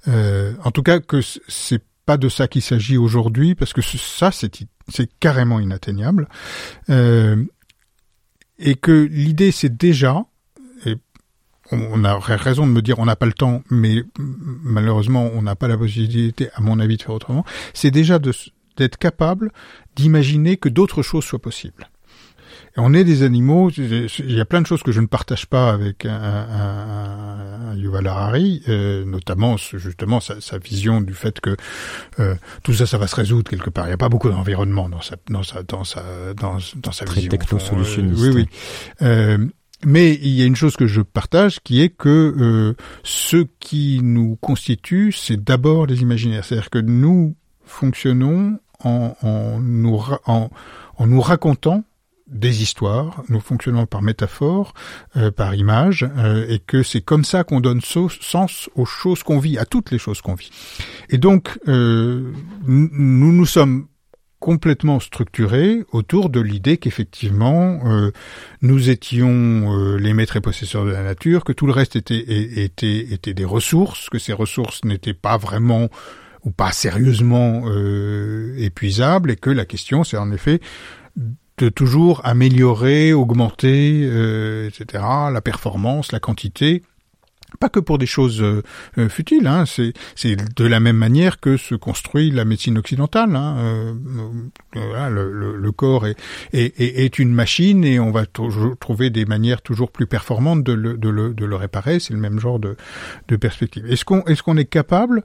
Euh, 0.07 0.53
en 0.63 0.71
tout 0.71 0.83
cas, 0.83 0.99
que 0.99 1.21
c'est 1.47 1.83
pas 2.05 2.17
de 2.17 2.29
ça 2.29 2.47
qu'il 2.47 2.61
s'agit 2.61 2.97
aujourd'hui, 2.97 3.55
parce 3.55 3.73
que 3.73 3.81
ça, 3.81 4.31
c'est 4.31 4.51
c'est 4.87 5.09
carrément 5.19 5.59
inatteignable, 5.59 6.27
euh, 6.89 7.43
et 8.57 8.75
que 8.75 9.07
l'idée, 9.11 9.51
c'est 9.51 9.75
déjà, 9.77 10.25
et 10.85 10.95
on 11.71 12.03
a 12.03 12.17
raison 12.17 12.65
de 12.65 12.71
me 12.71 12.81
dire 12.81 12.97
on 12.97 13.05
n'a 13.05 13.15
pas 13.15 13.27
le 13.27 13.33
temps, 13.33 13.61
mais 13.69 14.03
malheureusement, 14.17 15.29
on 15.33 15.43
n'a 15.43 15.55
pas 15.55 15.67
la 15.67 15.77
possibilité, 15.77 16.49
à 16.55 16.61
mon 16.61 16.79
avis, 16.79 16.97
de 16.97 17.03
faire 17.03 17.13
autrement. 17.13 17.45
C'est 17.73 17.91
déjà 17.91 18.17
d'être 18.19 18.97
capable 18.97 19.51
d'imaginer 19.95 20.57
que 20.57 20.69
d'autres 20.69 21.03
choses 21.03 21.25
soient 21.25 21.39
possibles 21.39 21.89
on 22.77 22.93
est 22.93 23.03
des 23.03 23.23
animaux. 23.23 23.69
Il 23.71 24.31
y 24.31 24.39
a 24.39 24.45
plein 24.45 24.61
de 24.61 24.67
choses 24.67 24.83
que 24.83 24.91
je 24.91 25.01
ne 25.01 25.07
partage 25.07 25.45
pas 25.47 25.71
avec 25.71 26.05
un, 26.05 26.11
un, 26.11 27.71
un 27.71 27.75
Yuval 27.75 28.07
Harari, 28.07 28.61
euh, 28.67 29.05
notamment 29.05 29.57
justement 29.57 30.19
sa, 30.19 30.39
sa, 30.41 30.57
vision 30.57 31.01
du 31.01 31.13
fait 31.13 31.39
que 31.39 31.55
euh, 32.19 32.35
tout 32.63 32.73
ça, 32.73 32.85
ça 32.85 32.97
va 32.97 33.07
se 33.07 33.15
résoudre 33.15 33.49
quelque 33.49 33.69
part. 33.69 33.85
Il 33.85 33.89
n'y 33.89 33.93
a 33.93 33.97
pas 33.97 34.09
beaucoup 34.09 34.29
d'environnement 34.29 34.89
dans 34.89 35.01
sa 35.01 35.15
dans 35.29 35.43
sa 35.43 35.63
dans 35.63 35.83
sa 35.83 36.03
dans, 36.35 36.57
dans 36.75 36.91
sa 36.91 37.05
Très 37.05 37.15
vision. 37.15 37.29
technosolutionniste. 37.31 38.21
oui, 38.21 38.29
oui. 38.33 38.47
Euh, 39.01 39.37
mais 39.85 40.15
il 40.15 40.31
y 40.33 40.41
a 40.41 40.45
une 40.45 40.57
chose 40.57 40.75
que 40.75 40.87
je 40.87 41.01
partage 41.01 41.61
qui 41.63 41.81
est 41.81 41.89
que 41.89 42.35
euh, 42.37 42.73
ce 43.03 43.45
qui 43.59 44.01
nous 44.03 44.35
constitue, 44.35 45.13
c'est 45.13 45.41
d'abord 45.41 45.85
les 45.85 46.01
imaginaires. 46.01 46.43
C'est-à-dire 46.43 46.69
que 46.69 46.79
nous 46.79 47.35
fonctionnons 47.63 48.59
en, 48.83 49.15
en, 49.21 49.59
nous, 49.61 50.01
en, 50.25 50.49
en 50.97 51.07
nous 51.07 51.21
racontant 51.21 51.83
des 52.31 52.61
histoires, 52.61 53.23
nous 53.29 53.39
fonctionnons 53.39 53.85
par 53.85 54.01
métaphore, 54.01 54.73
euh, 55.17 55.31
par 55.31 55.55
image, 55.55 56.07
euh, 56.17 56.45
et 56.47 56.59
que 56.59 56.83
c'est 56.83 57.01
comme 57.01 57.23
ça 57.23 57.43
qu'on 57.43 57.59
donne 57.59 57.81
sens 57.81 58.69
aux 58.75 58.85
choses 58.85 59.23
qu'on 59.23 59.39
vit, 59.39 59.57
à 59.57 59.65
toutes 59.65 59.91
les 59.91 59.97
choses 59.97 60.21
qu'on 60.21 60.35
vit. 60.35 60.51
Et 61.09 61.17
donc, 61.17 61.57
euh, 61.67 62.31
nous 62.67 63.31
nous 63.31 63.45
sommes 63.45 63.87
complètement 64.39 64.99
structurés 64.99 65.83
autour 65.91 66.29
de 66.29 66.39
l'idée 66.39 66.77
qu'effectivement 66.77 67.81
nous 68.61 68.89
étions 68.89 69.97
les 69.97 70.13
maîtres 70.13 70.37
et 70.37 70.41
possesseurs 70.41 70.85
de 70.85 70.91
la 70.91 71.03
nature, 71.03 71.43
que 71.43 71.51
tout 71.51 71.65
le 71.65 71.73
reste 71.73 71.97
était, 71.97 72.63
était, 72.63 72.99
était 73.11 73.33
des 73.33 73.43
ressources, 73.43 74.09
que 74.09 74.17
ces 74.17 74.31
ressources 74.31 74.85
n'étaient 74.85 75.13
pas 75.13 75.35
vraiment 75.35 75.89
ou 76.45 76.51
pas 76.51 76.71
sérieusement 76.71 77.65
épuisables, 78.57 79.31
et 79.31 79.35
que 79.35 79.49
la 79.49 79.65
question 79.65 80.05
c'est 80.05 80.15
en 80.15 80.31
effet 80.31 80.61
toujours 81.67 82.21
améliorer, 82.23 83.13
augmenter, 83.13 84.01
euh, 84.03 84.67
etc. 84.67 85.03
La 85.31 85.41
performance, 85.41 86.11
la 86.11 86.19
quantité. 86.19 86.83
Pas 87.59 87.69
que 87.69 87.79
pour 87.79 87.97
des 87.97 88.05
choses 88.05 88.41
euh, 88.41 88.63
euh, 88.97 89.09
futiles, 89.09 89.47
hein, 89.47 89.65
c'est 89.65 89.93
de 90.55 90.65
la 90.65 90.79
même 90.79 90.95
manière 90.95 91.39
que 91.39 91.57
se 91.57 91.75
construit 91.75 92.31
la 92.31 92.45
médecine 92.45 92.77
occidentale. 92.77 93.35
Hein, 93.35 93.95
le, 94.73 95.57
le, 95.57 95.71
corps 95.71 96.07
est, 96.07 96.15
est, 96.53 96.79
est, 96.79 97.19
une 97.19 97.33
machine 97.33 97.83
et 97.83 97.99
on 97.99 98.11
va 98.11 98.25
toujours 98.25 98.77
trouver 98.77 99.09
des 99.09 99.25
manières 99.25 99.61
toujours 99.61 99.91
plus 99.91 100.07
performantes 100.07 100.63
de 100.63 100.73
le, 100.73 100.97
de 100.97 101.09
le, 101.09 101.33
de 101.33 101.45
le 101.45 101.55
réparer. 101.55 101.99
C'est 101.99 102.13
le 102.13 102.19
même 102.19 102.39
genre 102.39 102.59
de, 102.59 102.75
de 103.27 103.35
perspective. 103.35 103.85
Est-ce 103.91 104.05
qu'on 104.05 104.23
est, 104.23 104.41
qu'on 104.41 104.57
est 104.57 104.65
capable 104.65 105.23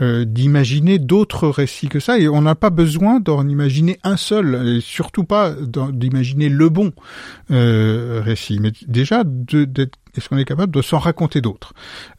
euh, 0.00 0.24
d'imaginer 0.24 0.98
d'autres 0.98 1.48
récits 1.48 1.88
que 1.88 2.00
ça, 2.00 2.18
et 2.18 2.26
on 2.26 2.40
n'a 2.40 2.54
pas 2.54 2.70
besoin 2.70 3.20
d'en 3.20 3.46
imaginer 3.46 3.98
un 4.02 4.16
seul, 4.16 4.66
et 4.66 4.80
surtout 4.80 5.24
pas 5.24 5.54
d'imaginer 5.92 6.48
le 6.48 6.70
bon 6.70 6.92
euh, 7.50 8.22
récit, 8.24 8.58
mais 8.58 8.72
déjà 8.86 9.22
est-ce 10.16 10.28
qu'on 10.28 10.38
est 10.38 10.44
capable 10.44 10.74
de 10.74 10.82
s'en 10.82 10.98
raconter 10.98 11.40
d'autres 11.40 11.72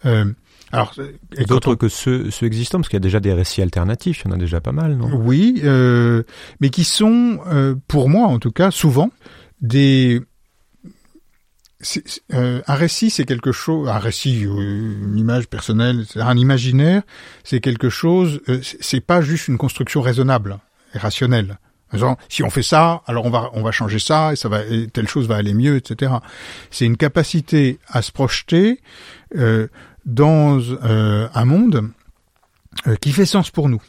euh, 0.05 0.31
alors, 0.71 0.95
d'autres 1.47 1.75
que 1.75 1.87
ceux, 1.87 2.31
ceux 2.31 2.47
existants, 2.47 2.79
parce 2.79 2.89
qu'il 2.89 2.95
y 2.95 2.97
a 2.97 2.99
déjà 2.99 3.19
des 3.19 3.31
récits 3.31 3.61
alternatifs, 3.61 4.23
il 4.25 4.29
y 4.29 4.31
en 4.31 4.35
a 4.35 4.39
déjà 4.39 4.59
pas 4.59 4.71
mal, 4.71 4.97
non? 4.97 5.07
Oui, 5.13 5.61
euh, 5.63 6.23
mais 6.61 6.71
qui 6.71 6.83
sont, 6.83 7.39
euh, 7.45 7.75
pour 7.87 8.09
moi 8.09 8.25
en 8.25 8.39
tout 8.39 8.49
cas, 8.49 8.71
souvent 8.71 9.11
des 9.61 10.23
euh, 12.33 12.61
un 12.65 12.75
récit, 12.75 13.09
c'est 13.09 13.25
quelque 13.25 13.51
chose, 13.51 13.89
un 13.89 13.99
récit, 13.99 14.41
une 14.41 15.17
image 15.17 15.47
personnelle, 15.47 16.05
un 16.15 16.37
imaginaire, 16.37 17.03
c'est 17.43 17.59
quelque 17.59 17.89
chose, 17.89 18.41
euh, 18.49 18.59
c'est 18.61 19.01
pas 19.01 19.21
juste 19.21 19.47
une 19.47 19.57
construction 19.57 20.01
raisonnable 20.01 20.57
et 20.93 20.97
rationnelle. 20.97 21.57
Si 22.29 22.43
on 22.43 22.49
fait 22.49 22.63
ça, 22.63 23.01
alors 23.07 23.25
on 23.25 23.29
va 23.29 23.49
on 23.53 23.61
va 23.61 23.71
changer 23.71 23.99
ça 23.99 24.33
et 24.33 24.35
ça 24.35 24.49
va 24.49 24.61
telle 24.91 25.07
chose 25.07 25.27
va 25.27 25.35
aller 25.35 25.53
mieux, 25.53 25.75
etc. 25.75 26.13
C'est 26.71 26.85
une 26.85 26.97
capacité 26.97 27.79
à 27.87 28.01
se 28.01 28.11
projeter 28.11 28.81
euh, 29.35 29.67
dans 30.05 30.59
euh, 30.59 31.27
un 31.33 31.45
monde 31.45 31.89
qui 33.01 33.11
fait 33.11 33.25
sens 33.25 33.51
pour 33.51 33.69
nous 33.69 33.81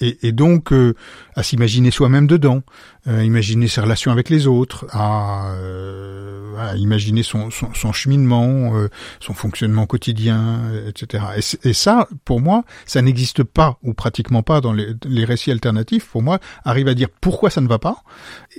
et, 0.00 0.18
et, 0.26 0.32
donc 0.32 0.72
euh, 0.72 0.94
à 1.34 1.42
s'imaginer 1.42 1.90
soi-même 1.90 2.26
dedans, 2.26 2.62
euh, 3.08 3.22
imaginer 3.22 3.68
ses 3.68 3.80
relations 3.80 4.10
avec 4.10 4.30
les 4.30 4.46
autres, 4.46 4.86
à, 4.90 5.52
euh, 5.54 6.74
imaginer 6.76 7.22
son, 7.22 7.50
son, 7.50 7.72
son 7.72 7.92
cheminement, 7.92 8.76
euh, 8.76 8.88
son 9.20 9.32
fonctionnement 9.32 9.86
quotidien, 9.86 10.60
etc. 10.88 11.24
Et, 11.62 11.72
ça, 11.72 12.08
pour 12.24 12.40
moi, 12.40 12.64
ça 12.84 13.02
n'existe 13.02 13.44
pas 13.44 13.78
ou 13.82 13.94
pratiquement 13.94 14.42
pas 14.42 14.60
dans 14.60 14.72
les, 14.72 14.88
les, 15.04 15.24
récits 15.24 15.52
alternatifs. 15.52 16.08
Pour 16.08 16.22
moi, 16.22 16.40
arrive 16.64 16.88
à 16.88 16.94
dire 16.94 17.08
pourquoi 17.20 17.48
ça 17.50 17.60
ne 17.60 17.68
va 17.68 17.78
pas 17.78 18.02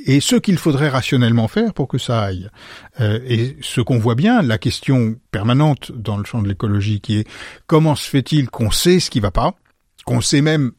et 0.06 0.21
ce 0.21 0.38
qu'il 0.38 0.58
faudrait 0.58 0.89
rationnellement 0.89 1.47
faire 1.47 1.73
pour 1.73 1.88
que 1.88 1.97
ça 1.97 2.23
aille. 2.23 2.50
et 3.00 3.58
ce 3.62 3.82
qu'on 3.82 4.00
voit 4.00 4.15
bien, 4.15 4.41
la 4.41 4.58
question 4.58 5.15
permanente 5.32 5.91
dans 5.91 6.17
le 6.17 6.23
champ 6.23 6.41
de 6.41 6.47
l'écologie, 6.47 7.02
qui 7.02 7.17
est 7.17 7.28
comment 7.67 7.95
se 7.95 8.10
fait-il 8.10 8.50
qu'on 8.50 8.71
sait 8.71 9.00
ce 9.00 9.10
qui 9.10 9.19
va 9.19 9.32
pas, 9.32 9.56
qu'on 10.06 10.21
sait 10.21 10.41
même 10.41 10.71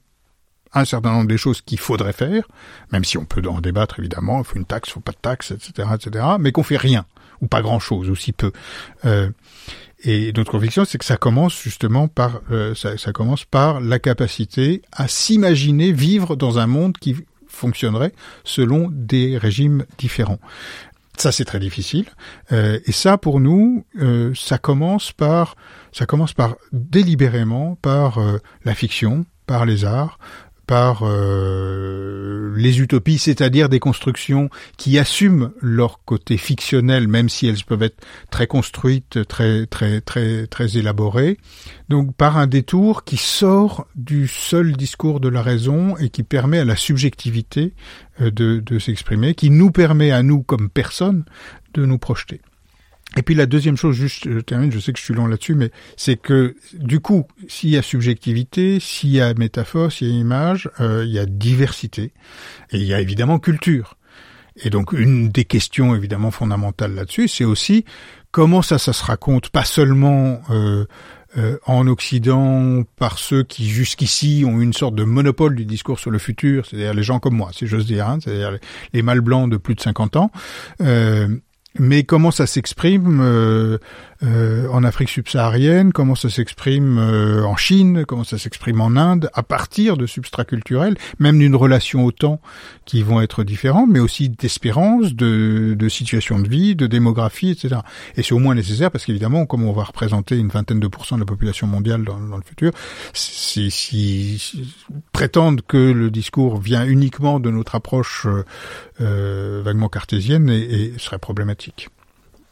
un 0.73 0.85
certain 0.85 1.13
nombre 1.13 1.29
des 1.29 1.39
choses 1.39 1.61
qu'il 1.61 1.79
faudrait 1.79 2.13
faire, 2.13 2.45
même 2.93 3.05
si 3.05 3.19
on 3.19 3.25
peut 3.25 3.43
en 3.49 3.61
débattre 3.61 3.99
évidemment, 3.99 4.41
il 4.41 4.45
faut 4.45 4.57
une 4.57 4.65
taxe, 4.65 4.91
il 4.91 4.93
faut 4.93 5.01
pas 5.01 5.13
de 5.13 5.19
taxe, 5.21 5.51
etc., 5.51 5.89
etc., 5.95 6.25
mais 6.39 6.53
qu'on 6.53 6.63
fait 6.63 6.77
rien 6.77 7.07
ou 7.41 7.47
pas 7.47 7.63
grand 7.63 7.79
chose 7.79 8.11
ou 8.11 8.17
si 8.17 8.33
peu. 8.33 8.53
Euh, 9.05 9.31
et 10.05 10.33
notre 10.33 10.51
conviction, 10.51 10.85
c'est 10.85 10.99
que 10.99 11.05
ça 11.05 11.17
commence 11.17 11.61
justement 11.61 12.09
par 12.09 12.41
euh, 12.51 12.75
ça, 12.75 12.97
ça, 12.99 13.13
commence 13.13 13.45
par 13.45 13.81
la 13.81 13.99
capacité 13.99 14.83
à 14.93 15.09
s'imaginer 15.09 15.93
vivre 15.93 16.37
dans 16.37 16.59
un 16.59 16.67
monde 16.67 16.97
qui 16.99 17.17
fonctionnerait 17.49 18.13
selon 18.45 18.89
des 18.93 19.39
régimes 19.39 19.85
différents. 19.99 20.39
Ça, 21.19 21.33
c'est 21.33 21.45
très 21.45 21.59
difficile. 21.59 22.07
Euh, 22.53 22.79
et 22.87 22.93
ça, 22.93 23.19
pour 23.19 23.41
nous, 23.41 23.85
euh, 24.01 24.33
ça 24.37 24.57
commence 24.57 25.11
par 25.11 25.57
ça 25.91 26.07
commence 26.07 26.33
par 26.33 26.55
délibérément 26.71 27.77
par 27.83 28.19
euh, 28.19 28.39
la 28.65 28.75
fiction, 28.75 29.27
par 29.47 29.67
les 29.67 29.85
arts, 29.85 30.21
par 30.69 31.01
euh, 31.03 32.55
les 32.55 32.81
utopies, 32.81 33.17
c'est-à-dire 33.17 33.71
des 33.71 33.81
constructions 33.81 34.51
qui 34.77 34.99
assument 34.99 35.51
leur 35.63 36.05
côté 36.05 36.37
fictionnel, 36.37 37.09
même 37.09 37.31
si 37.31 37.49
elles 37.49 37.65
peuvent 37.67 37.83
être 37.83 38.05
très 38.31 38.47
construites, 38.47 39.27
très 39.27 39.67
très 39.67 40.03
très 40.03 40.47
très 40.47 40.77
élaborées. 40.77 41.39
Donc 41.89 42.15
par 42.15 42.37
un 42.37 42.47
détour 42.47 43.05
qui 43.05 43.17
sort 43.17 43.87
du 43.97 44.29
seul 44.29 44.77
discours 44.77 45.21
de 45.21 45.29
la 45.29 45.41
raison 45.41 45.97
et 45.97 46.11
qui 46.11 46.23
permet 46.23 46.59
à 46.59 46.67
la 46.67 46.77
subjectivité 46.77 47.73
euh, 48.21 48.31
de, 48.31 48.61
de 48.61 48.79
s'exprimer, 48.79 49.35
qui 49.35 49.49
nous 49.49 49.71
permet 49.71 50.11
à 50.11 50.23
nous 50.23 50.43
comme 50.43 50.69
personnes 50.69 51.25
de 51.73 51.87
nous 51.87 51.99
projeter. 51.99 52.43
Et 53.19 53.23
puis 53.23 53.35
la 53.35 53.47
deuxième 53.47 53.77
chose, 53.77 53.97
juste 53.97 54.31
je 54.31 54.39
termine, 54.39 54.71
je 54.71 54.79
sais 54.79 54.93
que 54.93 54.99
je 55.01 55.05
suis 55.05 55.13
long 55.13 55.27
là-dessus, 55.27 55.57
mais 55.57 55.73
c'est 55.97 56.17
que 56.17 56.55
du 56.73 57.01
coup, 57.01 57.27
s'il 57.49 57.71
y 57.71 57.77
a 57.77 57.83
subjectivité, 57.83 58.79
s'il 58.79 59.11
y 59.11 59.21
a 59.21 59.35
métaphore, 59.35 59.91
s'il 59.91 60.09
y 60.09 60.17
a 60.17 60.21
image, 60.21 60.71
euh, 60.81 61.05
il 61.05 61.11
y 61.11 61.19
a 61.19 61.27
diversité 61.27 62.13
et 62.71 62.77
il 62.77 62.85
y 62.85 62.95
a 62.95 63.01
évidemment 63.01 63.41
culture. 63.41 63.97
Et 64.63 64.71
donc 64.71 64.93
une 64.93 65.31
des 65.31 65.45
questions 65.45 65.97
évidemment 65.97 66.31
fondamentales 66.31 66.95
là-dessus, 66.95 67.27
c'est 67.27 67.45
aussi 67.45 67.85
comment 68.31 68.63
ça, 68.63 68.79
ça 68.79 68.93
se 68.93 69.05
raconte, 69.05 69.49
pas 69.49 69.65
seulement 69.65 70.41
euh, 70.51 70.85
euh, 71.37 71.59
en 71.67 71.89
Occident 71.89 72.85
par 72.97 73.19
ceux 73.19 73.43
qui 73.43 73.69
jusqu'ici 73.69 74.45
ont 74.47 74.61
une 74.61 74.73
sorte 74.73 74.95
de 74.95 75.03
monopole 75.03 75.57
du 75.57 75.65
discours 75.65 75.99
sur 75.99 76.13
le 76.13 76.19
futur, 76.19 76.67
c'est-à-dire 76.67 76.95
les 76.95 77.03
gens 77.03 77.19
comme 77.19 77.35
moi, 77.35 77.51
si 77.53 77.67
j'ose 77.67 77.87
dire, 77.87 78.09
hein, 78.09 78.19
c'est-à-dire 78.23 78.53
les, 78.53 78.61
les 78.93 79.03
mâles 79.03 79.23
blancs 79.23 79.51
de 79.51 79.57
plus 79.57 79.75
de 79.75 79.81
50 79.81 80.15
ans. 80.15 80.31
Euh, 80.83 81.29
mais 81.79 82.05
comment 82.05 82.31
ça 82.31 82.47
s'exprime 82.47 83.21
euh, 83.21 83.79
euh, 84.25 84.69
en 84.73 84.83
Afrique 84.83 85.09
subsaharienne, 85.11 85.93
comment 85.93 86.17
ça 86.17 86.29
s'exprime 86.29 86.99
euh, 86.99 87.45
en 87.45 87.57
Chine, 87.57 88.05
comment 88.05 88.25
ça 88.25 88.37
s'exprime 88.37 88.81
en 88.81 88.97
Inde, 88.97 89.31
à 89.33 89.43
partir 89.43 89.97
de 89.97 90.07
substrats 90.07 90.45
culturels, 90.45 90.97
même 91.21 91.39
d'une 91.39 91.55
relation 91.55 92.05
au 92.05 92.11
temps 92.11 92.41
qui 92.85 93.03
vont 93.03 93.21
être 93.21 93.45
différents, 93.45 93.87
mais 93.87 94.01
aussi 94.01 94.29
d'espérance, 94.29 95.15
de, 95.15 95.75
de 95.79 95.89
situation 95.89 96.41
de 96.41 96.49
vie, 96.49 96.75
de 96.75 96.87
démographie, 96.87 97.51
etc. 97.51 97.77
Et 98.17 98.23
c'est 98.23 98.33
au 98.33 98.41
moins 98.41 98.57
nécessaire 98.57 98.91
parce 98.91 99.05
qu'évidemment, 99.05 99.47
comme 99.47 99.65
on 99.65 99.73
va 99.73 99.85
représenter 99.85 100.37
une 100.37 100.49
vingtaine 100.49 100.81
de 100.81 100.89
pourcents 100.89 101.17
de 101.17 101.23
la 101.23 101.27
population 101.27 101.69
mondiale 101.69 102.03
dans, 102.03 102.19
dans 102.19 102.37
le 102.37 102.43
futur, 102.43 102.73
si, 103.13 103.71
si, 103.71 104.39
si, 104.39 104.75
prétendre 105.13 105.63
que 105.67 105.77
le 105.77 106.11
discours 106.11 106.59
vient 106.59 106.85
uniquement 106.85 107.39
de 107.39 107.51
notre 107.51 107.77
approche 107.77 108.27
euh, 109.01 109.63
vaguement 109.65 109.89
cartésienne 109.89 110.49
et, 110.49 110.93
serait 110.99 111.19
problématique. 111.19 111.89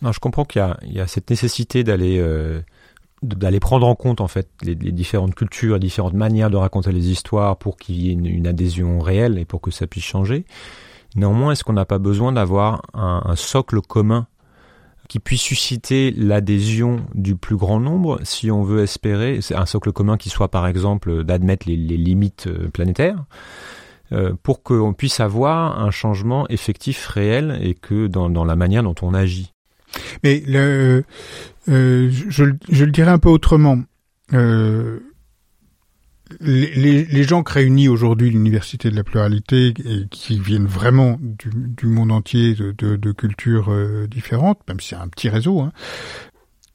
Non, 0.02 0.12
je 0.12 0.20
comprends 0.20 0.44
qu'il 0.44 0.62
y, 0.84 1.00
a 1.00 1.06
cette 1.06 1.30
nécessité 1.30 1.82
d'aller 1.82 2.18
euh, 2.18 2.60
d'aller 3.22 3.60
prendre 3.60 3.86
en 3.86 3.94
compte 3.94 4.20
en 4.20 4.28
fait 4.28 4.48
les, 4.62 4.74
différentes 4.74 5.34
cultures, 5.34 5.78
différentes 5.80 6.14
manières 6.14 6.50
de 6.50 6.56
raconter 6.56 6.92
les 6.92 7.10
histoires 7.10 7.56
pour 7.56 7.76
qu'il 7.76 7.96
y 7.96 8.10
ait 8.10 8.12
une, 8.12 8.46
adhésion 8.46 9.00
réelle 9.00 9.38
et 9.38 9.44
pour 9.44 9.60
que 9.60 9.70
ça 9.70 9.86
puisse 9.86 10.04
changer. 10.04 10.44
Néanmoins, 11.14 11.52
est-ce 11.52 11.64
qu'on 11.64 11.72
n'a 11.72 11.86
pas 11.86 11.98
besoin 11.98 12.32
d'avoir 12.32 12.82
un, 12.92 13.34
socle 13.36 13.80
commun 13.80 14.26
qui 15.08 15.18
puisse 15.18 15.40
susciter 15.40 16.10
l'adhésion 16.10 17.06
du 17.14 17.36
plus 17.36 17.56
grand 17.56 17.80
nombre 17.80 18.20
si 18.22 18.50
on 18.50 18.62
veut 18.62 18.82
espérer 18.82 19.40
un 19.54 19.66
socle 19.66 19.92
commun 19.92 20.16
qui 20.16 20.30
soit 20.30 20.50
par 20.50 20.66
exemple 20.66 21.24
d'admettre 21.24 21.68
les, 21.68 21.76
limites 21.76 22.48
euh, 22.48 22.68
planétaires 22.68 23.24
pour 24.42 24.62
qu'on 24.62 24.92
puisse 24.92 25.20
avoir 25.20 25.80
un 25.80 25.90
changement 25.90 26.48
effectif 26.48 27.06
réel 27.06 27.58
et 27.62 27.74
que 27.74 28.06
dans, 28.06 28.44
la 28.44 28.56
manière 28.56 28.82
dont 28.82 28.94
on 29.02 29.14
agit. 29.14 29.52
Mais 30.22 30.42
euh, 30.48 31.02
je, 31.66 32.44
le 32.44 32.90
dirais 32.90 33.10
un 33.10 33.18
peu 33.18 33.28
autrement. 33.28 33.78
Euh, 34.32 35.00
les, 36.40 37.22
gens 37.22 37.42
qui 37.42 37.52
réunissent 37.52 37.88
aujourd'hui 37.88 38.30
l'Université 38.30 38.90
de 38.90 38.96
la 38.96 39.04
pluralité 39.04 39.68
et 39.84 40.06
qui 40.10 40.40
viennent 40.40 40.66
vraiment 40.66 41.18
du, 41.20 41.86
monde 41.86 42.12
entier 42.12 42.54
de, 42.54 43.12
cultures 43.12 43.70
euh, 43.70 44.06
différentes, 44.08 44.60
même 44.68 44.80
si 44.80 44.88
c'est 44.88 44.96
un 44.96 45.08
petit 45.08 45.28
réseau, 45.28 45.60
hein, 45.60 45.72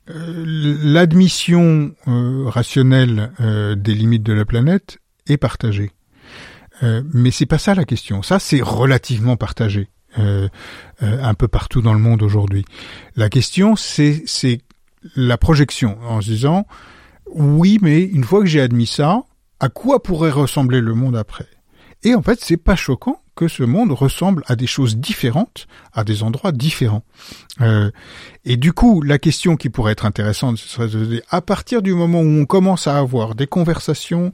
euh, 0.10 0.44
l'admission 0.84 1.94
euh, 2.08 2.46
rationnelle 2.48 3.32
euh, 3.40 3.76
des 3.76 3.94
limites 3.94 4.24
de 4.24 4.34
la 4.34 4.46
planète 4.46 4.98
est 5.28 5.38
partagée. 5.38 5.92
Mais 7.14 7.32
c'est 7.32 7.46
pas 7.46 7.58
ça 7.58 7.76
la 7.76 7.86
question. 7.86 8.24
Ça, 8.24 8.40
c'est 8.40 8.62
relativement 8.62 9.38
partagé. 9.38 9.90
Euh, 10.20 10.50
euh, 11.04 11.24
un 11.24 11.34
peu 11.34 11.48
partout 11.48 11.82
dans 11.82 11.94
le 11.94 12.00
monde 12.00 12.22
aujourd'hui. 12.22 12.66
La 13.16 13.30
question, 13.30 13.78
c'est 13.78 14.24
c'est 14.26 14.60
la 15.16 15.38
projection 15.38 15.98
en 16.04 16.20
se 16.20 16.30
disant 16.30 16.68
oui, 17.34 17.80
mais 17.82 18.02
une 18.02 18.26
fois 18.26 18.42
que 18.42 18.46
j'ai 18.46 18.60
admis 18.60 18.88
ça, 18.88 19.24
à 19.62 19.70
quoi 19.70 20.04
pourrait 20.04 20.32
ressembler 20.32 20.82
le 20.82 20.94
monde 20.96 21.16
après? 21.16 21.48
Et 22.04 22.14
en 22.14 22.22
fait, 22.22 22.40
c'est 22.42 22.58
pas 22.58 22.76
choquant 22.76 23.22
que 23.42 23.48
ce 23.48 23.64
monde 23.64 23.92
ressemble 23.92 24.44
à 24.46 24.56
des 24.56 24.68
choses 24.68 24.98
différentes, 24.98 25.66
à 25.94 26.04
des 26.04 26.22
endroits 26.22 26.52
différents. 26.52 27.02
Euh, 27.60 27.90
et 28.46 28.56
du 28.56 28.72
coup, 28.72 29.02
la 29.02 29.18
question 29.18 29.56
qui 29.56 29.70
pourrait 29.70 29.94
être 29.94 30.06
intéressante, 30.06 30.58
ce 30.58 30.68
serait 30.68 30.88
de 30.88 31.06
dire, 31.06 31.22
à 31.30 31.42
partir 31.42 31.82
du 31.82 31.94
moment 31.94 32.22
où 32.22 32.42
on 32.42 32.46
commence 32.46 32.86
à 32.86 32.98
avoir 32.98 33.34
des 33.34 33.48
conversations 33.48 34.32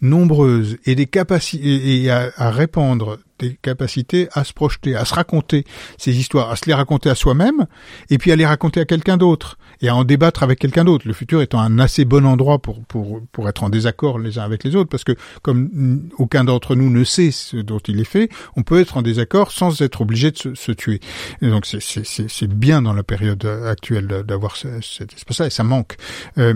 nombreuses 0.00 0.78
et 0.86 0.94
des 0.94 1.06
capacités 1.06 2.04
et 2.04 2.10
à, 2.10 2.50
répandre 2.50 3.18
des 3.38 3.58
capacités 3.60 4.28
à 4.32 4.44
se 4.44 4.52
projeter, 4.52 4.94
à 4.94 5.04
se 5.04 5.14
raconter 5.14 5.64
ces 5.98 6.18
histoires, 6.18 6.50
à 6.50 6.56
se 6.56 6.66
les 6.66 6.74
raconter 6.74 7.08
à 7.10 7.14
soi-même, 7.14 7.66
et 8.10 8.18
puis 8.18 8.32
à 8.32 8.36
les 8.36 8.46
raconter 8.46 8.80
à 8.80 8.84
quelqu'un 8.84 9.16
d'autre, 9.16 9.58
et 9.80 9.88
à 9.88 9.96
en 9.96 10.04
débattre 10.04 10.42
avec 10.42 10.58
quelqu'un 10.58 10.84
d'autre. 10.84 11.06
Le 11.06 11.14
futur 11.14 11.40
étant 11.40 11.60
un 11.60 11.78
assez 11.78 12.04
bon 12.04 12.26
endroit 12.26 12.58
pour, 12.58 12.82
pour, 12.84 13.20
pour 13.32 13.48
être 13.48 13.62
en 13.62 13.70
désaccord 13.70 14.18
les 14.18 14.38
uns 14.38 14.42
avec 14.42 14.64
les 14.64 14.76
autres, 14.76 14.90
parce 14.90 15.04
que 15.04 15.12
comme 15.42 16.10
aucun 16.18 16.44
d'entre 16.44 16.76
nous 16.76 16.90
ne 16.90 17.04
sait 17.04 17.30
ce 17.30 17.56
dont 17.56 17.78
il 17.78 18.00
est 18.00 18.04
fait, 18.04 18.28
on 18.56 18.62
peut 18.62 18.80
être 18.80 18.96
en 18.96 19.02
désaccord 19.02 19.52
sans 19.52 19.80
être 19.82 20.00
obligé 20.00 20.30
de 20.30 20.38
se, 20.38 20.54
se 20.54 20.72
tuer. 20.72 21.00
Et 21.42 21.48
donc 21.48 21.66
c'est 21.66 22.46
bien 22.48 22.82
dans 22.82 22.92
la 22.92 23.02
période 23.02 23.44
actuelle 23.66 24.06
d'avoir 24.06 24.56
cet 24.56 25.14
espace-là, 25.14 25.46
et 25.46 25.50
ça 25.50 25.64
manque. 25.64 25.96
Euh, 26.38 26.54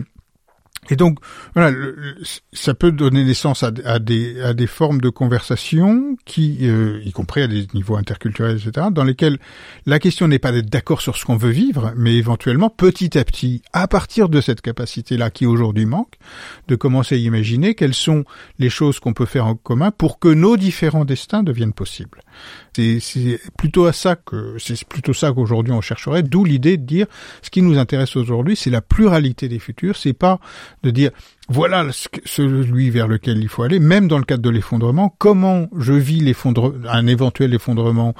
et 0.91 0.97
donc, 0.97 1.19
voilà, 1.55 1.77
ça 2.53 2.75
peut 2.75 2.93
donner 2.93 3.25
naissance 3.25 3.63
à, 3.63 3.71
des, 3.99 4.41
à 4.41 4.55
des 4.55 4.67
formes 4.67 5.01
de 5.01 5.09
conversation 5.09 6.17
qui, 6.25 6.59
euh, 6.63 7.01
y 7.05 7.13
compris 7.13 7.43
à 7.43 7.47
des 7.47 7.67
niveaux 7.75 7.97
interculturels, 7.97 8.59
etc., 8.59 8.89
dans 8.91 9.05
lesquels 9.05 9.39
la 9.87 9.99
question 9.99 10.29
n'est 10.29 10.39
pas 10.39 10.53
d'être 10.53 10.71
d'accord 10.71 11.01
sur 11.01 11.17
ce 11.17 11.25
qu'on 11.25 11.37
veut 11.37 11.51
vivre, 11.51 11.93
mais 11.97 12.15
éventuellement, 12.17 12.71
petit 12.71 13.19
à 13.19 13.25
petit, 13.25 13.63
à 13.73 13.89
partir 13.89 14.29
de 14.29 14.41
cette 14.41 14.61
capacité-là 14.61 15.31
qui 15.31 15.47
aujourd'hui 15.47 15.87
manque, 15.87 16.15
de 16.69 16.77
commencer 16.77 17.15
à 17.15 17.19
imaginer 17.19 17.75
quelles 17.75 17.95
sont 17.95 18.25
les 18.59 18.71
choses 18.71 19.01
qu'on 19.01 19.13
peut 19.13 19.27
faire 19.27 19.47
en 19.47 19.55
commun 19.55 19.91
pour 19.91 20.19
que 20.19 20.29
nos 20.29 20.57
différents 20.57 21.05
destins 21.05 21.43
deviennent 21.43 21.73
possibles. 21.73 22.21
C'est 22.77 23.41
plutôt 23.57 23.87
à 23.87 23.93
ça 23.93 24.17
que 24.17 24.57
c'est 24.59 24.83
plutôt 24.85 25.13
ça 25.13 25.33
qu'aujourd'hui 25.33 25.73
on 25.73 25.81
chercherait. 25.81 26.23
D'où 26.23 26.45
l'idée 26.45 26.77
de 26.77 26.85
dire 26.85 27.07
ce 27.43 27.51
qui 27.51 27.63
nous 27.63 27.79
intéresse 27.79 28.17
aujourd'hui, 28.17 28.57
c'est 28.57 28.71
la 28.71 28.81
pluralité 28.81 29.49
des 29.49 29.61
futurs. 29.61 29.97
C'est 29.97 30.13
pas 30.13 30.41
de 30.85 30.91
dire 30.91 31.11
voilà 31.49 31.87
celui 32.25 32.91
vers 32.91 33.09
lequel 33.09 33.39
il 33.39 33.49
faut 33.49 33.63
aller, 33.63 33.79
même 33.79 34.09
dans 34.09 34.19
le 34.19 34.25
cadre 34.25 34.43
de 34.43 34.51
l'effondrement, 34.51 35.15
comment 35.19 35.69
je 35.79 35.93
vis 35.93 36.23
un 36.89 37.07
éventuel 37.07 37.53
effondrement 37.55 38.15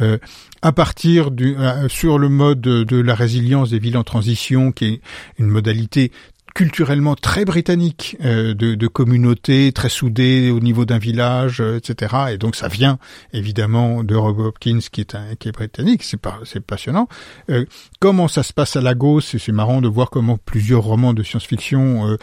euh, 0.00 0.18
à 0.62 0.72
partir 0.72 1.30
du, 1.30 1.56
euh, 1.56 1.88
sur 1.88 2.18
le 2.18 2.28
mode 2.28 2.60
de, 2.60 2.82
de, 2.84 3.00
la 3.00 3.14
résilience 3.14 3.70
des 3.70 3.78
villes 3.78 3.96
en 3.96 4.04
transition, 4.04 4.72
qui 4.72 4.86
est 4.86 5.00
une 5.38 5.46
modalité 5.46 6.12
culturellement 6.56 7.16
très 7.16 7.44
britannique, 7.44 8.16
euh, 8.24 8.54
de, 8.54 8.74
de 8.76 8.86
communautés 8.86 9.72
très 9.72 9.90
soudées 9.90 10.50
au 10.50 10.58
niveau 10.58 10.86
d'un 10.86 10.96
village, 10.96 11.60
euh, 11.60 11.76
etc. 11.76 12.14
Et 12.32 12.38
donc 12.38 12.56
ça 12.56 12.66
vient 12.66 12.98
évidemment 13.34 14.02
de 14.02 14.14
Rob 14.14 14.40
Hopkins 14.40 14.78
qui 14.90 15.02
est 15.02 15.14
un, 15.14 15.34
qui 15.38 15.48
est 15.48 15.52
britannique. 15.52 16.02
C'est 16.02 16.16
pas 16.16 16.40
c'est 16.44 16.64
passionnant. 16.64 17.08
Euh, 17.50 17.66
comment 18.00 18.26
ça 18.26 18.42
se 18.42 18.54
passe 18.54 18.74
à 18.74 18.80
Lagos 18.80 19.20
c'est 19.20 19.52
marrant 19.52 19.82
de 19.82 19.88
voir 19.88 20.08
comment 20.08 20.38
plusieurs 20.38 20.82
romans 20.82 21.12
de 21.12 21.22
science-fiction 21.22 22.08
euh, 22.08 22.16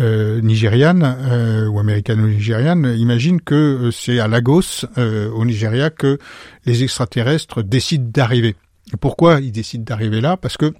euh, 0.00 0.40
nigérianes 0.42 1.16
euh, 1.20 1.66
ou 1.68 1.78
américano-nigérianes 1.78 2.94
imaginent 2.98 3.40
que 3.40 3.90
c'est 3.90 4.18
à 4.18 4.28
Lagos, 4.28 4.84
au 4.96 5.44
Nigeria, 5.46 5.88
que 5.88 6.18
les 6.66 6.82
extraterrestres 6.82 7.62
décident 7.62 8.10
d'arriver. 8.12 8.54
Pourquoi 9.00 9.40
ils 9.40 9.52
décident 9.52 9.84
d'arriver 9.84 10.20
là? 10.20 10.36
Parce 10.36 10.58
que 10.58 10.74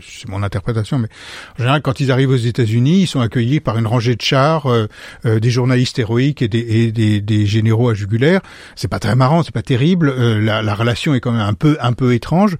c'est 0.00 0.28
mon 0.28 0.42
interprétation, 0.42 0.98
mais 0.98 1.08
en 1.54 1.58
général, 1.58 1.82
quand 1.82 2.00
ils 2.00 2.12
arrivent 2.12 2.30
aux 2.30 2.36
États-Unis, 2.36 3.02
ils 3.02 3.06
sont 3.06 3.20
accueillis 3.20 3.60
par 3.60 3.78
une 3.78 3.86
rangée 3.86 4.14
de 4.14 4.22
chars, 4.22 4.66
euh, 4.66 4.86
euh, 5.26 5.40
des 5.40 5.50
journalistes 5.50 5.98
héroïques 5.98 6.42
et 6.42 6.48
des, 6.48 7.46
généraux 7.46 7.88
à 7.88 7.94
jugulaire. 7.94 8.40
C'est 8.76 8.88
pas 8.88 8.98
très 8.98 9.16
marrant, 9.16 9.42
c'est 9.42 9.54
pas 9.54 9.62
terrible. 9.62 10.10
Euh, 10.10 10.40
la, 10.40 10.62
la, 10.62 10.74
relation 10.74 11.14
est 11.14 11.20
quand 11.20 11.32
même 11.32 11.40
un 11.40 11.54
peu 11.54 11.76
un 11.80 11.92
peu 11.92 12.14
étrange. 12.14 12.56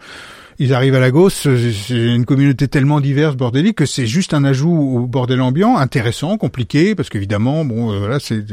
Ils 0.61 0.74
arrivent 0.74 0.94
à 0.94 1.00
Lagos, 1.00 1.30
c'est 1.30 1.54
une 1.90 2.26
communauté 2.26 2.68
tellement 2.68 3.00
diverse, 3.00 3.34
bordélique, 3.34 3.78
que 3.78 3.86
c'est 3.86 4.06
juste 4.06 4.34
un 4.34 4.44
ajout 4.44 4.70
au 4.70 5.06
bordel 5.06 5.40
ambiant, 5.40 5.78
intéressant, 5.78 6.36
compliqué, 6.36 6.94
parce 6.94 7.08
qu'évidemment, 7.08 7.64
bon, 7.64 7.98
voilà, 7.98 8.20
c'est 8.20 8.44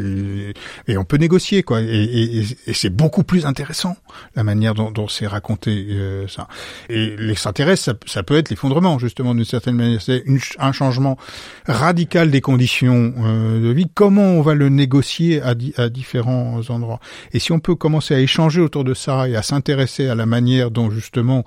et 0.87 0.97
on 0.97 1.03
peut 1.03 1.17
négocier 1.17 1.63
quoi, 1.63 1.81
et, 1.81 2.45
c'est 2.71 2.89
beaucoup 2.89 3.23
plus 3.23 3.45
intéressant 3.45 3.97
la 4.35 4.45
manière 4.45 4.73
dont, 4.73 5.07
c'est 5.09 5.27
raconté 5.27 5.85
ça. 6.29 6.47
Et 6.89 7.17
l'extraterrestre, 7.17 7.83
ça, 7.83 7.93
ça 8.05 8.23
peut 8.23 8.37
être 8.37 8.49
l'effondrement 8.49 8.97
justement 8.99 9.35
d'une 9.35 9.43
certaine 9.43 9.75
manière, 9.75 10.01
c'est 10.01 10.23
un 10.59 10.71
changement 10.71 11.17
radical 11.65 12.31
des 12.31 12.39
conditions 12.39 13.13
de 13.61 13.69
vie. 13.73 13.87
Comment 13.93 14.21
on 14.21 14.41
va 14.41 14.53
le 14.53 14.69
négocier 14.69 15.41
à 15.41 15.89
différents 15.89 16.61
endroits? 16.69 17.01
Et 17.33 17.39
si 17.39 17.51
on 17.51 17.59
peut 17.59 17.75
commencer 17.75 18.15
à 18.15 18.21
échanger 18.21 18.61
autour 18.61 18.85
de 18.85 18.93
ça 18.93 19.27
et 19.27 19.35
à 19.35 19.41
s'intéresser 19.41 20.07
à 20.07 20.15
la 20.15 20.25
manière 20.25 20.71
dont 20.71 20.89
justement 20.89 21.43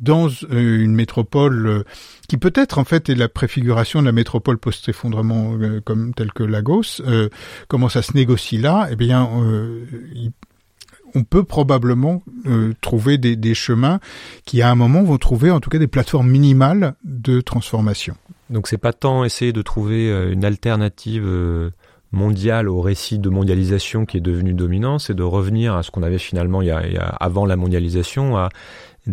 dans 0.00 0.28
euh, 0.50 0.82
une 0.82 0.94
métropole 0.94 1.66
euh, 1.66 1.82
qui 2.28 2.36
peut-être 2.36 2.78
en 2.78 2.84
fait 2.84 3.08
est 3.08 3.14
la 3.14 3.28
préfiguration 3.28 4.00
de 4.00 4.06
la 4.06 4.12
métropole 4.12 4.58
post-effondrement 4.58 5.56
euh, 5.60 5.80
comme 5.80 6.14
telle 6.14 6.32
que 6.32 6.42
Lagos, 6.42 7.02
comment 7.68 7.88
ça 7.88 8.02
se 8.02 8.14
négocie 8.14 8.58
là 8.58 8.88
Eh 8.90 8.96
bien, 8.96 9.28
on 11.14 11.22
peut 11.22 11.44
probablement 11.44 12.22
trouver 12.80 13.18
des, 13.18 13.36
des, 13.36 13.54
chemins 13.54 14.00
qui 14.44 14.62
à 14.62 14.70
un 14.70 14.74
moment 14.74 15.02
vont 15.02 15.18
trouver 15.18 15.50
en 15.50 15.60
tout 15.60 15.70
cas 15.70 15.78
des 15.78 15.86
plateformes 15.86 16.28
minimales 16.28 16.94
de 17.04 17.40
transformation. 17.40 18.16
Donc 18.50 18.68
c'est 18.68 18.78
pas 18.78 18.92
tant 18.92 19.24
essayer 19.24 19.52
de 19.52 19.62
trouver 19.62 20.10
une 20.32 20.44
alternative 20.44 21.70
mondiale 22.14 22.68
au 22.68 22.80
récit 22.80 23.18
de 23.18 23.28
mondialisation 23.28 24.06
qui 24.06 24.16
est 24.16 24.22
devenu 24.22 24.54
dominant, 24.54 24.98
c'est 24.98 25.14
de 25.14 25.22
revenir 25.22 25.74
à 25.74 25.82
ce 25.82 25.90
qu'on 25.90 26.02
avait 26.02 26.18
finalement 26.18 26.62
il 26.62 26.68
y, 26.68 26.70
a, 26.70 26.80
avant 27.20 27.44
la 27.44 27.56
mondialisation, 27.56 28.36
à, 28.36 28.48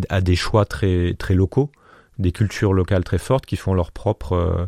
à, 0.08 0.20
des 0.20 0.36
choix 0.36 0.64
très, 0.64 1.14
très 1.18 1.34
locaux, 1.34 1.70
des 2.18 2.32
cultures 2.32 2.72
locales 2.72 3.04
très 3.04 3.18
fortes 3.18 3.46
qui 3.46 3.56
font 3.56 3.74
leur 3.74 3.92
propre... 3.92 4.34
Euh, 4.34 4.66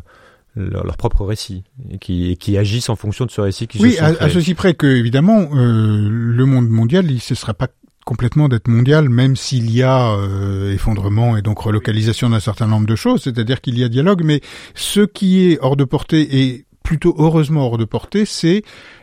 leur, 0.57 0.95
propre 0.95 1.25
récit 1.25 1.65
et 1.89 1.97
qui, 1.97 2.37
qui 2.37 2.57
agissent 2.57 2.87
en 2.87 2.95
fonction 2.95 3.25
de 3.25 3.31
ce 3.31 3.41
récit 3.41 3.67
qui 3.67 3.77
oui, 3.81 3.91
se 3.91 3.97
sont 3.97 4.03
à, 4.05 4.23
à, 4.23 4.29
ceci 4.29 4.53
près 4.53 4.73
que 4.73 4.87
évidemment 4.87 5.49
euh, 5.53 6.07
le 6.09 6.45
monde 6.45 6.69
mondial 6.69 7.11
il 7.11 7.15
ne 7.15 7.35
sera 7.35 7.53
pas 7.53 7.67
complètement 8.05 8.47
d'être 8.47 8.67
mondial, 8.67 9.09
même 9.09 9.35
s'il 9.35 9.71
y 9.71 9.83
a 9.83 10.15
euh, 10.15 10.71
effondrement 10.71 11.35
et 11.35 11.41
donc 11.41 11.59
relocalisation 11.59 12.29
d'un 12.29 12.39
certain 12.39 12.67
nombre 12.67 12.85
de 12.85 12.95
choses, 12.95 13.23
c'est-à-dire 13.23 13.61
qu'il 13.61 13.77
y 13.77 13.83
a 13.83 13.89
dialogue, 13.89 14.21
mais 14.23 14.41
ce 14.75 15.01
qui 15.01 15.51
est 15.51 15.57
hors 15.59 15.75
de 15.75 15.83
portée 15.83 16.43
et 16.43 16.65
plutôt 16.83 17.15
heureusement 17.17 17.65
hors 17.65 17.79
de 17.79 17.85
portée, 17.85 18.25
c'est 18.25 18.61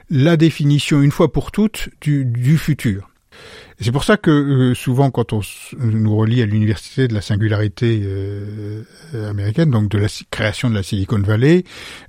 la 0.09 0.37
définition 0.37 1.03
une 1.03 1.11
fois 1.11 1.33
pour 1.33 1.51
toutes 1.51 1.89
du, 2.01 2.25
du 2.25 2.57
futur. 2.57 3.11
C'est 3.81 3.93
pour 3.93 4.05
ça 4.05 4.17
que 4.17 4.31
euh, 4.31 4.75
souvent, 4.75 5.11
quand 5.11 5.33
on 5.33 5.41
nous 5.79 6.17
relie 6.17 6.43
à 6.43 6.47
l'université 6.47 7.09
de 7.09 7.15
la 7.15 7.21
singularité 7.21 8.03
euh, 8.05 8.83
américaine, 9.29 9.71
donc 9.71 9.89
de 9.89 9.99
la 9.99 10.09
création 10.31 10.71
de 10.71 10.75
la 10.75 10.83
Silicon 10.83 11.21
Valley, 11.21 11.65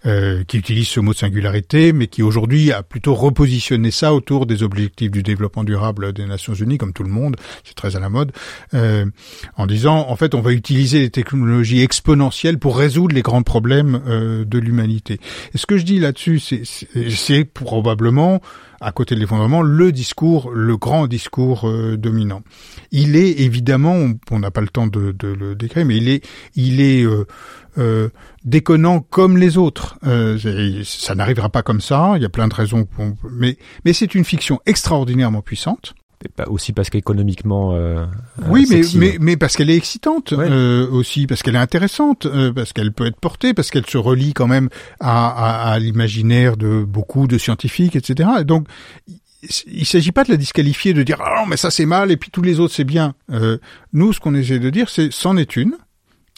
euh, 0.06 0.44
qui 0.44 0.58
utilise 0.58 0.88
ce 0.88 1.00
mot 1.00 1.14
de 1.14 1.18
singularité, 1.18 1.94
mais 1.94 2.08
qui 2.08 2.22
aujourd'hui 2.22 2.72
a 2.72 2.84
plutôt 2.84 3.16
repositionné 3.16 3.92
ça 3.92 4.14
autour 4.14 4.46
des 4.46 4.64
objectifs 4.64 5.12
du 5.12 5.24
développement 5.24 5.64
durable 5.64 6.14
des 6.14 6.26
Nations 6.26 6.54
Unies, 6.54 6.78
comme 6.78 6.94
tout 6.94 7.04
le 7.04 7.10
monde, 7.10 7.36
c'est 7.64 7.76
très 7.76 7.96
à 7.96 8.00
la 8.00 8.10
mode, 8.10 8.32
en 8.74 9.66
disant, 9.66 10.06
en 10.10 10.16
fait, 10.16 10.36
on 10.36 10.42
va 10.42 10.52
utiliser 10.52 11.00
les 11.00 11.10
technologies 11.10 11.82
exponentielles 11.82 12.60
pour 12.60 12.78
résoudre 12.78 13.16
les 13.16 13.22
grands 13.22 13.44
problèmes 13.44 14.02
de 14.46 14.58
l'humanité. 14.60 15.20
Et 15.54 15.58
ce 15.58 15.66
que 15.66 15.78
je 15.78 15.84
dis 15.84 16.00
là-dessus, 16.00 16.40
c'est 16.40 17.44
probablement 17.46 18.42
à 18.84 18.92
côté 18.92 19.16
de 19.16 19.20
l'effondrement, 19.20 19.62
le 19.62 19.92
discours, 19.92 20.52
le 20.52 20.78
grand 20.78 21.08
discours 21.08 21.68
euh, 21.68 21.98
dominant. 21.98 22.44
Il 22.92 23.16
est 23.16 23.40
évidemment, 23.40 23.96
on 24.32 24.40
n'a 24.40 24.52
pas 24.52 24.62
le 24.62 24.68
temps 24.68 24.88
de, 24.88 25.16
le 25.22 25.56
décrire, 25.56 25.86
mais 25.86 25.98
il 25.98 26.10
est, 26.10 26.26
il 26.56 26.82
euh, 27.06 27.26
euh, 27.78 28.10
déconnant 28.44 29.00
comme 29.00 29.38
les 29.38 29.58
autres. 29.58 29.98
ça 30.04 31.16
n'arrivera 31.16 31.50
pas 31.50 31.64
comme 31.64 31.82
ça. 31.82 32.14
Il 32.18 32.22
y 32.22 32.26
a 32.26 32.30
plein 32.30 32.48
de 32.48 32.54
raisons, 32.54 32.88
mais 33.32 33.58
mais 33.86 33.94
c'est 33.94 34.16
une 34.16 34.26
fiction 34.26 34.60
extraordinairement 34.66 35.42
puissante 35.42 35.96
aussi 36.48 36.74
parce 36.74 36.90
qu'économiquement. 36.90 37.74
Euh, 37.74 38.06
oui, 38.48 38.66
mais, 38.70 38.82
mais, 38.96 39.18
mais 39.20 39.38
parce 39.38 39.56
qu'elle 39.56 39.70
est 39.70 39.78
excitante 39.78 40.34
euh, 40.34 40.90
aussi, 40.90 41.28
parce 41.28 41.44
qu'elle 41.44 41.56
est 41.56 41.60
intéressante, 41.60 42.26
euh, 42.26 42.52
parce 42.52 42.74
qu'elle 42.74 42.92
peut 42.92 43.06
être 43.06 43.20
portée, 43.20 43.54
parce 43.54 43.72
qu'elle 43.72 43.86
se 43.86 43.98
relie 43.98 44.34
quand 44.34 44.48
même 44.48 44.70
à, 45.00 45.28
à, 45.28 45.72
à 45.72 45.80
l'imaginaire 45.80 46.58
de 46.58 46.84
beaucoup 46.84 47.28
de 47.28 47.38
scientifiques, 47.38 47.96
etc. 47.96 48.30
donc 48.46 48.68
il 49.68 49.86
s'agit 49.86 50.12
pas 50.12 50.24
de 50.24 50.32
la 50.32 50.38
disqualifier, 50.38 50.94
de 50.94 51.04
dire 51.04 51.18
ah 51.22 51.42
non 51.42 51.48
mais 51.48 51.58
ça 51.58 51.72
c'est 51.72 51.86
mal 51.86 52.12
et 52.12 52.18
puis 52.18 52.32
tous 52.32 52.42
les 52.42 52.60
autres 52.60 52.74
c'est 52.74 52.84
bien. 52.84 53.14
Euh, 53.32 53.58
nous, 53.92 54.14
ce 54.14 54.20
qu'on 54.20 54.36
essaie 54.36 54.60
de 54.60 54.70
dire, 54.70 54.90
c'est 54.90 55.12
c'en 55.12 55.38
est 55.38 55.56
une, 55.56 55.76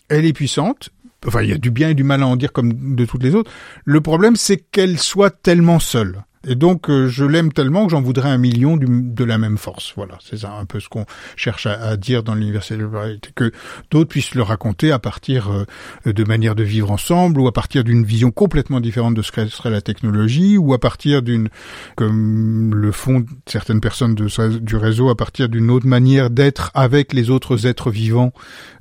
elle 0.10 0.26
est 0.26 0.34
puissante. 0.34 0.90
Enfin, 1.28 1.42
il 1.42 1.50
y 1.50 1.54
a 1.54 1.58
du 1.58 1.72
bien 1.72 1.90
et 1.90 1.94
du 1.96 2.04
mal 2.04 2.22
à 2.22 2.28
en 2.28 2.36
dire 2.36 2.52
comme 2.52 2.96
de 2.96 3.06
toutes 3.06 3.24
les 3.24 3.34
autres. 3.34 3.52
Le 3.84 4.00
problème, 4.00 4.36
c'est 4.36 4.58
qu'elle 4.58 5.00
soit 5.00 5.32
tellement 5.32 5.80
seule. 5.80 6.24
Et 6.48 6.56
donc, 6.56 6.90
euh, 6.90 7.08
je 7.08 7.26
l'aime 7.26 7.52
tellement 7.52 7.86
que 7.86 7.92
j'en 7.92 8.02
voudrais 8.02 8.30
un 8.30 8.38
million 8.38 8.78
de 8.78 9.24
la 9.24 9.38
même 9.38 9.58
force. 9.58 9.94
Voilà, 9.96 10.18
c'est 10.24 10.38
ça 10.38 10.54
un 10.54 10.66
peu 10.66 10.80
ce 10.80 10.90
qu'on 10.90 11.06
cherche 11.36 11.66
à, 11.66 11.98
dire 11.98 12.24
dans 12.24 12.36
l'université 12.36 12.78
de 12.78 12.86
variété, 12.86 13.30
que 13.34 13.52
d'autres 13.90 14.10
puissent 14.10 14.36
le 14.36 14.44
raconter 14.44 14.92
à 14.92 15.00
partir 15.00 15.52
euh, 15.52 16.14
de 16.14 16.24
manière 16.24 16.56
de 16.56 16.64
vivre 16.64 16.92
ensemble, 16.92 17.40
ou 17.40 17.48
à 17.48 17.52
partir 17.52 17.84
d'une 17.84 18.04
vision 18.04 18.32
complètement 18.32 18.80
différente 18.80 19.16
de 19.16 19.22
ce 19.22 19.32
que 19.32 19.48
serait 19.48 19.72
la 19.72 19.82
technologie, 19.82 20.58
ou 20.58 20.74
à 20.74 20.80
partir 20.80 21.24
d'une, 21.24 21.50
comme 21.96 22.74
le 22.76 22.92
font 22.92 23.26
certaines 23.48 23.82
personnes 23.82 24.14
de, 24.14 24.58
du 24.60 24.76
réseau, 24.76 25.10
à 25.10 25.16
partir 25.16 25.50
d'une 25.50 25.72
autre 25.72 25.88
manière 25.88 26.30
d'être 26.30 26.72
avec 26.76 27.14
les 27.14 27.30
autres 27.30 27.66
êtres 27.66 27.90
vivants 27.90 28.34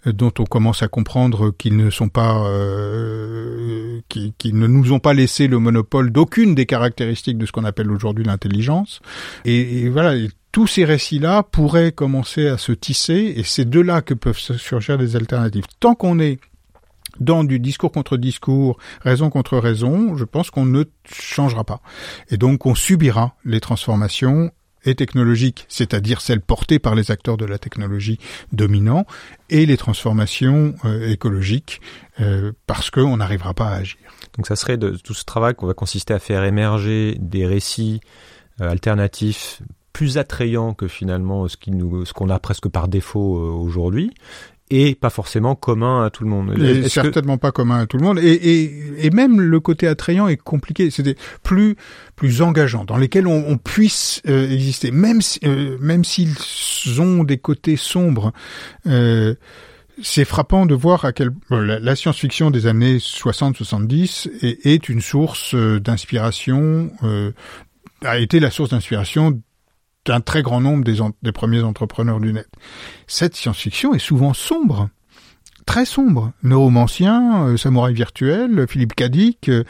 euh, 0.07 0.13
dont 0.13 0.33
on 0.39 0.45
commence 0.45 0.83
à 0.83 0.89
comprendre 0.89 1.51
qu'ils 1.51 1.77
ne 1.77 1.91
sont 1.91 2.09
pas, 2.09 2.47
euh, 2.47 4.01
qui, 4.09 4.35
qui, 4.37 4.53
ne 4.53 4.67
nous 4.67 4.93
ont 4.93 4.99
pas 4.99 5.15
laissé 5.15 5.47
le 5.47 5.59
monopole 5.59 6.11
d'aucune 6.11 6.55
des 6.55 6.67
caractéristiques 6.67 7.39
de 7.39 7.47
ce 7.47 7.53
qu'on 7.55 7.65
appelle 7.65 7.91
aujourd'hui 7.91 8.25
l'intelligence. 8.25 9.01
Et, 9.45 9.89
voilà, 9.89 10.15
tous 10.53 10.67
ces 10.67 10.85
récits-là 10.85 11.43
pourraient 11.43 11.93
commencer 11.93 12.49
à 12.49 12.59
se 12.59 12.73
tisser, 12.73 13.35
et 13.37 13.45
c'est 13.45 13.69
de 13.69 13.81
là 13.81 14.03
que 14.03 14.13
peuvent 14.13 14.39
surgir 14.39 14.99
des 14.99 15.17
alternatives. 15.17 15.65
Tant 15.81 15.95
qu'on 15.95 16.19
est 16.19 16.39
dans 17.21 17.45
du 17.45 17.61
discours 17.61 17.93
contre 17.93 18.17
discours, 18.17 18.77
raison 19.01 19.31
contre 19.31 19.57
raison, 19.59 20.17
je 20.17 20.25
pense 20.25 20.51
qu'on 20.51 20.67
ne 20.67 20.85
changera 21.11 21.65
pas. 21.65 21.81
Et 22.31 22.37
donc 22.37 22.67
on 22.67 22.75
subira 22.75 23.37
les 23.45 23.61
transformations 23.61 24.51
et 24.85 24.95
technologiques, 24.95 25.67
c'est-à-dire 25.69 26.21
celles 26.21 26.41
portées 26.41 26.79
par 26.79 26.95
les 26.95 27.11
acteurs 27.11 27.37
de 27.37 27.45
la 27.45 27.59
technologie 27.59 28.19
dominants, 28.53 29.07
et 29.51 29.67
les 29.67 29.77
transformations 29.77 30.75
euh, 30.85 31.11
écologiques, 31.11 31.81
euh, 32.21 32.53
parce 32.67 32.91
qu'on 32.91 33.17
n'arrivera 33.17 33.55
pas 33.55 33.69
à 33.69 33.77
agir. 33.77 33.97
Donc 34.37 34.47
ça 34.47 34.57
serait 34.57 34.77
de 34.77 34.91
tout 34.91 35.15
ce 35.15 35.25
travail 35.25 35.55
qu'on 35.55 35.67
va 35.67 35.75
consister 35.75 36.15
à 36.15 36.19
faire 36.19 36.45
émerger 36.45 37.17
des 37.21 37.47
récits 37.47 38.01
euh, 38.61 38.71
alternatifs 38.71 39.63
plus 39.93 40.19
attrayants 40.19 40.75
que 40.75 40.89
finalement 40.89 41.47
ce 41.47 42.13
qu'on 42.13 42.29
a 42.29 42.39
presque 42.41 42.69
par 42.69 42.89
défaut 42.89 43.37
aujourd'hui 43.61 44.13
et 44.71 44.95
pas 44.95 45.11
forcément 45.11 45.55
commun 45.55 46.05
à 46.05 46.11
tout 46.11 46.25
le 46.25 46.31
monde. 46.31 46.59
Et 46.59 46.89
certainement 46.89 47.37
pas 47.37 47.53
commun 47.53 47.81
à 47.81 47.87
tout 47.87 47.99
le 47.99 48.05
monde. 48.05 48.19
Et, 48.19 48.33
et, 48.33 49.07
et 49.07 49.11
même 49.11 49.41
le 49.41 49.61
côté 49.61 49.87
attrayant 49.87 50.27
est 50.27 50.37
compliqué. 50.37 50.91
C'est 50.91 51.17
plus 51.43 51.77
plus 52.17 52.43
engageant, 52.43 52.85
dans 52.85 52.97
lesquels 52.97 53.27
on, 53.27 53.45
on 53.49 53.59
puisse 53.59 54.23
euh, 54.29 54.51
exister, 54.51 54.91
même 54.91 55.21
si, 55.21 55.41
euh, 55.45 55.77
même 55.81 56.05
s'ils 56.05 57.01
ont 57.01 57.25
des 57.25 57.39
côtés 57.39 57.77
sombres. 57.77 58.33
Euh, 58.87 59.35
c'est 60.03 60.25
frappant 60.25 60.67
de 60.67 60.75
voir 60.75 61.05
à 61.05 61.13
quel 61.13 61.31
la, 61.51 61.95
science-fiction 61.95 62.51
des 62.51 62.67
années 62.67 62.97
60-70 62.97 64.29
est, 64.43 64.67
est, 64.67 64.89
une 64.89 65.01
source 65.01 65.55
d'inspiration, 65.55 66.91
a 68.03 68.19
été 68.19 68.41
la 68.41 68.51
source 68.51 68.71
d'inspiration 68.71 69.41
d'un 70.07 70.21
très 70.21 70.43
grand 70.43 70.61
nombre 70.61 70.85
des, 70.85 71.33
premiers 71.33 71.63
entrepreneurs 71.63 72.21
du 72.21 72.33
net. 72.33 72.49
Cette 73.07 73.35
science-fiction 73.37 73.95
est 73.95 73.99
souvent 73.99 74.35
sombre, 74.35 74.89
très 75.67 75.85
sombre. 75.85 76.33
Neuromancien, 76.43 77.47
euh, 77.47 77.57
samouraï 77.57 77.95
virtuel, 77.95 78.67
Philippe 78.69 78.95
Cadic, 78.95 79.49
euh, 79.49 79.65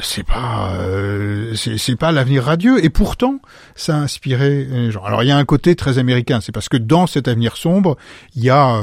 c'est 0.00 0.24
pas, 0.24 0.74
euh, 0.74 1.54
c'est 1.54 1.96
pas 1.96 2.12
l'avenir 2.12 2.44
radieux. 2.44 2.84
Et 2.84 2.90
pourtant, 2.90 3.40
ça 3.74 3.96
a 3.96 3.98
inspiré 3.98 4.64
les. 4.64 5.04
Alors 5.04 5.22
il 5.22 5.28
y 5.28 5.32
a 5.32 5.36
un 5.36 5.44
côté 5.44 5.74
très 5.74 5.98
américain, 5.98 6.40
c'est 6.40 6.52
parce 6.52 6.68
que 6.68 6.76
dans 6.76 7.06
cet 7.06 7.28
avenir 7.28 7.56
sombre, 7.56 7.96
il 8.36 8.44
y 8.44 8.50
a 8.50 8.80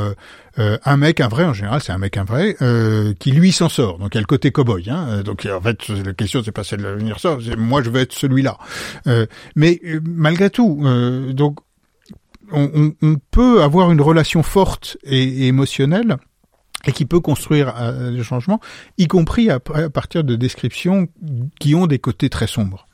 euh, 0.58 0.78
un 0.84 0.98
mec, 0.98 1.22
un 1.22 1.28
vrai 1.28 1.46
en 1.46 1.54
général, 1.54 1.82
c'est 1.82 1.92
un 1.92 1.98
mec 1.98 2.18
un 2.18 2.24
vrai 2.24 2.56
euh, 2.62 3.14
qui 3.20 3.32
lui 3.32 3.52
s'en 3.52 3.70
sort. 3.70 4.00
Donc 4.00 4.14
il 4.14 4.18
y 4.18 4.20
a 4.20 4.22
le 4.22 4.28
côté 4.28 4.52
cowboy. 4.52 4.90
Hein, 4.90 5.08
euh, 5.10 5.24
donc 5.24 5.46
en 5.46 5.62
fait, 5.62 5.88
la 5.90 6.14
question 6.14 6.42
c'est 6.44 6.52
pas 6.52 6.64
celle 6.64 6.80
de 6.80 6.88
l'avenir 6.88 7.20
sort, 7.20 7.40
c'est 7.44 7.56
moi 7.56 7.82
je 7.84 7.90
veux 7.90 8.02
être 8.02 8.14
celui-là. 8.14 8.58
mais 9.56 9.82
malgré 10.04 10.50
tout, 10.50 10.84
donc 11.34 11.60
on, 12.52 12.94
peut 13.32 13.62
avoir 13.62 13.92
une 13.92 14.02
relation 14.02 14.42
forte 14.42 14.98
et, 15.04 15.48
émotionnelle 15.48 16.18
et 16.86 16.94
qui 16.94 17.06
peut 17.06 17.20
construire 17.20 17.74
des 18.12 18.24
changements, 18.24 18.60
y 18.98 19.08
compris 19.08 19.50
à 19.50 19.60
partir 19.60 20.24
de 20.24 20.36
descriptions 20.36 21.08
qui 21.60 21.76
ont 21.76 21.88
des 21.88 22.00
côtés 22.00 22.30
très 22.30 22.48
sombres. 22.48 22.88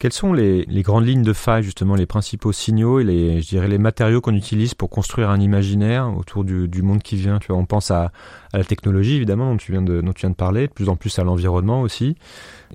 Quelles 0.00 0.12
sont 0.12 0.32
les, 0.32 0.64
grandes 0.82 1.06
lignes 1.06 1.24
de 1.24 1.32
faille, 1.32 1.64
justement, 1.64 1.96
les 1.96 2.06
principaux 2.06 2.52
signaux 2.52 3.00
et 3.00 3.04
les, 3.04 3.42
je 3.42 3.48
dirais, 3.48 3.66
les 3.66 3.78
matériaux 3.78 4.20
qu'on 4.20 4.34
utilise 4.34 4.74
pour 4.74 4.90
construire 4.90 5.28
un 5.28 5.40
imaginaire 5.40 6.16
autour 6.16 6.44
du, 6.44 6.82
monde 6.82 7.02
qui 7.02 7.16
vient? 7.16 7.40
Tu 7.40 7.48
vois, 7.48 7.56
on 7.56 7.66
pense 7.66 7.90
à, 7.90 8.12
la 8.52 8.62
technologie, 8.62 9.16
évidemment, 9.16 9.50
dont 9.50 9.56
tu 9.56 9.72
viens 9.72 9.82
de, 9.82 10.00
parler, 10.34 10.68
de 10.68 10.72
plus 10.72 10.88
en 10.88 10.94
plus 10.94 11.18
à 11.18 11.24
l'environnement 11.24 11.80
aussi. 11.80 12.16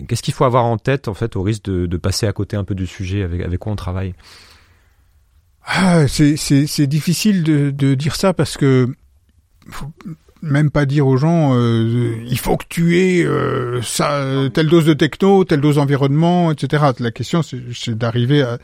Qu'est-ce 0.05 0.21
qu'il 0.21 0.33
faut 0.33 0.43
avoir 0.43 0.65
en 0.65 0.77
tête, 0.77 1.07
en 1.07 1.13
fait, 1.13 1.37
au 1.37 1.43
risque 1.43 1.63
de, 1.63 1.97
passer 1.97 2.27
à 2.27 2.33
côté 2.33 2.57
un 2.57 2.65
peu 2.65 2.75
du 2.75 2.87
sujet 2.87 3.23
avec, 3.23 3.57
quoi 3.57 3.71
on 3.71 3.77
travaille? 3.77 4.15
Ah, 5.65 6.09
c'est 6.09 6.87
difficile 6.87 7.43
de, 7.43 7.93
dire 7.93 8.17
ça 8.17 8.33
parce 8.33 8.57
que 8.57 8.93
même 10.43 10.69
pas 10.69 10.85
dire 10.85 11.07
aux 11.07 11.15
gens 11.15 11.55
euh, 11.55 12.15
il 12.27 12.37
faut 12.37 12.57
que 12.57 12.65
tu 12.67 12.99
aies 12.99 13.25
euh, 13.25 13.81
ça, 13.81 14.25
telle 14.53 14.67
dose 14.67 14.85
de 14.85 14.93
techno, 14.93 15.45
telle 15.45 15.61
dose 15.61 15.77
d'environnement, 15.77 16.51
etc. 16.51 16.83
La 16.99 17.11
question 17.11 17.41
c'est 17.41 17.97
d'arriver 17.97 18.41
à... 18.41 18.59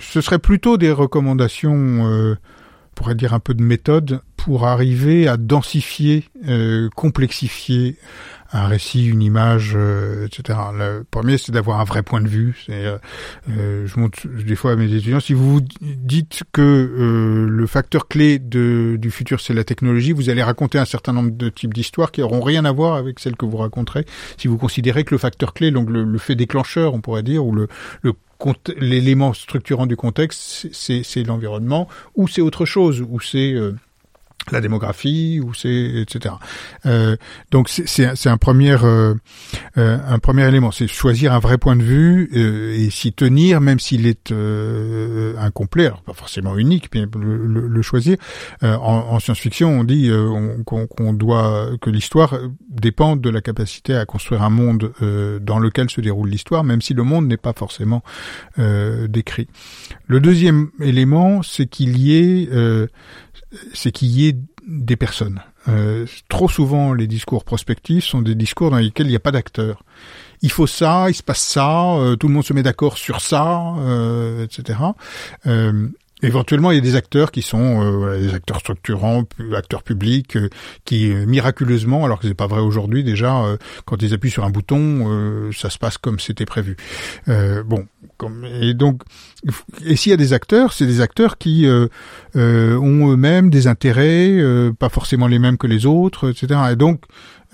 Ce 0.00 0.20
serait 0.20 0.38
plutôt 0.38 0.78
des 0.78 0.92
recommandations, 0.92 1.74
euh, 1.74 2.36
on 2.36 2.94
pourrait 2.94 3.16
dire 3.16 3.34
un 3.34 3.40
peu 3.40 3.52
de 3.52 3.62
méthode, 3.62 4.20
pour 4.44 4.66
arriver 4.66 5.26
à 5.26 5.38
densifier, 5.38 6.24
euh, 6.46 6.90
complexifier 6.94 7.96
un 8.52 8.66
récit, 8.66 9.06
une 9.06 9.22
image, 9.22 9.72
euh, 9.74 10.26
etc. 10.26 10.58
Le 10.74 11.02
premier, 11.10 11.38
c'est 11.38 11.50
d'avoir 11.50 11.80
un 11.80 11.84
vrai 11.84 12.02
point 12.02 12.20
de 12.20 12.28
vue. 12.28 12.54
Euh, 12.68 12.98
euh, 13.48 13.86
je 13.86 13.98
montre 13.98 14.28
des 14.28 14.54
fois 14.54 14.72
à 14.72 14.76
mes 14.76 14.92
étudiants, 14.92 15.18
si 15.18 15.32
vous 15.32 15.62
dites 15.80 16.42
que 16.52 16.60
euh, 16.60 17.46
le 17.48 17.66
facteur 17.66 18.06
clé 18.06 18.38
de, 18.38 18.96
du 19.00 19.10
futur, 19.10 19.40
c'est 19.40 19.54
la 19.54 19.64
technologie, 19.64 20.12
vous 20.12 20.28
allez 20.28 20.42
raconter 20.42 20.78
un 20.78 20.84
certain 20.84 21.14
nombre 21.14 21.30
de 21.30 21.48
types 21.48 21.72
d'histoires 21.72 22.12
qui 22.12 22.20
auront 22.20 22.42
rien 22.42 22.66
à 22.66 22.72
voir 22.72 22.96
avec 22.96 23.20
celles 23.20 23.36
que 23.36 23.46
vous 23.46 23.56
raconterez. 23.56 24.04
Si 24.36 24.46
vous 24.46 24.58
considérez 24.58 25.04
que 25.04 25.14
le 25.14 25.18
facteur 25.18 25.54
clé, 25.54 25.70
donc 25.70 25.88
le, 25.88 26.04
le 26.04 26.18
fait 26.18 26.34
déclencheur, 26.34 26.92
on 26.92 27.00
pourrait 27.00 27.22
dire, 27.22 27.46
ou 27.46 27.52
le, 27.52 27.66
le 28.02 28.12
l'élément 28.76 29.32
structurant 29.32 29.86
du 29.86 29.96
contexte, 29.96 30.68
c'est 30.70 31.22
l'environnement, 31.22 31.88
ou 32.14 32.28
c'est 32.28 32.42
autre 32.42 32.66
chose, 32.66 33.00
ou 33.00 33.18
c'est 33.18 33.54
la 34.50 34.60
démographie 34.60 35.40
ou 35.42 35.54
c'est 35.54 36.02
etc. 36.02 36.34
Euh, 36.86 37.16
donc 37.50 37.68
c'est 37.68 38.26
un 38.26 38.36
premier 38.36 38.76
euh, 38.82 39.14
euh, 39.78 39.98
un 40.06 40.18
premier 40.18 40.46
élément, 40.46 40.70
c'est 40.70 40.86
choisir 40.86 41.32
un 41.32 41.38
vrai 41.38 41.58
point 41.58 41.76
de 41.76 41.82
vue 41.82 42.30
euh, 42.34 42.74
et 42.76 42.90
s'y 42.90 43.12
tenir 43.12 43.60
même 43.60 43.80
s'il 43.80 44.06
est 44.06 44.30
euh, 44.32 45.34
incomplet, 45.38 45.86
alors 45.86 46.02
pas 46.02 46.12
forcément 46.12 46.56
unique, 46.56 46.90
mais 46.94 47.06
le, 47.18 47.46
le, 47.46 47.66
le 47.68 47.82
choisir. 47.82 48.16
en, 48.62 48.68
en 48.76 49.18
science-fiction, 49.20 49.68
on 49.68 49.84
dit 49.84 50.10
qu'on 50.64 51.12
doit 51.12 51.70
que 51.80 51.90
l'histoire 51.90 52.38
dépend 52.68 53.16
de 53.16 53.30
la 53.30 53.40
capacité 53.40 53.94
à 53.94 54.04
construire 54.06 54.42
un 54.42 54.50
monde 54.50 54.92
dans 55.40 55.58
lequel 55.58 55.90
se 55.90 56.00
déroule 56.00 56.28
l'histoire, 56.28 56.64
même 56.64 56.80
si 56.82 56.94
le 56.94 57.02
monde 57.02 57.26
n'est 57.26 57.36
pas 57.36 57.52
forcément 57.52 58.02
décrit. 58.56 59.48
Le 60.06 60.20
deuxième 60.20 60.70
élément, 60.80 61.42
c'est 61.42 61.66
qu'il 61.66 61.98
y 61.98 62.16
ait 62.16 62.48
c'est 63.72 63.92
qu'il 63.92 64.08
y 64.08 64.28
ait 64.28 64.36
des 64.66 64.96
personnes. 64.96 65.40
Euh, 65.68 66.06
trop 66.28 66.48
souvent, 66.48 66.92
les 66.92 67.06
discours 67.06 67.44
prospectifs 67.44 68.04
sont 68.04 68.22
des 68.22 68.34
discours 68.34 68.70
dans 68.70 68.78
lesquels 68.78 69.06
il 69.06 69.10
n'y 69.10 69.16
a 69.16 69.20
pas 69.20 69.32
d'acteurs. 69.32 69.82
Il 70.42 70.50
faut 70.50 70.66
ça, 70.66 71.06
il 71.08 71.14
se 71.14 71.22
passe 71.22 71.40
ça, 71.40 71.94
euh, 71.94 72.16
tout 72.16 72.28
le 72.28 72.34
monde 72.34 72.44
se 72.44 72.52
met 72.52 72.62
d'accord 72.62 72.98
sur 72.98 73.20
ça, 73.20 73.74
euh, 73.78 74.44
etc. 74.44 74.78
Éventuellement, 76.24 76.70
il 76.70 76.76
y 76.76 76.78
a 76.78 76.80
des 76.80 76.96
acteurs 76.96 77.30
qui 77.30 77.42
sont 77.42 77.82
euh, 77.82 78.18
des 78.18 78.34
acteurs 78.34 78.58
structurants, 78.58 79.24
acteurs 79.56 79.82
publics, 79.82 80.36
euh, 80.36 80.48
qui 80.84 81.12
euh, 81.12 81.26
miraculeusement, 81.26 82.04
alors 82.04 82.18
que 82.18 82.28
c'est 82.28 82.34
pas 82.34 82.46
vrai 82.46 82.60
aujourd'hui 82.60 83.04
déjà, 83.04 83.44
euh, 83.44 83.56
quand 83.84 84.02
ils 84.02 84.14
appuient 84.14 84.30
sur 84.30 84.44
un 84.44 84.50
bouton, 84.50 85.50
ça 85.52 85.70
se 85.70 85.78
passe 85.78 85.98
comme 85.98 86.18
c'était 86.18 86.46
prévu. 86.46 86.76
bon, 87.26 87.86
comme, 88.16 88.44
et 88.44 88.74
donc, 88.74 89.02
et 89.84 89.96
s'il 89.96 90.10
y 90.10 90.12
a 90.12 90.16
des 90.16 90.32
acteurs, 90.32 90.72
c'est 90.72 90.86
des 90.86 91.00
acteurs 91.00 91.38
qui 91.38 91.66
ont 92.34 93.12
eux-mêmes 93.12 93.50
des 93.50 93.66
intérêts, 93.66 94.40
pas 94.78 94.88
forcément 94.88 95.26
les 95.26 95.38
mêmes 95.38 95.58
que 95.58 95.66
les 95.66 95.86
autres, 95.86 96.30
etc. 96.30 96.60
Et 96.72 96.76
donc, 96.76 97.02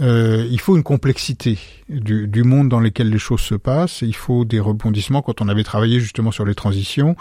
euh, 0.01 0.47
il 0.51 0.61
faut 0.61 0.77
une 0.77 0.83
complexité 0.83 1.59
du, 1.89 2.27
du, 2.27 2.43
monde 2.43 2.69
dans 2.69 2.81
lequel 2.81 3.11
les 3.11 3.19
choses 3.19 3.41
se 3.41 3.55
passent. 3.55 4.03
Il 4.03 4.15
faut 4.15 4.45
des 4.45 4.61
rebondissements. 4.61 5.23
Quand 5.23 5.41
on 5.41 5.49
avait 5.49 5.65
travaillé 5.65 6.01
justement 6.01 6.31
sur 6.31 6.45
les 6.45 6.55
transitions, 6.55 7.17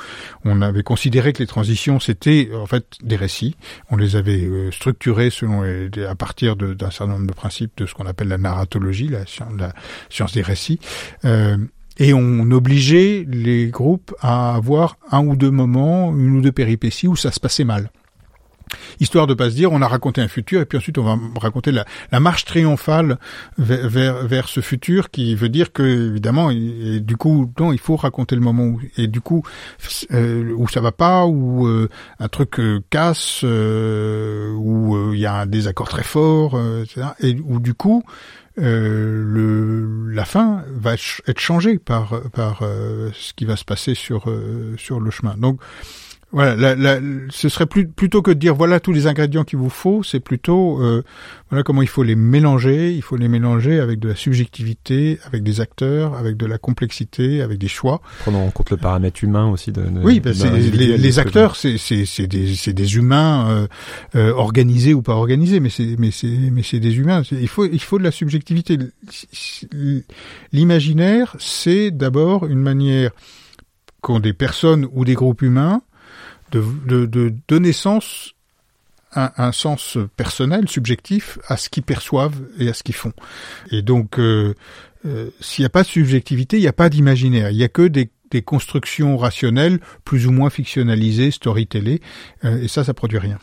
on 0.46 0.62
avait 0.62 0.84
considéré 0.84 1.34
que 1.34 1.40
les 1.40 1.48
transitions 1.48 2.00
c'était 2.00 2.50
en 2.56 2.66
fait 2.66 2.86
des 3.04 3.16
récits. 3.16 3.56
On 3.90 3.98
les 3.98 4.16
avait 4.16 4.44
euh, 4.44 4.72
structurés 4.72 5.30
selon 5.30 5.64
à 6.08 6.16
partir 6.16 6.56
d'un 6.56 6.92
certain 6.92 7.14
nombre 7.14 7.28
de 7.28 7.34
principes 7.34 7.72
de 7.78 7.86
ce 7.86 7.94
qu'on 7.94 8.06
appelle 8.06 8.30
la 8.30 8.38
narratologie, 8.38 9.08
la, 9.08 9.26
la 9.58 9.74
science 10.10 10.34
des 10.34 10.42
récits. 10.42 10.80
Euh, 11.26 11.58
et 11.98 12.14
on 12.14 12.50
obligeait 12.52 13.26
les 13.28 13.68
groupes 13.68 14.16
à 14.22 14.56
avoir 14.56 14.96
un 15.12 15.26
ou 15.26 15.36
deux 15.36 15.52
moments, 15.52 16.16
une 16.16 16.38
ou 16.38 16.42
deux 16.42 16.54
péripéties 16.54 17.08
où 17.08 17.18
ça 17.18 17.32
se 17.32 17.42
passait 17.42 17.66
mal 17.66 17.92
histoire 19.00 19.28
de 19.28 19.34
pas 19.34 19.50
se 19.50 19.56
dire 19.56 19.72
on 19.72 19.82
a 19.82 19.88
raconté 19.88 20.22
un 20.22 20.28
futur 20.28 20.62
et 20.62 20.66
puis 20.66 20.78
ensuite 20.78 20.98
on 20.98 21.04
va 21.04 21.18
raconter 21.40 21.72
la, 21.72 21.86
marche 22.20 22.46
triomphale 22.46 23.18
vers, 23.58 24.26
vers, 24.26 24.48
ce 24.48 24.62
futur 24.62 25.10
qui 25.12 25.36
veut 25.36 25.50
dire 25.50 25.72
que 25.72 25.84
évidemment 26.10 26.50
et, 26.50 27.00
du 27.00 27.18
coup 27.18 27.52
non 27.60 27.72
il 27.72 27.80
faut 27.80 27.96
raconter 27.96 28.36
le 28.36 28.42
moment 28.42 28.64
où 28.64 28.82
et 28.98 29.08
du 29.08 29.22
coup 29.22 29.44
euh, 30.12 30.54
où 30.56 30.68
ça 30.68 30.82
va 30.82 30.92
pas 30.92 31.26
où 31.26 31.68
euh, 31.68 31.90
un 32.20 32.28
truc 32.28 32.60
euh, 32.60 32.82
casse 32.90 33.44
où 33.44 35.14
il 35.14 35.20
y 35.20 35.26
a 35.26 35.36
un 35.36 35.46
désaccord 35.46 35.90
très 35.90 36.04
fort 36.04 36.60
etc. 36.84 37.08
et 37.20 37.38
où 37.44 37.60
du 37.60 37.74
coup 37.74 38.04
la 38.58 40.26
fin 40.26 40.64
va 40.76 40.94
être 40.94 41.40
changée 41.40 41.78
par, 41.78 42.22
par 42.32 42.60
ce 43.14 43.34
qui 43.34 43.46
va 43.46 43.56
se 43.56 43.64
passer 43.64 43.96
sur, 43.96 44.26
sur 44.78 45.00
le 45.00 45.12
chemin. 45.12 45.36
Donc, 45.38 45.62
voilà, 46.32 46.76
la, 46.76 47.00
ce 47.30 47.50
serait 47.50 47.66
plus, 47.66 47.88
plutôt 47.88 48.22
que 48.22 48.30
de 48.30 48.38
dire 48.38 48.54
voilà 48.54 48.80
tous 48.80 48.92
les 48.92 49.08
ingrédients 49.08 49.44
qu'il 49.44 49.58
vous 49.58 49.72
faut, 49.72 50.04
c'est 50.04 50.20
plutôt 50.20 50.80
euh, 50.80 51.04
voilà 51.50 51.64
comment 51.64 51.82
il 51.82 51.88
faut 51.88 52.04
les 52.04 52.16
mélanger. 52.16 52.94
Il 52.94 53.02
faut 53.02 53.16
les 53.16 53.28
mélanger 53.28 53.80
avec 53.80 54.00
de 54.00 54.10
la 54.10 54.16
subjectivité, 54.16 55.18
avec 55.26 55.42
des 55.42 55.60
acteurs, 55.60 56.14
avec 56.14 56.38
de 56.38 56.46
la 56.46 56.60
complexité, 56.60 57.42
avec 57.42 57.58
des 57.58 57.68
choix. 57.68 58.02
Prenons 58.20 58.46
en 58.46 58.52
compte 58.52 58.70
le 58.70 58.78
paramètre 58.78 59.24
humain 59.24 59.48
aussi. 59.48 59.72
De, 59.72 59.84
oui, 60.04 60.20
bah, 60.20 60.30
les, 60.32 60.98
les 60.98 61.20
acteurs, 61.20 61.56
c'est 61.56 62.28
des, 62.28 62.74
des 62.74 62.96
humains 62.96 63.50
euh, 63.50 63.68
euh, 64.16 64.32
organisés 64.34 64.94
ou 64.94 65.02
pas 65.02 65.16
organisés, 65.16 65.60
mais 65.60 65.72
c'est 65.72 65.96
mais 65.98 66.12
c'est 66.12 66.28
mais 66.28 66.62
c'est 66.62 66.80
des 66.80 66.96
humains. 66.96 67.24
Il 67.32 67.48
faut 67.48 67.66
il 67.66 67.82
faut 67.82 67.98
de 67.98 68.04
la 68.04 68.12
subjectivité. 68.12 68.78
L'imaginaire, 70.54 71.36
c'est 71.40 71.90
d'abord 71.90 72.46
une 72.46 72.62
manière 72.62 73.10
qu'ont 74.02 74.20
des 74.20 74.34
personnes 74.34 74.88
ou 74.94 75.06
des 75.06 75.16
groupes 75.16 75.42
humains 75.42 75.82
de, 76.52 76.64
de, 76.86 77.06
de 77.06 77.34
donner 77.48 77.74
sens 77.74 78.34
un, 79.16 79.32
un, 79.38 79.52
sens 79.52 79.98
personnel, 80.18 80.70
subjectif, 80.70 81.40
à 81.48 81.58
ce 81.58 81.70
qu'ils 81.70 81.84
perçoivent 81.84 82.40
et 82.60 82.70
à 82.70 82.74
ce 82.74 82.84
qu'ils 82.84 82.96
font. 82.96 83.14
Et 83.72 83.82
donc, 83.82 84.20
euh, 84.20 84.54
euh, 85.06 85.30
s'il 85.40 85.64
n'y 85.64 85.68
a 85.68 85.70
pas 85.70 85.84
de 85.84 85.88
subjectivité, 85.88 86.58
il 86.58 86.62
n'y 86.62 86.68
a 86.68 86.74
pas 86.74 86.90
d'imaginaire. 86.90 87.50
Il 87.50 87.58
n'y 87.58 87.64
a 87.64 87.70
que 87.70 87.88
des, 87.88 88.10
des, 88.32 88.42
constructions 88.42 89.18
rationnelles, 89.18 89.80
plus 90.06 90.28
ou 90.28 90.32
moins 90.32 90.50
fictionnalisées, 90.50 91.32
storytellées, 91.32 92.02
euh, 92.46 92.62
et 92.62 92.68
ça, 92.68 92.84
ça 92.84 92.94
produit 92.94 93.18
rien. 93.18 93.40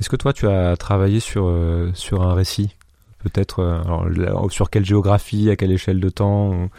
Est-ce 0.00 0.08
que 0.08 0.16
toi, 0.16 0.32
tu 0.32 0.46
as 0.46 0.76
travaillé 0.76 1.20
sur, 1.20 1.46
euh, 1.46 1.90
sur 1.94 2.22
un 2.22 2.34
récit? 2.34 2.70
Peut-être 3.18 3.64
alors, 3.64 4.52
sur 4.52 4.70
quelle 4.70 4.84
géographie, 4.84 5.50
à 5.50 5.56
quelle 5.56 5.72
échelle 5.72 5.98
de 5.98 6.10
temps 6.10 6.70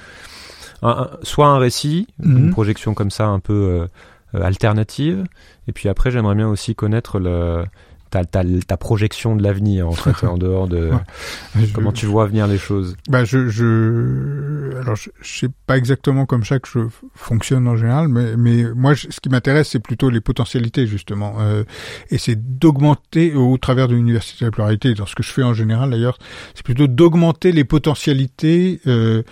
un, 0.81 1.09
Soit 1.23 1.47
un 1.47 1.57
récit, 1.57 2.07
-hmm. 2.21 2.37
une 2.37 2.51
projection 2.51 2.93
comme 2.93 3.11
ça, 3.11 3.25
un 3.27 3.39
peu 3.39 3.53
euh, 3.53 3.87
alternative. 4.33 5.25
Et 5.67 5.71
puis 5.71 5.89
après, 5.89 6.11
j'aimerais 6.11 6.35
bien 6.35 6.47
aussi 6.47 6.75
connaître 6.75 7.19
le, 7.19 7.63
ta, 8.09 8.25
ta, 8.25 8.43
ta 8.65 8.77
projection 8.77 9.35
de 9.35 9.43
l'avenir 9.43 9.87
en 9.87 9.91
fait 9.91 10.25
en 10.25 10.37
dehors 10.37 10.67
de 10.67 10.89
ouais. 11.55 11.67
comment 11.73 11.91
je, 11.91 11.95
tu 11.95 12.05
vois 12.05 12.25
venir 12.25 12.47
les 12.47 12.57
choses 12.57 12.95
bah 13.09 13.23
je 13.25 13.47
je 13.49 14.77
alors 14.79 14.95
je, 14.95 15.09
je 15.21 15.39
sais 15.39 15.49
pas 15.65 15.77
exactement 15.77 16.25
comme 16.25 16.43
ça 16.43 16.59
que 16.59 16.67
je 16.67 16.79
fonctionne 17.15 17.67
en 17.67 17.75
général 17.75 18.07
mais 18.07 18.35
mais 18.37 18.63
moi 18.75 18.95
ce 18.95 19.19
qui 19.19 19.29
m'intéresse 19.29 19.69
c'est 19.69 19.79
plutôt 19.79 20.09
les 20.09 20.21
potentialités 20.21 20.87
justement 20.87 21.35
euh, 21.39 21.63
et 22.09 22.17
c'est 22.17 22.57
d'augmenter 22.57 23.33
au 23.35 23.57
travers 23.57 23.87
de 23.87 23.95
l'université 23.95 24.45
de 24.45 24.47
la 24.47 24.51
pluralité 24.51 24.93
dans 24.93 25.05
ce 25.05 25.15
que 25.15 25.23
je 25.23 25.31
fais 25.31 25.43
en 25.43 25.53
général 25.53 25.89
d'ailleurs 25.89 26.17
c'est 26.55 26.65
plutôt 26.65 26.87
d'augmenter 26.87 27.51
les 27.51 27.63
potentialités 27.63 28.81
euh, 28.87 29.23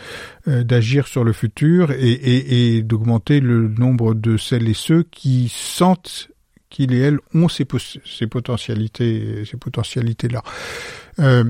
euh, 0.48 0.64
d'agir 0.64 1.08
sur 1.08 1.24
le 1.24 1.34
futur 1.34 1.92
et, 1.92 2.12
et, 2.12 2.78
et 2.78 2.84
d'augmenter 2.84 3.40
le 3.40 3.68
nombre 3.68 4.14
de 4.14 4.38
celles 4.38 4.68
et 4.68 4.74
ceux 4.74 5.04
qui 5.04 5.52
sentent 5.54 6.30
qu'ils 6.76 6.94
et 6.94 7.00
elles 7.00 7.20
ont 7.34 7.48
ces, 7.48 7.66
ces 8.06 8.28
potentialités, 8.28 9.44
ces 9.50 9.58
potentialités-là. 9.58 10.44
Euh, 11.20 11.46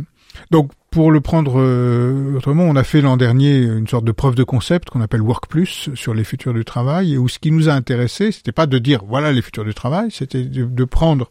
donc, 0.51 0.71
pour 0.91 1.11
le 1.11 1.19
prendre 1.19 1.59
euh, 1.59 2.35
autrement, 2.37 2.63
on 2.63 2.75
a 2.75 2.83
fait 2.83 3.01
l'an 3.01 3.17
dernier 3.17 3.57
une 3.57 3.87
sorte 3.87 4.05
de 4.05 4.11
preuve 4.11 4.35
de 4.35 4.43
concept 4.43 4.89
qu'on 4.89 5.01
appelle 5.01 5.21
Work 5.21 5.47
Plus 5.47 5.89
sur 5.95 6.13
les 6.13 6.23
futurs 6.23 6.53
du 6.53 6.63
travail, 6.63 7.13
et 7.13 7.17
où 7.17 7.27
ce 7.27 7.39
qui 7.39 7.51
nous 7.51 7.69
a 7.69 7.73
intéressé, 7.73 8.31
c'était 8.31 8.51
pas 8.51 8.67
de 8.67 8.77
dire 8.77 9.01
voilà 9.05 9.31
les 9.31 9.41
futurs 9.41 9.65
du 9.65 9.73
travail, 9.73 10.09
c'était 10.11 10.43
de, 10.43 10.83
prendre, 10.85 11.29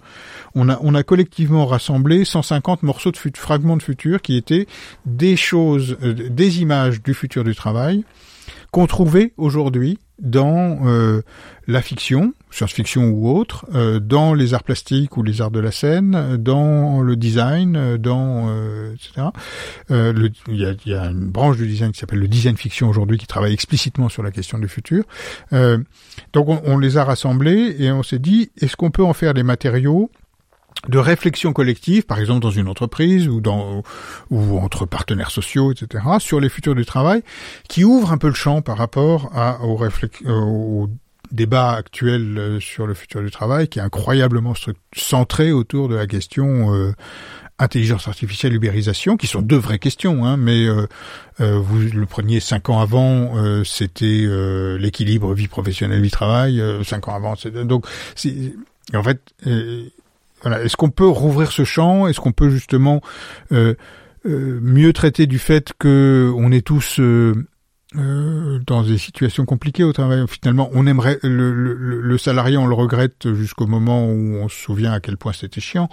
on 0.54 0.68
a, 0.68 0.78
on 0.82 0.94
a 0.94 1.02
collectivement 1.02 1.66
rassemblé 1.66 2.24
150 2.24 2.82
morceaux 2.82 3.10
de 3.10 3.18
fragments 3.36 3.76
de 3.76 3.82
futur 3.82 4.20
qui 4.20 4.36
étaient 4.36 4.66
des 5.06 5.36
choses, 5.36 5.96
euh, 6.02 6.12
des 6.12 6.60
images 6.60 7.02
du 7.02 7.14
futur 7.14 7.44
du 7.44 7.54
travail, 7.54 8.04
qu'on 8.74 8.88
trouvait 8.88 9.32
aujourd'hui 9.36 10.00
dans 10.18 10.80
euh, 10.84 11.22
la 11.68 11.80
fiction, 11.80 12.34
science-fiction 12.50 13.10
ou 13.10 13.30
autre, 13.30 13.66
euh, 13.72 14.00
dans 14.00 14.34
les 14.34 14.52
arts 14.52 14.64
plastiques 14.64 15.16
ou 15.16 15.22
les 15.22 15.40
arts 15.40 15.52
de 15.52 15.60
la 15.60 15.70
scène, 15.70 16.36
dans 16.38 17.00
le 17.00 17.14
design, 17.14 17.96
dans 17.98 18.48
etc. 18.92 19.28
Il 19.90 20.32
y, 20.48 20.66
a, 20.66 20.74
y, 20.86 20.92
a, 20.92 21.04
une 21.04 21.30
branche 21.30 21.56
du 21.56 21.68
design 21.68 21.92
qui 21.92 22.00
s'appelle 22.00 22.18
le 22.18 22.26
design 22.26 22.56
fiction 22.56 22.88
aujourd'hui 22.88 23.16
qui 23.16 23.28
travaille 23.28 23.52
explicitement 23.52 24.08
sur 24.08 24.24
la 24.24 24.32
question 24.32 24.58
du 24.58 24.66
futur. 24.66 25.04
donc 25.52 26.48
on, 26.48 26.60
on 26.64 26.78
les 26.78 26.96
a 26.96 27.04
rassemblés 27.04 27.76
et 27.78 27.92
on 27.92 28.02
s'est 28.02 28.18
dit 28.18 28.50
est-ce 28.60 28.74
qu'on 28.74 28.90
peut 28.90 29.04
en 29.04 29.12
faire 29.12 29.34
des 29.34 29.44
matériaux 29.44 30.10
de 30.88 30.98
réflexion 30.98 31.52
collective, 31.52 32.04
par 32.04 32.18
exemple 32.18 32.40
dans 32.40 32.50
une 32.50 32.68
entreprise 32.68 33.28
ou 33.28 33.40
dans 33.40 33.82
ou 34.30 34.58
entre 34.58 34.86
partenaires 34.86 35.30
sociaux, 35.30 35.72
etc., 35.72 36.04
sur 36.18 36.40
les 36.40 36.48
futurs 36.48 36.74
du 36.74 36.84
travail, 36.84 37.22
qui 37.68 37.84
ouvre 37.84 38.12
un 38.12 38.18
peu 38.18 38.28
le 38.28 38.34
champ 38.34 38.62
par 38.62 38.76
rapport 38.76 39.32
au, 39.62 39.78
au 40.26 40.88
débat 41.34 41.72
actuel 41.72 42.38
euh, 42.38 42.60
sur 42.60 42.86
le 42.86 42.94
futur 42.94 43.22
du 43.22 43.30
travail, 43.30 43.68
qui 43.68 43.78
est 43.78 43.82
incroyablement 43.82 44.54
centré 44.94 45.52
autour 45.52 45.88
de 45.88 45.96
la 45.96 46.06
question 46.06 46.74
euh, 46.74 46.92
intelligence 47.58 48.08
artificielle, 48.08 48.54
ubérisation, 48.54 49.16
qui 49.16 49.26
sont 49.26 49.42
deux 49.42 49.56
vraies 49.56 49.78
questions, 49.78 50.24
hein, 50.24 50.36
mais 50.36 50.66
euh, 50.66 50.86
vous 51.38 51.78
le 51.78 52.06
preniez 52.06 52.40
cinq 52.40 52.68
ans 52.68 52.80
avant, 52.80 53.64
c'était 53.64 54.26
l'équilibre 54.76 55.34
vie 55.34 55.46
professionnelle 55.46 56.02
vie 56.02 56.10
travail, 56.10 56.60
cinq 56.82 57.06
ans 57.06 57.14
avant, 57.14 57.34
donc 57.64 57.86
en 58.92 59.02
fait 59.04 59.20
est-ce 60.52 60.76
qu'on 60.76 60.90
peut 60.90 61.06
rouvrir 61.06 61.52
ce 61.52 61.64
champ? 61.64 62.06
Est-ce 62.06 62.20
qu'on 62.20 62.32
peut 62.32 62.50
justement 62.50 63.00
euh, 63.52 63.74
euh, 64.26 64.58
mieux 64.62 64.92
traiter 64.92 65.26
du 65.26 65.38
fait 65.38 65.72
que 65.78 66.32
on 66.36 66.52
est 66.52 66.66
tous 66.66 67.00
euh, 67.00 67.46
dans 68.66 68.82
des 68.82 68.98
situations 68.98 69.44
compliquées 69.44 69.84
au 69.84 69.92
travail? 69.92 70.24
Finalement, 70.28 70.70
on 70.72 70.86
aimerait 70.86 71.18
le, 71.22 71.52
le, 71.52 72.18
salarié, 72.18 72.56
on 72.56 72.66
le 72.66 72.74
regrette 72.74 73.32
jusqu'au 73.34 73.66
moment 73.66 74.06
où 74.06 74.36
on 74.36 74.48
se 74.48 74.56
souvient 74.56 74.92
à 74.92 75.00
quel 75.00 75.16
point 75.16 75.32
c'était 75.32 75.60
chiant 75.60 75.88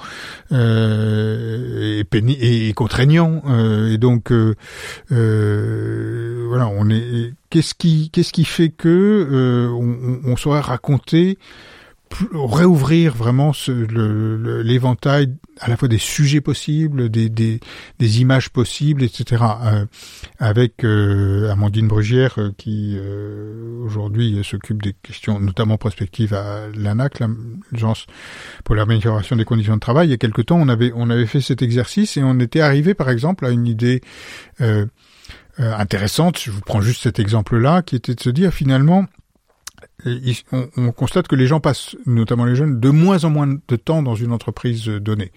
et, 0.52 2.04
et, 2.12 2.74
contraignant. 2.74 3.44
et 3.88 3.98
donc, 3.98 4.32
voilà, 5.12 6.68
on 6.68 6.90
est. 6.90 7.34
Qu'est-ce 7.50 7.74
qui, 7.76 8.10
qu'est-ce 8.12 8.32
qui 8.32 8.46
fait 8.46 8.70
que 8.70 9.70
on, 9.74 10.22
on, 10.32 10.38
saurait 10.38 10.62
raconter 10.62 11.38
réouvrir 12.34 13.16
vraiment 13.16 13.52
l'éventail 13.68 15.36
à 15.60 15.70
la 15.70 15.78
fois 15.78 15.88
des 15.88 15.98
sujets 15.98 16.42
possibles, 16.42 17.10
des, 17.10 17.30
des, 17.30 17.60
des 18.00 18.22
images 18.22 18.50
possibles, 18.50 19.04
etc. 19.04 19.44
Euh, 19.64 19.86
avec 20.40 20.84
euh, 20.84 21.52
Amandine 21.52 21.88
Brugière 21.88 22.36
euh, 22.40 22.52
qui 22.58 22.98
aujourd'hui 23.84 24.42
s'occupe 24.44 24.82
des 24.82 24.94
questions 24.94 25.40
notamment 25.40 25.78
prospectives 25.78 26.34
à 26.34 26.68
l'ANAC, 26.76 27.22
l'Agence 27.72 28.08
pour 28.64 28.76
l'amélioration 28.76 29.36
des 29.36 29.46
conditions 29.46 29.76
de 29.76 29.80
travail. 29.80 30.08
Il 30.08 30.12
y 30.12 30.14
a 30.14 30.18
quelque 30.18 30.42
temps, 30.42 30.58
on 30.58 30.70
avait 30.70 30.92
on 30.96 31.10
avait 31.10 31.26
fait 31.26 31.42
cet 31.42 31.62
exercice 31.62 32.18
et 32.18 32.24
on 32.24 32.40
était 32.40 32.62
arrivé 32.62 32.94
par 32.94 33.10
exemple 33.10 33.46
à 33.46 33.50
une 33.50 33.68
idée 33.68 34.02
intéressante. 35.58 36.40
Je 36.40 36.52
vous 36.52 36.62
prends 36.62 36.82
juste 36.82 37.04
cet 37.04 37.20
exemple-là, 37.20 37.82
qui 37.82 37.96
était 37.96 38.16
de 38.16 38.22
se 38.22 38.30
dire 38.30 38.54
finalement 38.54 39.06
on, 40.52 40.92
constate 40.92 41.28
que 41.28 41.36
les 41.36 41.48
gens 41.48 41.60
passent, 41.60 41.96
notamment 42.06 42.46
les 42.46 42.56
jeunes, 42.56 42.80
de 42.80 42.90
moins 42.90 43.24
en 43.24 43.30
moins 43.30 43.48
de 43.48 43.76
temps 43.76 44.02
dans 44.02 44.16
une 44.16 44.32
entreprise 44.32 44.86
donnée. 44.86 45.32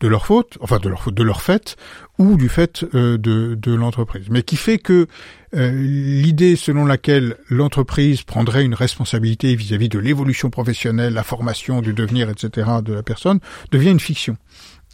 De 0.00 0.06
leur 0.06 0.26
faute, 0.26 0.58
enfin 0.60 0.78
de 0.78 0.88
leur 0.88 1.02
faute, 1.02 1.14
de 1.14 1.22
leur 1.22 1.42
fait, 1.42 1.76
ou 2.18 2.36
du 2.36 2.48
fait 2.48 2.84
euh, 2.94 3.18
de, 3.18 3.56
de 3.60 3.74
l'entreprise. 3.74 4.26
Mais 4.30 4.42
qui 4.42 4.56
fait 4.56 4.78
que 4.78 5.06
euh, 5.54 5.70
l'idée 5.72 6.54
selon 6.56 6.84
laquelle 6.84 7.36
l'entreprise 7.48 8.22
prendrait 8.22 8.64
une 8.64 8.74
responsabilité 8.74 9.54
vis-à-vis 9.56 9.86
-vis 9.86 9.92
de 9.92 9.98
l'évolution 9.98 10.50
professionnelle, 10.50 11.14
la 11.14 11.24
formation, 11.24 11.80
du 11.82 11.94
devenir, 11.94 12.30
etc. 12.30 12.68
de 12.84 12.92
la 12.92 13.02
personne, 13.02 13.40
devient 13.72 13.90
une 13.90 14.00
fiction. 14.00 14.36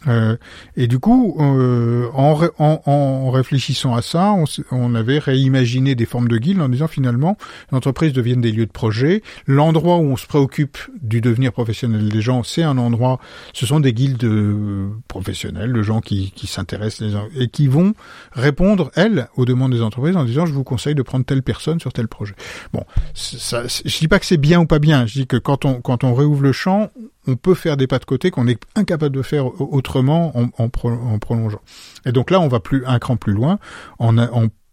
Euh, 0.07 0.37
et 0.75 0.87
du 0.87 0.99
coup, 0.99 1.37
euh, 1.39 2.09
en, 2.13 3.31
réfléchissant 3.31 3.95
à 3.95 4.01
ça, 4.01 4.35
on, 4.71 4.95
avait 4.95 5.19
réimaginé 5.19 5.95
des 5.95 6.05
formes 6.05 6.27
de 6.27 6.37
guildes 6.37 6.61
en 6.61 6.69
disant 6.69 6.87
finalement, 6.87 7.37
l'entreprise 7.71 8.13
devienne 8.13 8.41
des 8.41 8.51
lieux 8.51 8.65
de 8.65 8.71
projet. 8.71 9.23
L'endroit 9.47 9.97
où 9.97 10.03
on 10.03 10.15
se 10.15 10.27
préoccupe 10.27 10.77
du 11.01 11.21
devenir 11.21 11.51
professionnel 11.51 12.09
des 12.09 12.21
gens, 12.21 12.43
c'est 12.43 12.63
un 12.63 12.77
endroit, 12.77 13.19
ce 13.53 13.65
sont 13.65 13.79
des 13.79 13.93
guildes 13.93 14.23
euh, 14.23 14.89
professionnelles, 15.07 15.73
de 15.73 15.81
gens 15.81 16.01
qui, 16.01 16.31
qui 16.35 16.47
s'intéressent 16.47 17.09
et 17.37 17.47
qui 17.47 17.67
vont 17.67 17.93
répondre, 18.31 18.91
elles, 18.95 19.27
aux 19.35 19.45
demandes 19.45 19.71
des 19.71 19.81
entreprises 19.81 20.15
en 20.15 20.23
disant, 20.23 20.45
je 20.45 20.53
vous 20.53 20.63
conseille 20.63 20.95
de 20.95 21.01
prendre 21.01 21.25
telle 21.25 21.43
personne 21.43 21.79
sur 21.79 21.93
tel 21.93 22.07
projet. 22.07 22.35
Bon, 22.73 22.85
ça, 23.13 23.63
je 23.67 23.97
dis 23.97 24.07
pas 24.07 24.19
que 24.19 24.25
c'est 24.25 24.37
bien 24.37 24.59
ou 24.59 24.65
pas 24.65 24.79
bien, 24.79 25.05
je 25.05 25.19
dis 25.19 25.27
que 25.27 25.37
quand 25.37 25.65
on, 25.65 25.81
quand 25.81 26.03
on 26.03 26.13
réouvre 26.13 26.43
le 26.43 26.51
champ, 26.51 26.89
on 27.27 27.35
peut 27.35 27.55
faire 27.55 27.77
des 27.77 27.87
pas 27.87 27.99
de 27.99 28.05
côté 28.05 28.31
qu'on 28.31 28.47
est 28.47 28.61
incapable 28.75 29.15
de 29.15 29.21
faire 29.21 29.61
autrement 29.61 30.33
en, 30.35 30.69
prolongeant. 30.69 31.61
Et 32.05 32.11
donc 32.11 32.31
là, 32.31 32.39
on 32.39 32.47
va 32.47 32.59
plus 32.59 32.85
un 32.85 32.99
cran 32.99 33.17
plus 33.17 33.33
loin 33.33 33.59
en, 33.99 34.15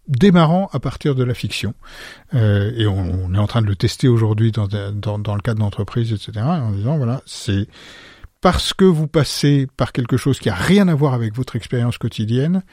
démarrant 0.08 0.68
à 0.72 0.80
partir 0.80 1.14
de 1.14 1.24
la 1.24 1.34
fiction. 1.34 1.74
Euh, 2.34 2.72
et 2.76 2.86
on, 2.86 3.34
est 3.34 3.38
en 3.38 3.46
train 3.46 3.62
de 3.62 3.66
le 3.66 3.76
tester 3.76 4.08
aujourd'hui 4.08 4.52
dans, 4.52 4.66
dans, 4.66 5.34
le 5.34 5.40
cadre 5.40 5.60
d'entreprise, 5.60 6.12
etc. 6.12 6.44
En 6.44 6.72
disant, 6.72 6.96
voilà, 6.96 7.22
c'est 7.24 7.68
parce 8.40 8.74
que 8.74 8.84
vous 8.84 9.06
passez 9.06 9.68
par 9.76 9.92
quelque 9.92 10.16
chose 10.16 10.40
qui 10.40 10.50
a 10.50 10.54
rien 10.54 10.88
à 10.88 10.94
voir 10.94 11.14
avec 11.14 11.34
votre 11.34 11.54
expérience 11.54 11.96
quotidienne 11.96 12.64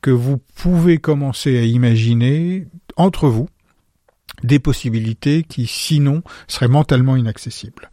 que 0.00 0.12
vous 0.12 0.38
pouvez 0.54 0.98
commencer 0.98 1.58
à 1.58 1.62
imaginer 1.62 2.68
entre 2.96 3.28
vous 3.28 3.48
des 4.44 4.58
possibilités 4.58 5.42
qui 5.42 5.66
sinon 5.66 6.22
seraient 6.46 6.68
mentalement 6.68 7.16
inaccessibles. 7.16 7.90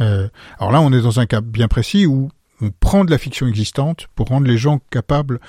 Euh, 0.00 0.28
alors 0.58 0.72
là, 0.72 0.80
on 0.80 0.92
est 0.92 1.02
dans 1.02 1.20
un 1.20 1.26
cas 1.26 1.40
bien 1.40 1.68
précis 1.68 2.06
où 2.06 2.30
on 2.62 2.70
prend 2.70 3.04
de 3.04 3.10
la 3.10 3.18
fiction 3.18 3.46
existante 3.46 4.08
pour 4.14 4.26
rendre 4.26 4.46
les 4.46 4.58
gens 4.58 4.80
capables 4.90 5.40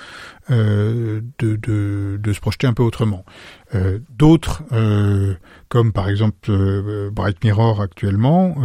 euh, 0.50 1.20
de, 1.38 2.32
se 2.32 2.40
projeter 2.40 2.66
un 2.66 2.72
peu 2.72 2.82
autrement. 2.82 3.24
Euh, 3.74 3.98
D'autres, 4.10 4.62
euh, 4.72 5.34
comme 5.68 5.92
par 5.92 6.08
exemple 6.08 6.50
Bright 7.10 7.42
Mirror 7.44 7.80
actuellement, 7.80 8.56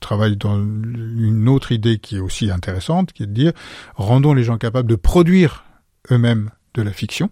travaillent 0.00 0.36
dans 0.36 0.58
une 0.58 1.48
autre 1.48 1.72
idée 1.72 1.98
qui 1.98 2.16
est 2.16 2.20
aussi 2.20 2.50
intéressante, 2.50 3.12
qui 3.12 3.24
est 3.24 3.26
de 3.26 3.32
dire 3.32 3.52
rendons 3.94 4.34
les 4.34 4.44
gens 4.44 4.58
capables 4.58 4.88
de 4.88 4.96
produire 4.96 5.64
eux-mêmes 6.10 6.50
de 6.74 6.82
la 6.82 6.92
fiction. 6.92 7.30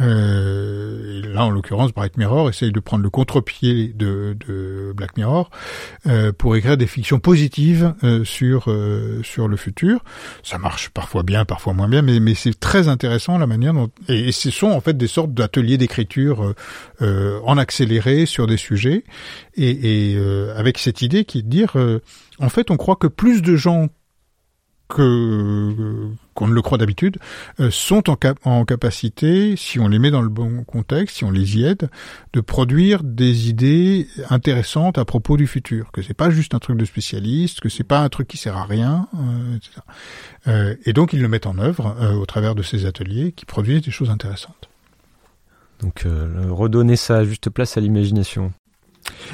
Euh, 0.00 1.22
là, 1.32 1.44
en 1.44 1.50
l'occurrence, 1.50 1.92
Bright 1.92 2.16
Mirror 2.16 2.48
essaye 2.48 2.72
de 2.72 2.80
prendre 2.80 3.02
le 3.02 3.10
contre-pied 3.10 3.92
de, 3.94 4.36
Black 4.94 5.16
Mirror 5.16 5.50
euh, 6.06 6.32
pour 6.32 6.56
écrire 6.56 6.76
des 6.76 6.86
fictions 6.86 7.18
positives 7.18 7.94
euh, 8.04 8.24
sur 8.24 8.70
euh, 8.70 9.20
sur 9.22 9.48
le 9.48 9.56
futur. 9.56 10.02
Ça 10.42 10.58
marche 10.58 10.90
parfois 10.90 11.22
bien, 11.22 11.44
parfois 11.44 11.72
moins 11.72 11.88
bien, 11.88 12.02
mais, 12.02 12.20
mais 12.20 12.34
c'est 12.34 12.58
très 12.58 12.88
intéressant 12.88 13.38
la 13.38 13.46
manière 13.46 13.74
dont 13.74 13.90
et, 14.08 14.32
ce 14.32 14.50
sont 14.50 14.68
en 14.68 14.80
fait 14.80 14.96
des 14.96 15.06
sortes 15.06 15.32
d'ateliers 15.32 15.78
d'écriture 15.78 16.54
euh, 17.02 17.40
en 17.44 17.58
accéléré 17.58 18.26
sur 18.26 18.46
des 18.46 18.56
sujets 18.56 19.04
et, 19.54 20.12
et 20.12 20.18
avec 20.56 20.78
cette 20.78 21.02
idée 21.02 21.24
qui 21.24 21.38
est 21.38 21.42
de 21.42 21.48
dire 21.48 21.76
en 22.38 22.48
fait, 22.48 22.70
on 22.70 22.76
croit 22.76 22.96
que 22.96 23.06
plus 23.06 23.42
de 23.42 23.56
gens 23.56 23.88
que 24.88 26.10
qu'on 26.34 26.46
ne 26.46 26.52
le 26.52 26.60
croit 26.62 26.76
d'habitude, 26.76 27.18
euh, 27.60 27.70
sont 27.70 28.10
en, 28.10 28.16
en, 28.44 28.64
capacité, 28.66 29.56
si 29.56 29.80
on 29.80 29.88
les 29.88 29.98
met 29.98 30.10
dans 30.10 30.20
le 30.20 30.28
bon 30.28 30.64
contexte, 30.64 31.16
si 31.16 31.24
on 31.24 31.30
les 31.30 31.56
y 31.56 31.64
aide, 31.64 31.88
de 32.34 32.40
produire 32.42 33.02
des 33.02 33.48
idées 33.48 34.06
intéressantes 34.28 34.98
à 34.98 35.06
propos 35.06 35.38
du 35.38 35.46
futur. 35.46 35.90
Que 35.92 36.02
c'est 36.02 36.14
pas 36.14 36.28
juste 36.28 36.54
un 36.54 36.58
truc 36.58 36.76
de 36.76 36.84
spécialiste, 36.84 37.60
que 37.60 37.70
c'est 37.70 37.84
pas 37.84 38.00
un 38.00 38.10
truc 38.10 38.28
qui 38.28 38.36
sert 38.36 38.56
à 38.56 38.64
rien, 38.64 39.08
euh, 39.14 39.56
etc. 39.56 39.70
Euh, 40.46 40.76
et 40.84 40.92
donc 40.92 41.14
ils 41.14 41.22
le 41.22 41.28
mettent 41.28 41.46
en 41.46 41.58
œuvre 41.58 41.96
au 42.20 42.26
travers 42.26 42.54
de 42.54 42.62
ces 42.62 42.84
ateliers 42.84 43.32
qui 43.32 43.46
produisent 43.46 43.82
des 43.82 43.90
choses 43.90 44.10
intéressantes. 44.10 44.68
Donc 45.80 46.06
redonner 46.06 46.96
sa 46.96 47.24
juste 47.24 47.50
place 47.50 47.76
à 47.76 47.80
l'imagination. 47.80 48.52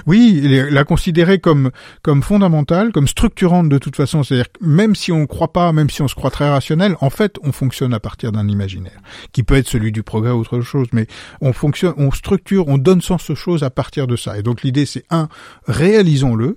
Oui, 0.06 0.40
la 0.70 0.84
considérer 0.84 1.38
comme 1.38 1.70
comme 2.02 2.22
fondamentale, 2.22 2.92
comme 2.92 3.08
structurante 3.08 3.68
de 3.68 3.78
toute 3.78 3.96
façon. 3.96 4.22
C'est-à-dire 4.22 4.48
même 4.60 4.94
si 4.94 5.12
on 5.12 5.20
ne 5.20 5.26
croit 5.26 5.52
pas, 5.52 5.72
même 5.72 5.90
si 5.90 6.02
on 6.02 6.08
se 6.08 6.14
croit 6.14 6.30
très 6.30 6.48
rationnel, 6.48 6.96
en 7.00 7.10
fait, 7.10 7.38
on 7.42 7.52
fonctionne 7.52 7.94
à 7.94 8.00
partir 8.00 8.32
d'un 8.32 8.48
imaginaire, 8.48 9.00
qui 9.32 9.42
peut 9.42 9.56
être 9.56 9.68
celui 9.68 9.92
du 9.92 10.02
progrès 10.02 10.30
ou 10.30 10.40
autre 10.40 10.60
chose, 10.60 10.88
mais 10.92 11.06
on 11.40 11.52
fonctionne, 11.52 11.94
on 11.96 12.10
structure, 12.10 12.68
on 12.68 12.78
donne 12.78 13.00
sens 13.00 13.30
aux 13.30 13.34
choses 13.34 13.62
à 13.62 13.70
partir 13.70 14.06
de 14.06 14.16
ça. 14.16 14.38
Et 14.38 14.42
donc 14.42 14.62
l'idée, 14.62 14.86
c'est 14.86 15.04
un, 15.10 15.28
réalisons-le, 15.66 16.56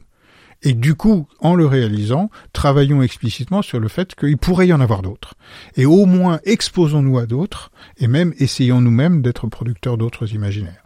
et 0.64 0.74
du 0.74 0.96
coup, 0.96 1.28
en 1.40 1.54
le 1.54 1.66
réalisant, 1.66 2.30
travaillons 2.54 3.02
explicitement 3.02 3.62
sur 3.62 3.80
le 3.80 3.88
fait 3.88 4.16
qu'il 4.16 4.38
pourrait 4.38 4.68
y 4.68 4.74
en 4.74 4.82
avoir 4.82 5.02
d'autres. 5.02 5.36
Et 5.76 5.86
au 5.86 6.06
moins 6.06 6.40
exposons-nous 6.44 7.20
à 7.20 7.26
d'autres, 7.26 7.72
et 7.98 8.08
même 8.08 8.34
essayons 8.40 8.82
nous-mêmes 8.82 9.22
d'être 9.22 9.48
producteurs 9.48 9.98
d'autres 9.98 10.34
imaginaires. 10.34 10.85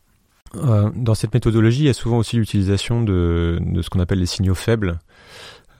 Euh, 0.56 0.90
dans 0.96 1.16
cette 1.16 1.34
méthodologie, 1.34 1.82
il 1.82 1.86
y 1.86 1.90
a 1.90 1.94
souvent 1.94 2.18
aussi 2.18 2.38
l'utilisation 2.38 3.02
de, 3.02 3.60
de, 3.62 3.82
ce 3.82 3.90
qu'on 3.90 4.00
appelle 4.00 4.20
les 4.20 4.26
signaux 4.26 4.56
faibles. 4.56 5.00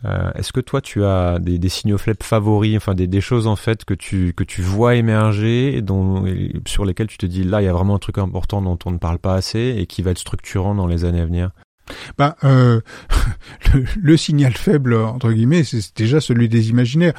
Euh, 0.06 0.32
Est-ce 0.36 0.54
que 0.54 0.62
toi 0.62 0.80
tu 0.80 1.04
as 1.04 1.40
des, 1.40 1.58
des 1.60 1.70
signaux 1.70 1.98
faibles 1.98 2.24
favoris, 2.24 2.78
enfin 2.78 2.94
des, 2.94 3.08
des, 3.08 3.20
choses 3.20 3.48
en 3.48 3.58
fait 3.58 3.84
que 3.84 3.94
tu 3.94 4.34
que 4.34 4.46
tu 4.46 4.62
vois 4.62 4.96
émerger 4.96 5.82
dont 5.82 6.24
sur 6.66 6.86
lesquelles 6.86 7.08
tu 7.08 7.18
te 7.18 7.26
dis 7.26 7.44
là 7.44 7.62
il 7.62 7.66
y 7.66 7.68
a 7.68 7.74
vraiment 7.74 7.96
un 7.96 8.00
truc 8.00 8.18
important 8.18 8.62
dont 8.62 8.80
on 8.86 8.92
ne 8.92 8.98
parle 8.98 9.20
pas 9.20 9.34
assez 9.34 9.76
et 9.78 9.88
qui 9.88 10.02
va 10.02 10.12
être 10.12 10.20
structurant 10.20 10.74
dans 10.74 10.88
les 10.88 11.04
années 11.04 11.20
à 11.20 11.26
venir? 11.26 11.52
Bah, 12.18 12.38
euh, 12.46 12.80
le, 13.74 13.84
le, 14.02 14.18
signal 14.18 14.54
faible 14.54 14.94
entre 14.96 15.34
guillemets, 15.34 15.66
c'est 15.66 15.98
déjà 15.98 16.22
celui 16.22 16.48
des 16.48 16.70
imaginaires. 16.70 17.14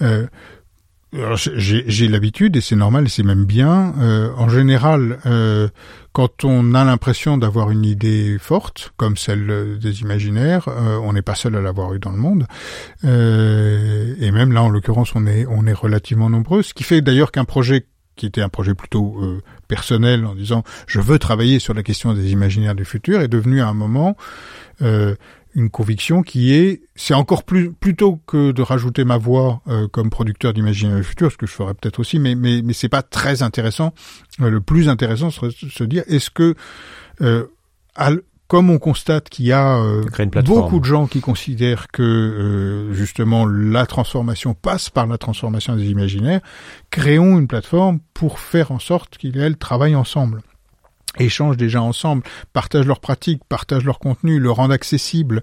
Euh, 0.00 1.36
j'ai 1.36 2.08
l'habitude, 2.08 2.56
et 2.56 2.60
c'est 2.60 2.76
normal, 2.76 3.08
c'est 3.10 3.22
même 3.22 3.44
bien, 3.44 3.94
euh, 3.98 4.30
en 4.36 4.48
général, 4.48 5.18
euh, 5.26 5.68
quand 6.12 6.44
on 6.44 6.74
a 6.74 6.84
l'impression 6.84 7.38
d'avoir 7.38 7.70
une 7.70 7.84
idée 7.84 8.36
forte, 8.38 8.92
comme 8.96 9.16
celle 9.16 9.78
des 9.78 10.02
imaginaires, 10.02 10.68
euh, 10.68 10.98
on 11.02 11.12
n'est 11.12 11.22
pas 11.22 11.34
seul 11.34 11.56
à 11.56 11.60
l'avoir 11.60 11.94
eu 11.94 11.98
dans 11.98 12.12
le 12.12 12.18
monde, 12.18 12.46
euh, 13.04 14.14
et 14.20 14.30
même 14.30 14.52
là, 14.52 14.62
en 14.62 14.68
l'occurrence, 14.68 15.14
on 15.14 15.26
est, 15.26 15.46
on 15.46 15.66
est 15.66 15.72
relativement 15.72 16.28
nombreux, 16.28 16.62
ce 16.62 16.74
qui 16.74 16.84
fait 16.84 17.00
d'ailleurs 17.00 17.32
qu'un 17.32 17.44
projet 17.44 17.86
qui 18.16 18.26
était 18.26 18.42
un 18.42 18.48
projet 18.48 18.74
plutôt 18.74 19.16
euh, 19.22 19.42
personnel 19.68 20.26
en 20.26 20.34
disant 20.34 20.64
je 20.86 21.00
veux 21.00 21.18
travailler 21.18 21.58
sur 21.58 21.74
la 21.74 21.82
question 21.82 22.12
des 22.12 22.30
imaginaires 22.32 22.74
du 22.74 22.84
futur 22.84 23.20
est 23.20 23.28
devenu 23.28 23.62
à 23.62 23.68
un 23.68 23.74
moment 23.74 24.16
euh, 24.82 25.14
une 25.54 25.70
conviction 25.70 26.22
qui 26.22 26.54
est, 26.54 26.82
c'est 26.94 27.14
encore 27.14 27.44
plus 27.44 27.72
plutôt 27.72 28.20
que 28.26 28.52
de 28.52 28.62
rajouter 28.62 29.04
ma 29.04 29.18
voix 29.18 29.62
euh, 29.68 29.88
comme 29.88 30.10
producteur 30.10 30.52
d'imaginaire 30.52 30.96
du 30.96 31.04
futur, 31.04 31.30
ce 31.30 31.36
que 31.36 31.46
je 31.46 31.52
ferais 31.52 31.74
peut-être 31.74 32.00
aussi, 32.00 32.18
mais 32.18 32.34
mais 32.34 32.62
mais 32.62 32.72
c'est 32.72 32.88
pas 32.88 33.02
très 33.02 33.42
intéressant. 33.42 33.92
Euh, 34.40 34.50
le 34.50 34.60
plus 34.60 34.88
intéressant 34.88 35.30
serait 35.30 35.48
de 35.48 35.68
se 35.68 35.84
dire 35.84 36.04
est-ce 36.06 36.30
que 36.30 36.54
euh, 37.20 37.46
comme 38.52 38.68
on 38.68 38.78
constate 38.78 39.30
qu'il 39.30 39.46
y 39.46 39.52
a 39.52 39.78
euh, 39.78 40.04
beaucoup 40.44 40.78
de 40.78 40.84
gens 40.84 41.06
qui 41.06 41.22
considèrent 41.22 41.88
que 41.88 42.02
euh, 42.02 42.92
justement 42.92 43.46
la 43.46 43.86
transformation 43.86 44.52
passe 44.52 44.90
par 44.90 45.06
la 45.06 45.16
transformation 45.16 45.74
des 45.74 45.86
imaginaires, 45.86 46.42
créons 46.90 47.38
une 47.38 47.46
plateforme 47.46 48.00
pour 48.12 48.38
faire 48.40 48.70
en 48.70 48.78
sorte 48.78 49.16
qu'ils 49.16 49.38
elles 49.38 49.56
travaillent 49.56 49.96
ensemble 49.96 50.42
échangent 51.18 51.56
déjà 51.56 51.82
ensemble, 51.82 52.22
partagent 52.52 52.86
leurs 52.86 53.00
pratiques, 53.00 53.42
partagent 53.48 53.84
leur 53.84 53.98
contenu, 53.98 54.38
le 54.38 54.50
rendent 54.50 54.72
accessible 54.72 55.42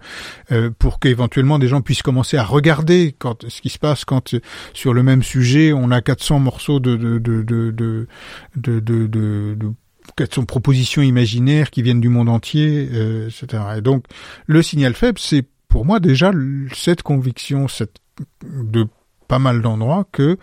euh, 0.52 0.70
pour 0.78 1.00
qu'éventuellement 1.00 1.60
des 1.60 1.68
gens 1.68 1.82
puissent 1.82 2.02
commencer 2.02 2.38
à 2.38 2.44
regarder 2.44 3.16
quand 3.18 3.48
ce 3.48 3.62
qui 3.62 3.70
se 3.70 3.80
passe 3.80 4.06
quand 4.06 4.36
sur 4.74 4.94
le 4.94 5.04
même 5.04 5.24
sujet 5.24 5.74
on 5.74 5.92
a 5.92 6.02
400 6.02 6.40
morceaux 6.40 6.80
de 6.80 6.96
de 6.96 7.20
de 7.20 7.42
de 7.42 7.72
de, 7.72 8.08
de, 8.56 8.80
de, 8.80 9.08
de, 9.08 9.56
de 9.56 9.74
400 10.16 10.46
propositions 10.46 11.02
imaginaires 11.02 11.70
qui 11.70 11.82
viennent 11.82 12.02
du 12.02 12.10
monde 12.10 12.30
entier, 12.30 12.90
euh, 12.94 13.30
etc. 13.30 13.64
Et 13.78 13.82
donc 13.82 14.06
le 14.48 14.62
signal 14.62 14.94
faible, 14.94 15.20
c'est 15.20 15.46
pour 15.68 15.86
moi 15.86 16.00
déjà 16.00 16.32
cette 16.74 17.04
conviction, 17.04 17.68
cette 17.68 17.98
de 18.44 18.88
pas 19.28 19.40
mal 19.40 19.62
d'endroits 19.62 20.06
que 20.12 20.38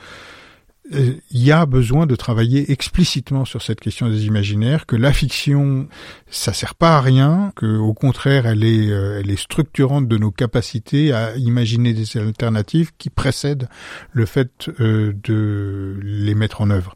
il 0.91 1.20
y 1.32 1.51
a 1.51 1.66
besoin 1.66 2.07
de 2.07 2.14
travailler 2.14 2.70
explicitement 2.70 3.45
sur 3.45 3.62
cette 3.62 3.80
question 3.80 4.09
des 4.09 4.26
imaginaires, 4.26 4.87
que 4.87 4.97
la 4.97 5.12
fiction, 5.12 5.89
ça 6.30 6.53
sert 6.53 6.74
pas 6.74 6.97
à 6.97 7.01
rien, 7.01 7.53
que 7.57 7.76
au 7.76 7.95
contraire, 7.95 8.47
elle 8.47 8.64
est, 8.64 8.91
euh, 8.91 9.20
elle 9.20 9.30
est 9.30 9.41
structurante 9.41 10.07
de 10.07 10.18
nos 10.18 10.30
capacités 10.30 11.12
à 11.12 11.37
imaginer 11.37 11.93
des 11.93 12.16
alternatives 12.16 12.93
qui 12.99 13.11
précèdent 13.11 13.68
le 14.12 14.26
fait 14.26 14.70
euh, 14.80 15.12
de 15.24 15.99
les 16.03 16.34
mettre 16.34 16.61
en 16.61 16.70
œuvre. 16.70 16.95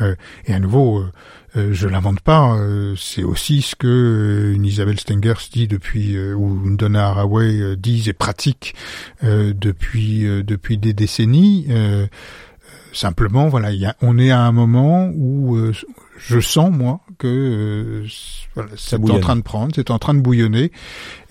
Euh, 0.00 0.14
et 0.44 0.52
à 0.52 0.58
nouveau, 0.58 1.04
euh, 1.56 1.72
je 1.72 1.88
l'invente 1.88 2.20
pas. 2.20 2.58
c'est 2.96 3.22
aussi 3.22 3.62
ce 3.62 3.74
que 3.74 4.52
une 4.54 4.64
Isabelle 4.64 5.00
Stengers 5.00 5.48
dit 5.50 5.68
depuis, 5.68 6.18
ou 6.18 6.66
une 6.66 6.76
Donna 6.76 7.08
Haraway 7.08 7.76
disent 7.76 8.08
et 8.08 8.12
pratique 8.12 8.74
depuis 9.22 10.24
depuis 10.44 10.76
des 10.76 10.92
décennies. 10.92 11.66
Simplement, 12.96 13.48
voilà, 13.48 13.72
y 13.72 13.84
a, 13.84 13.94
on 14.00 14.18
est 14.18 14.30
à 14.30 14.40
un 14.40 14.52
moment 14.52 15.10
où 15.14 15.54
euh, 15.54 15.74
je 16.18 16.40
sens 16.40 16.70
moi 16.72 17.00
que 17.18 17.26
euh, 17.26 18.06
voilà, 18.54 18.70
c'est 18.78 18.96
en 18.96 19.20
train 19.20 19.36
de 19.36 19.42
prendre, 19.42 19.74
c'est 19.74 19.90
en 19.90 19.98
train 19.98 20.14
de 20.14 20.20
bouillonner, 20.20 20.72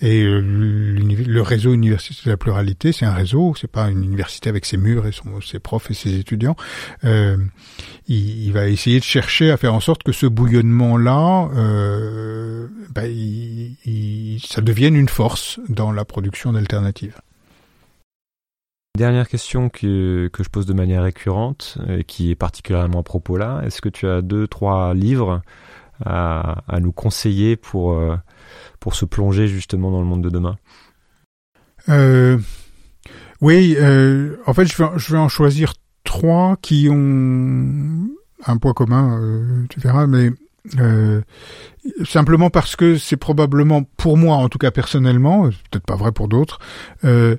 et 0.00 0.22
euh, 0.22 0.40
le 0.40 1.42
réseau 1.42 1.74
Université 1.74 2.22
de 2.26 2.30
la 2.30 2.36
pluralité, 2.36 2.92
c'est 2.92 3.04
un 3.04 3.12
réseau, 3.12 3.52
c'est 3.60 3.70
pas 3.70 3.90
une 3.90 4.04
université 4.04 4.48
avec 4.48 4.64
ses 4.64 4.76
murs 4.76 5.08
et 5.08 5.12
son, 5.12 5.40
ses 5.40 5.58
profs 5.58 5.90
et 5.90 5.94
ses 5.94 6.14
étudiants. 6.14 6.54
Euh, 7.02 7.36
il, 8.06 8.44
il, 8.46 8.52
va 8.52 8.68
essayer 8.68 9.00
de 9.00 9.04
chercher 9.04 9.50
à 9.50 9.56
faire 9.56 9.74
en 9.74 9.80
sorte 9.80 10.04
que 10.04 10.12
ce 10.12 10.26
bouillonnement-là, 10.26 11.48
bah, 12.94 13.08
il, 13.08 13.74
il, 13.84 14.40
ça 14.40 14.60
devienne 14.60 14.94
une 14.94 15.08
force 15.08 15.58
dans 15.68 15.90
la 15.90 16.04
production 16.04 16.52
d'alternatives. 16.52 17.16
Dernière 18.96 19.28
question 19.28 19.68
que, 19.68 20.28
que 20.32 20.42
je 20.42 20.48
pose 20.48 20.64
de 20.64 20.72
manière 20.72 21.02
récurrente, 21.02 21.76
et 21.86 22.02
qui 22.02 22.30
est 22.30 22.34
particulièrement 22.34 23.00
à 23.00 23.02
propos 23.02 23.36
là, 23.36 23.60
est-ce 23.64 23.82
que 23.82 23.90
tu 23.90 24.08
as 24.08 24.22
deux, 24.22 24.48
trois 24.48 24.94
livres 24.94 25.42
à, 26.04 26.62
à 26.66 26.80
nous 26.80 26.92
conseiller 26.92 27.56
pour, 27.56 27.92
euh, 27.92 28.16
pour 28.80 28.94
se 28.94 29.04
plonger 29.04 29.48
justement 29.48 29.90
dans 29.90 30.00
le 30.00 30.06
monde 30.06 30.22
de 30.22 30.30
demain? 30.30 30.56
Euh, 31.90 32.38
Oui, 33.42 33.76
euh, 33.78 34.36
en 34.46 34.54
fait 34.54 34.64
je 34.64 34.82
vais, 34.82 34.88
je 34.96 35.12
vais 35.12 35.18
en 35.18 35.28
choisir 35.28 35.74
trois 36.04 36.56
qui 36.62 36.88
ont 36.90 38.08
un 38.46 38.56
point 38.56 38.72
commun, 38.72 39.20
euh, 39.20 39.66
tu 39.68 39.78
verras, 39.78 40.06
mais 40.06 40.30
euh, 40.78 41.20
simplement 42.04 42.48
parce 42.48 42.76
que 42.76 42.96
c'est 42.96 43.18
probablement 43.18 43.82
pour 43.98 44.16
moi, 44.16 44.36
en 44.36 44.48
tout 44.48 44.58
cas 44.58 44.70
personnellement, 44.70 45.50
peut-être 45.70 45.86
pas 45.86 45.96
vrai 45.96 46.12
pour 46.12 46.28
d'autres, 46.28 46.58
euh, 47.04 47.36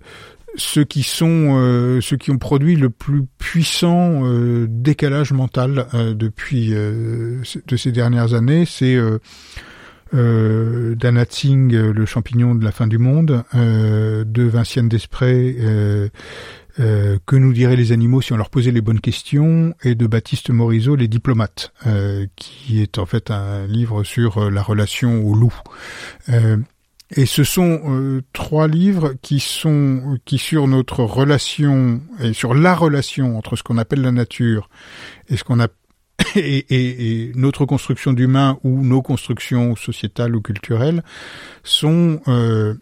ceux 0.58 0.84
qui 0.84 1.04
sont 1.04 1.56
euh, 1.56 2.02
ceux 2.02 2.18
qui 2.18 2.32
ont 2.32 2.38
produit 2.38 2.76
le 2.76 2.90
plus 2.90 3.24
puissant 3.38 4.26
euh, 4.26 4.66
décalage 4.70 5.32
mental 5.32 5.88
euh, 5.94 6.14
depuis 6.14 6.74
euh, 6.74 7.42
de 7.68 7.78
ces 7.78 7.92
dernières 7.92 8.34
années, 8.34 8.66
c'est 8.66 8.96
euh, 8.96 9.20
euh, 10.14 10.96
d'Anatsing, 10.96 11.76
le 11.76 12.06
champignon 12.06 12.56
de 12.56 12.64
la 12.64 12.72
fin 12.72 12.88
du 12.88 12.98
monde, 12.98 13.44
de 13.54 14.44
Vinciane 14.44 14.88
Desprez, 14.88 15.58
que 16.78 17.36
nous 17.36 17.52
diraient 17.52 17.76
les 17.76 17.92
animaux 17.92 18.22
si 18.22 18.32
on 18.32 18.38
leur 18.38 18.50
posait 18.50 18.72
les 18.72 18.80
bonnes 18.80 19.02
questions, 19.02 19.74
et 19.84 19.96
de 19.96 20.08
Baptiste 20.08 20.50
Morisot, 20.50 20.96
Les 20.96 21.10
diplomates, 21.10 21.74
qui 22.38 22.82
est 22.82 23.00
en 23.00 23.06
fait 23.06 23.32
un 23.32 23.68
livre 23.68 24.06
sur 24.06 24.50
la 24.50 24.64
relation 24.64 25.26
au 25.26 25.34
loup. 25.36 25.54
Et 27.16 27.26
ce 27.26 27.44
sont 27.44 27.82
euh, 27.86 28.22
trois 28.34 28.68
livres 28.68 29.14
qui 29.22 29.40
sont 29.40 30.18
qui 30.26 30.38
sur 30.38 30.68
notre 30.68 31.04
relation 31.04 32.02
et 32.20 32.34
sur 32.34 32.54
la 32.54 32.76
relation 32.76 33.38
entre 33.38 33.56
ce 33.56 33.64
qu'on 33.64 33.78
appelle 33.78 34.02
la 34.02 34.12
nature 34.12 34.70
et 35.30 35.38
ce 35.38 35.44
qu'on 35.46 35.62
a 35.62 35.68
et, 36.36 36.66
et, 36.70 37.28
et, 37.28 37.32
notre 37.36 37.66
construction 37.66 38.12
d'humain 38.14 38.58
ou 38.64 38.84
nos 38.84 39.02
constructions 39.02 39.76
sociétales 39.76 40.36
ou 40.36 40.42
culturelles 40.42 41.04
sont 41.64 42.20
euh, 42.28 42.74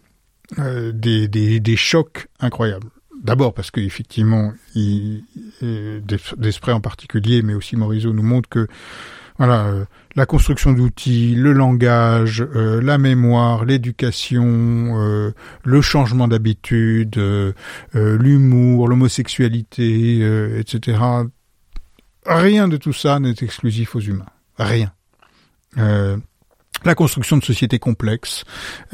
euh, 0.58 0.92
des, 0.92 1.28
des, 1.28 1.60
des, 1.60 1.76
chocs 1.76 2.28
incroyables. 2.40 2.88
D'abord 3.22 3.54
parce 3.54 3.70
qu'effectivement, 3.70 4.52
Desprez 5.60 6.72
en 6.72 6.80
particulier, 6.80 7.42
mais 7.42 7.54
aussi 7.54 7.76
Morisot 7.76 8.12
nous 8.12 8.22
montre 8.22 8.48
que 8.48 8.68
voilà, 9.38 9.66
euh, 9.66 9.84
la 10.14 10.26
construction 10.26 10.72
d'outils, 10.72 11.34
le 11.34 11.52
langage, 11.52 12.40
euh, 12.54 12.80
la 12.80 12.96
mémoire, 12.96 13.64
l'éducation, 13.64 14.44
euh, 14.98 15.32
le 15.64 15.80
changement 15.80 16.26
d'habitude, 16.28 17.20
l'humour, 17.94 18.88
l'homosexualité, 18.88 20.20
etc. 20.58 20.98
Rien 22.24 22.68
de 22.68 22.76
tout 22.76 22.92
ça 22.92 23.20
n'est 23.20 23.34
exclusif 23.40 23.94
aux 23.94 24.00
humains. 24.00 24.26
Rien 24.58 24.92
la 26.86 26.94
construction 26.94 27.36
de 27.36 27.44
sociétés 27.44 27.78
complexes, 27.78 28.44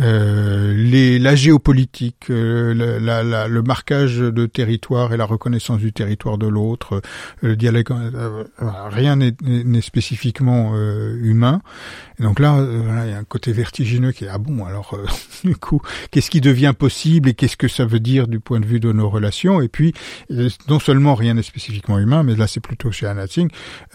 euh, 0.00 0.74
les, 0.74 1.18
la 1.18 1.34
géopolitique, 1.34 2.30
euh, 2.30 2.74
la, 3.00 3.22
la, 3.22 3.48
le 3.48 3.62
marquage 3.62 4.18
de 4.18 4.46
territoire 4.46 5.12
et 5.12 5.16
la 5.16 5.24
reconnaissance 5.24 5.78
du 5.78 5.92
territoire 5.92 6.38
de 6.38 6.46
l'autre, 6.46 6.94
euh, 6.94 7.00
le 7.42 7.56
dialogue, 7.56 7.90
euh, 7.90 8.44
rien 8.90 9.16
n'est 9.16 9.80
spécifiquement 9.80 10.72
euh, 10.74 11.16
humain. 11.22 11.62
Donc 12.18 12.38
là, 12.38 12.64
il 13.04 13.10
y 13.10 13.14
a 13.14 13.18
un 13.18 13.24
côté 13.24 13.52
vertigineux 13.52 14.12
qui 14.12 14.24
est 14.24 14.28
ah 14.28 14.38
bon 14.38 14.64
alors 14.64 14.96
du 15.44 15.56
coup 15.56 15.80
qu'est-ce 16.10 16.30
qui 16.30 16.40
devient 16.40 16.72
possible 16.78 17.28
et 17.28 17.34
qu'est-ce 17.34 17.56
que 17.56 17.68
ça 17.68 17.84
veut 17.84 18.00
dire 18.00 18.28
du 18.28 18.38
point 18.38 18.60
de 18.60 18.66
vue 18.66 18.80
de 18.80 18.92
nos 18.92 19.10
relations? 19.10 19.60
Et 19.60 19.68
puis 19.68 19.92
non 20.68 20.78
seulement 20.78 21.14
rien 21.14 21.34
n'est 21.34 21.42
spécifiquement 21.42 21.98
humain, 21.98 22.22
mais 22.22 22.36
là 22.36 22.46
c'est 22.46 22.60
plutôt 22.60 22.92
chez 22.92 23.06
Anna 23.06 23.26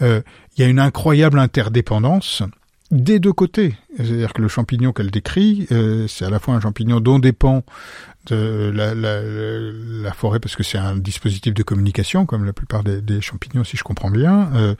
il 0.00 0.62
y 0.62 0.62
a 0.62 0.66
une 0.66 0.80
incroyable 0.80 1.38
interdépendance 1.38 2.42
des 2.90 3.18
deux 3.18 3.32
côtés. 3.32 3.74
C'est-à-dire 3.96 4.32
que 4.32 4.42
le 4.42 4.48
champignon 4.48 4.92
qu'elle 4.92 5.10
décrit, 5.10 5.66
euh, 5.72 6.06
c'est 6.08 6.24
à 6.24 6.30
la 6.30 6.38
fois 6.38 6.54
un 6.54 6.60
champignon 6.60 7.00
dont 7.00 7.18
dépend 7.18 7.64
de 8.26 8.70
la, 8.74 8.94
la, 8.94 9.20
la 9.22 10.12
forêt, 10.12 10.38
parce 10.38 10.56
que 10.56 10.62
c'est 10.62 10.78
un 10.78 10.96
dispositif 10.96 11.54
de 11.54 11.62
communication, 11.62 12.26
comme 12.26 12.44
la 12.44 12.52
plupart 12.52 12.84
des, 12.84 13.00
des 13.00 13.20
champignons, 13.20 13.64
si 13.64 13.76
je 13.76 13.84
comprends 13.84 14.10
bien, 14.10 14.50
euh, 14.54 14.74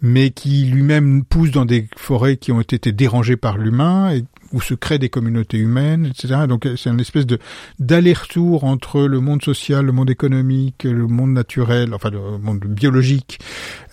mais 0.00 0.30
qui 0.30 0.64
lui-même 0.64 1.24
pousse 1.24 1.50
dans 1.50 1.64
des 1.64 1.88
forêts 1.96 2.36
qui 2.36 2.52
ont 2.52 2.60
été 2.60 2.92
dérangées 2.92 3.36
par 3.36 3.58
l'humain 3.58 4.10
et 4.14 4.24
où 4.52 4.60
se 4.60 4.74
créent 4.74 4.98
des 4.98 5.08
communautés 5.08 5.58
humaines, 5.58 6.06
etc. 6.06 6.42
Donc 6.48 6.68
c'est 6.76 6.88
une 6.88 7.00
espèce 7.00 7.26
de 7.26 7.38
d'aller-retour 7.80 8.64
entre 8.64 9.02
le 9.02 9.20
monde 9.20 9.42
social, 9.42 9.84
le 9.84 9.92
monde 9.92 10.10
économique, 10.10 10.84
le 10.84 11.06
monde 11.06 11.32
naturel, 11.32 11.92
enfin 11.92 12.10
le 12.10 12.38
monde 12.38 12.60
biologique. 12.60 13.40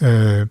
Euh, 0.03 0.45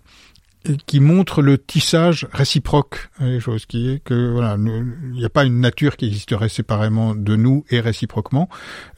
qui 0.85 0.99
montre 0.99 1.41
le 1.41 1.57
tissage 1.57 2.27
réciproque 2.31 3.09
des 3.19 3.39
choses, 3.39 3.65
qui 3.65 3.89
est 3.89 4.03
que 4.03 4.31
voilà, 4.31 4.57
il 4.57 5.11
n'y 5.11 5.25
a 5.25 5.29
pas 5.29 5.43
une 5.43 5.59
nature 5.59 5.97
qui 5.97 6.05
existerait 6.05 6.49
séparément 6.49 7.15
de 7.15 7.35
nous 7.35 7.65
et 7.69 7.79
réciproquement, 7.79 8.49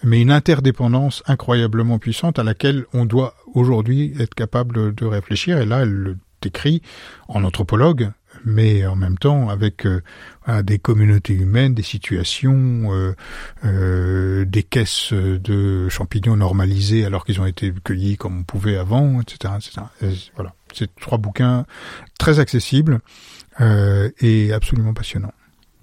mais 0.04 0.22
une 0.22 0.32
interdépendance 0.32 1.24
incroyablement 1.26 2.00
puissante 2.00 2.40
à 2.40 2.44
laquelle 2.44 2.86
on 2.94 3.06
doit 3.06 3.36
aujourd'hui 3.54 4.14
être 4.20 4.36
capable 4.36 4.94
de 4.94 5.06
réfléchir. 5.06 5.58
Et 5.58 5.66
là, 5.66 5.82
elle 5.82 5.92
le 5.92 6.18
décrit 6.42 6.82
en 7.30 7.44
anthropologue, 7.44 8.12
mais 8.44 8.86
en 8.86 8.96
même 8.96 9.18
temps 9.18 9.50
avec 9.50 9.88
euh, 10.48 10.62
des 10.62 10.80
communautés 10.80 11.34
humaines, 11.34 11.74
des 11.74 11.84
situations, 11.84 12.94
euh, 12.94 13.16
euh, 13.64 14.46
des 14.46 14.64
caisses 14.64 15.14
de 15.14 15.88
champignons 15.90 16.36
normalisés 16.36 17.06
alors 17.06 17.26
qu'ils 17.26 17.40
ont 17.40 17.46
été 17.46 17.74
cueillis 17.84 18.18
comme 18.18 18.40
on 18.40 18.44
pouvait 18.44 18.78
avant, 18.78 19.22
etc. 19.22 19.54
etc. 19.58 20.18
voilà, 20.36 20.54
c'est 20.74 20.94
trois 20.96 21.18
bouquins 21.18 21.66
très 22.20 22.40
accessibles 22.40 23.00
et 23.60 24.52
absolument 24.52 24.94
passionnants. 24.94 25.34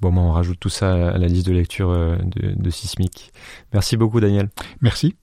Bon, 0.00 0.12
ben, 0.12 0.20
on 0.20 0.32
rajoute 0.32 0.58
tout 0.58 0.68
ça 0.68 1.11
à 1.11 1.18
la 1.18 1.26
liste 1.26 1.46
de 1.46 1.52
lecture 1.52 1.90
de, 1.90 2.52
de 2.54 2.70
Sismic. 2.70 3.32
Merci 3.72 3.96
beaucoup, 3.96 4.20
Daniel. 4.20 4.48
Merci. 4.80 5.14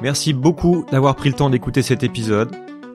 Merci 0.00 0.32
beaucoup 0.32 0.86
d'avoir 0.90 1.16
pris 1.16 1.28
le 1.28 1.34
temps 1.34 1.50
d'écouter 1.50 1.82
cet 1.82 2.02
épisode. 2.04 2.67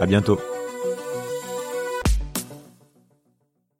À 0.00 0.06
bientôt. 0.06 0.40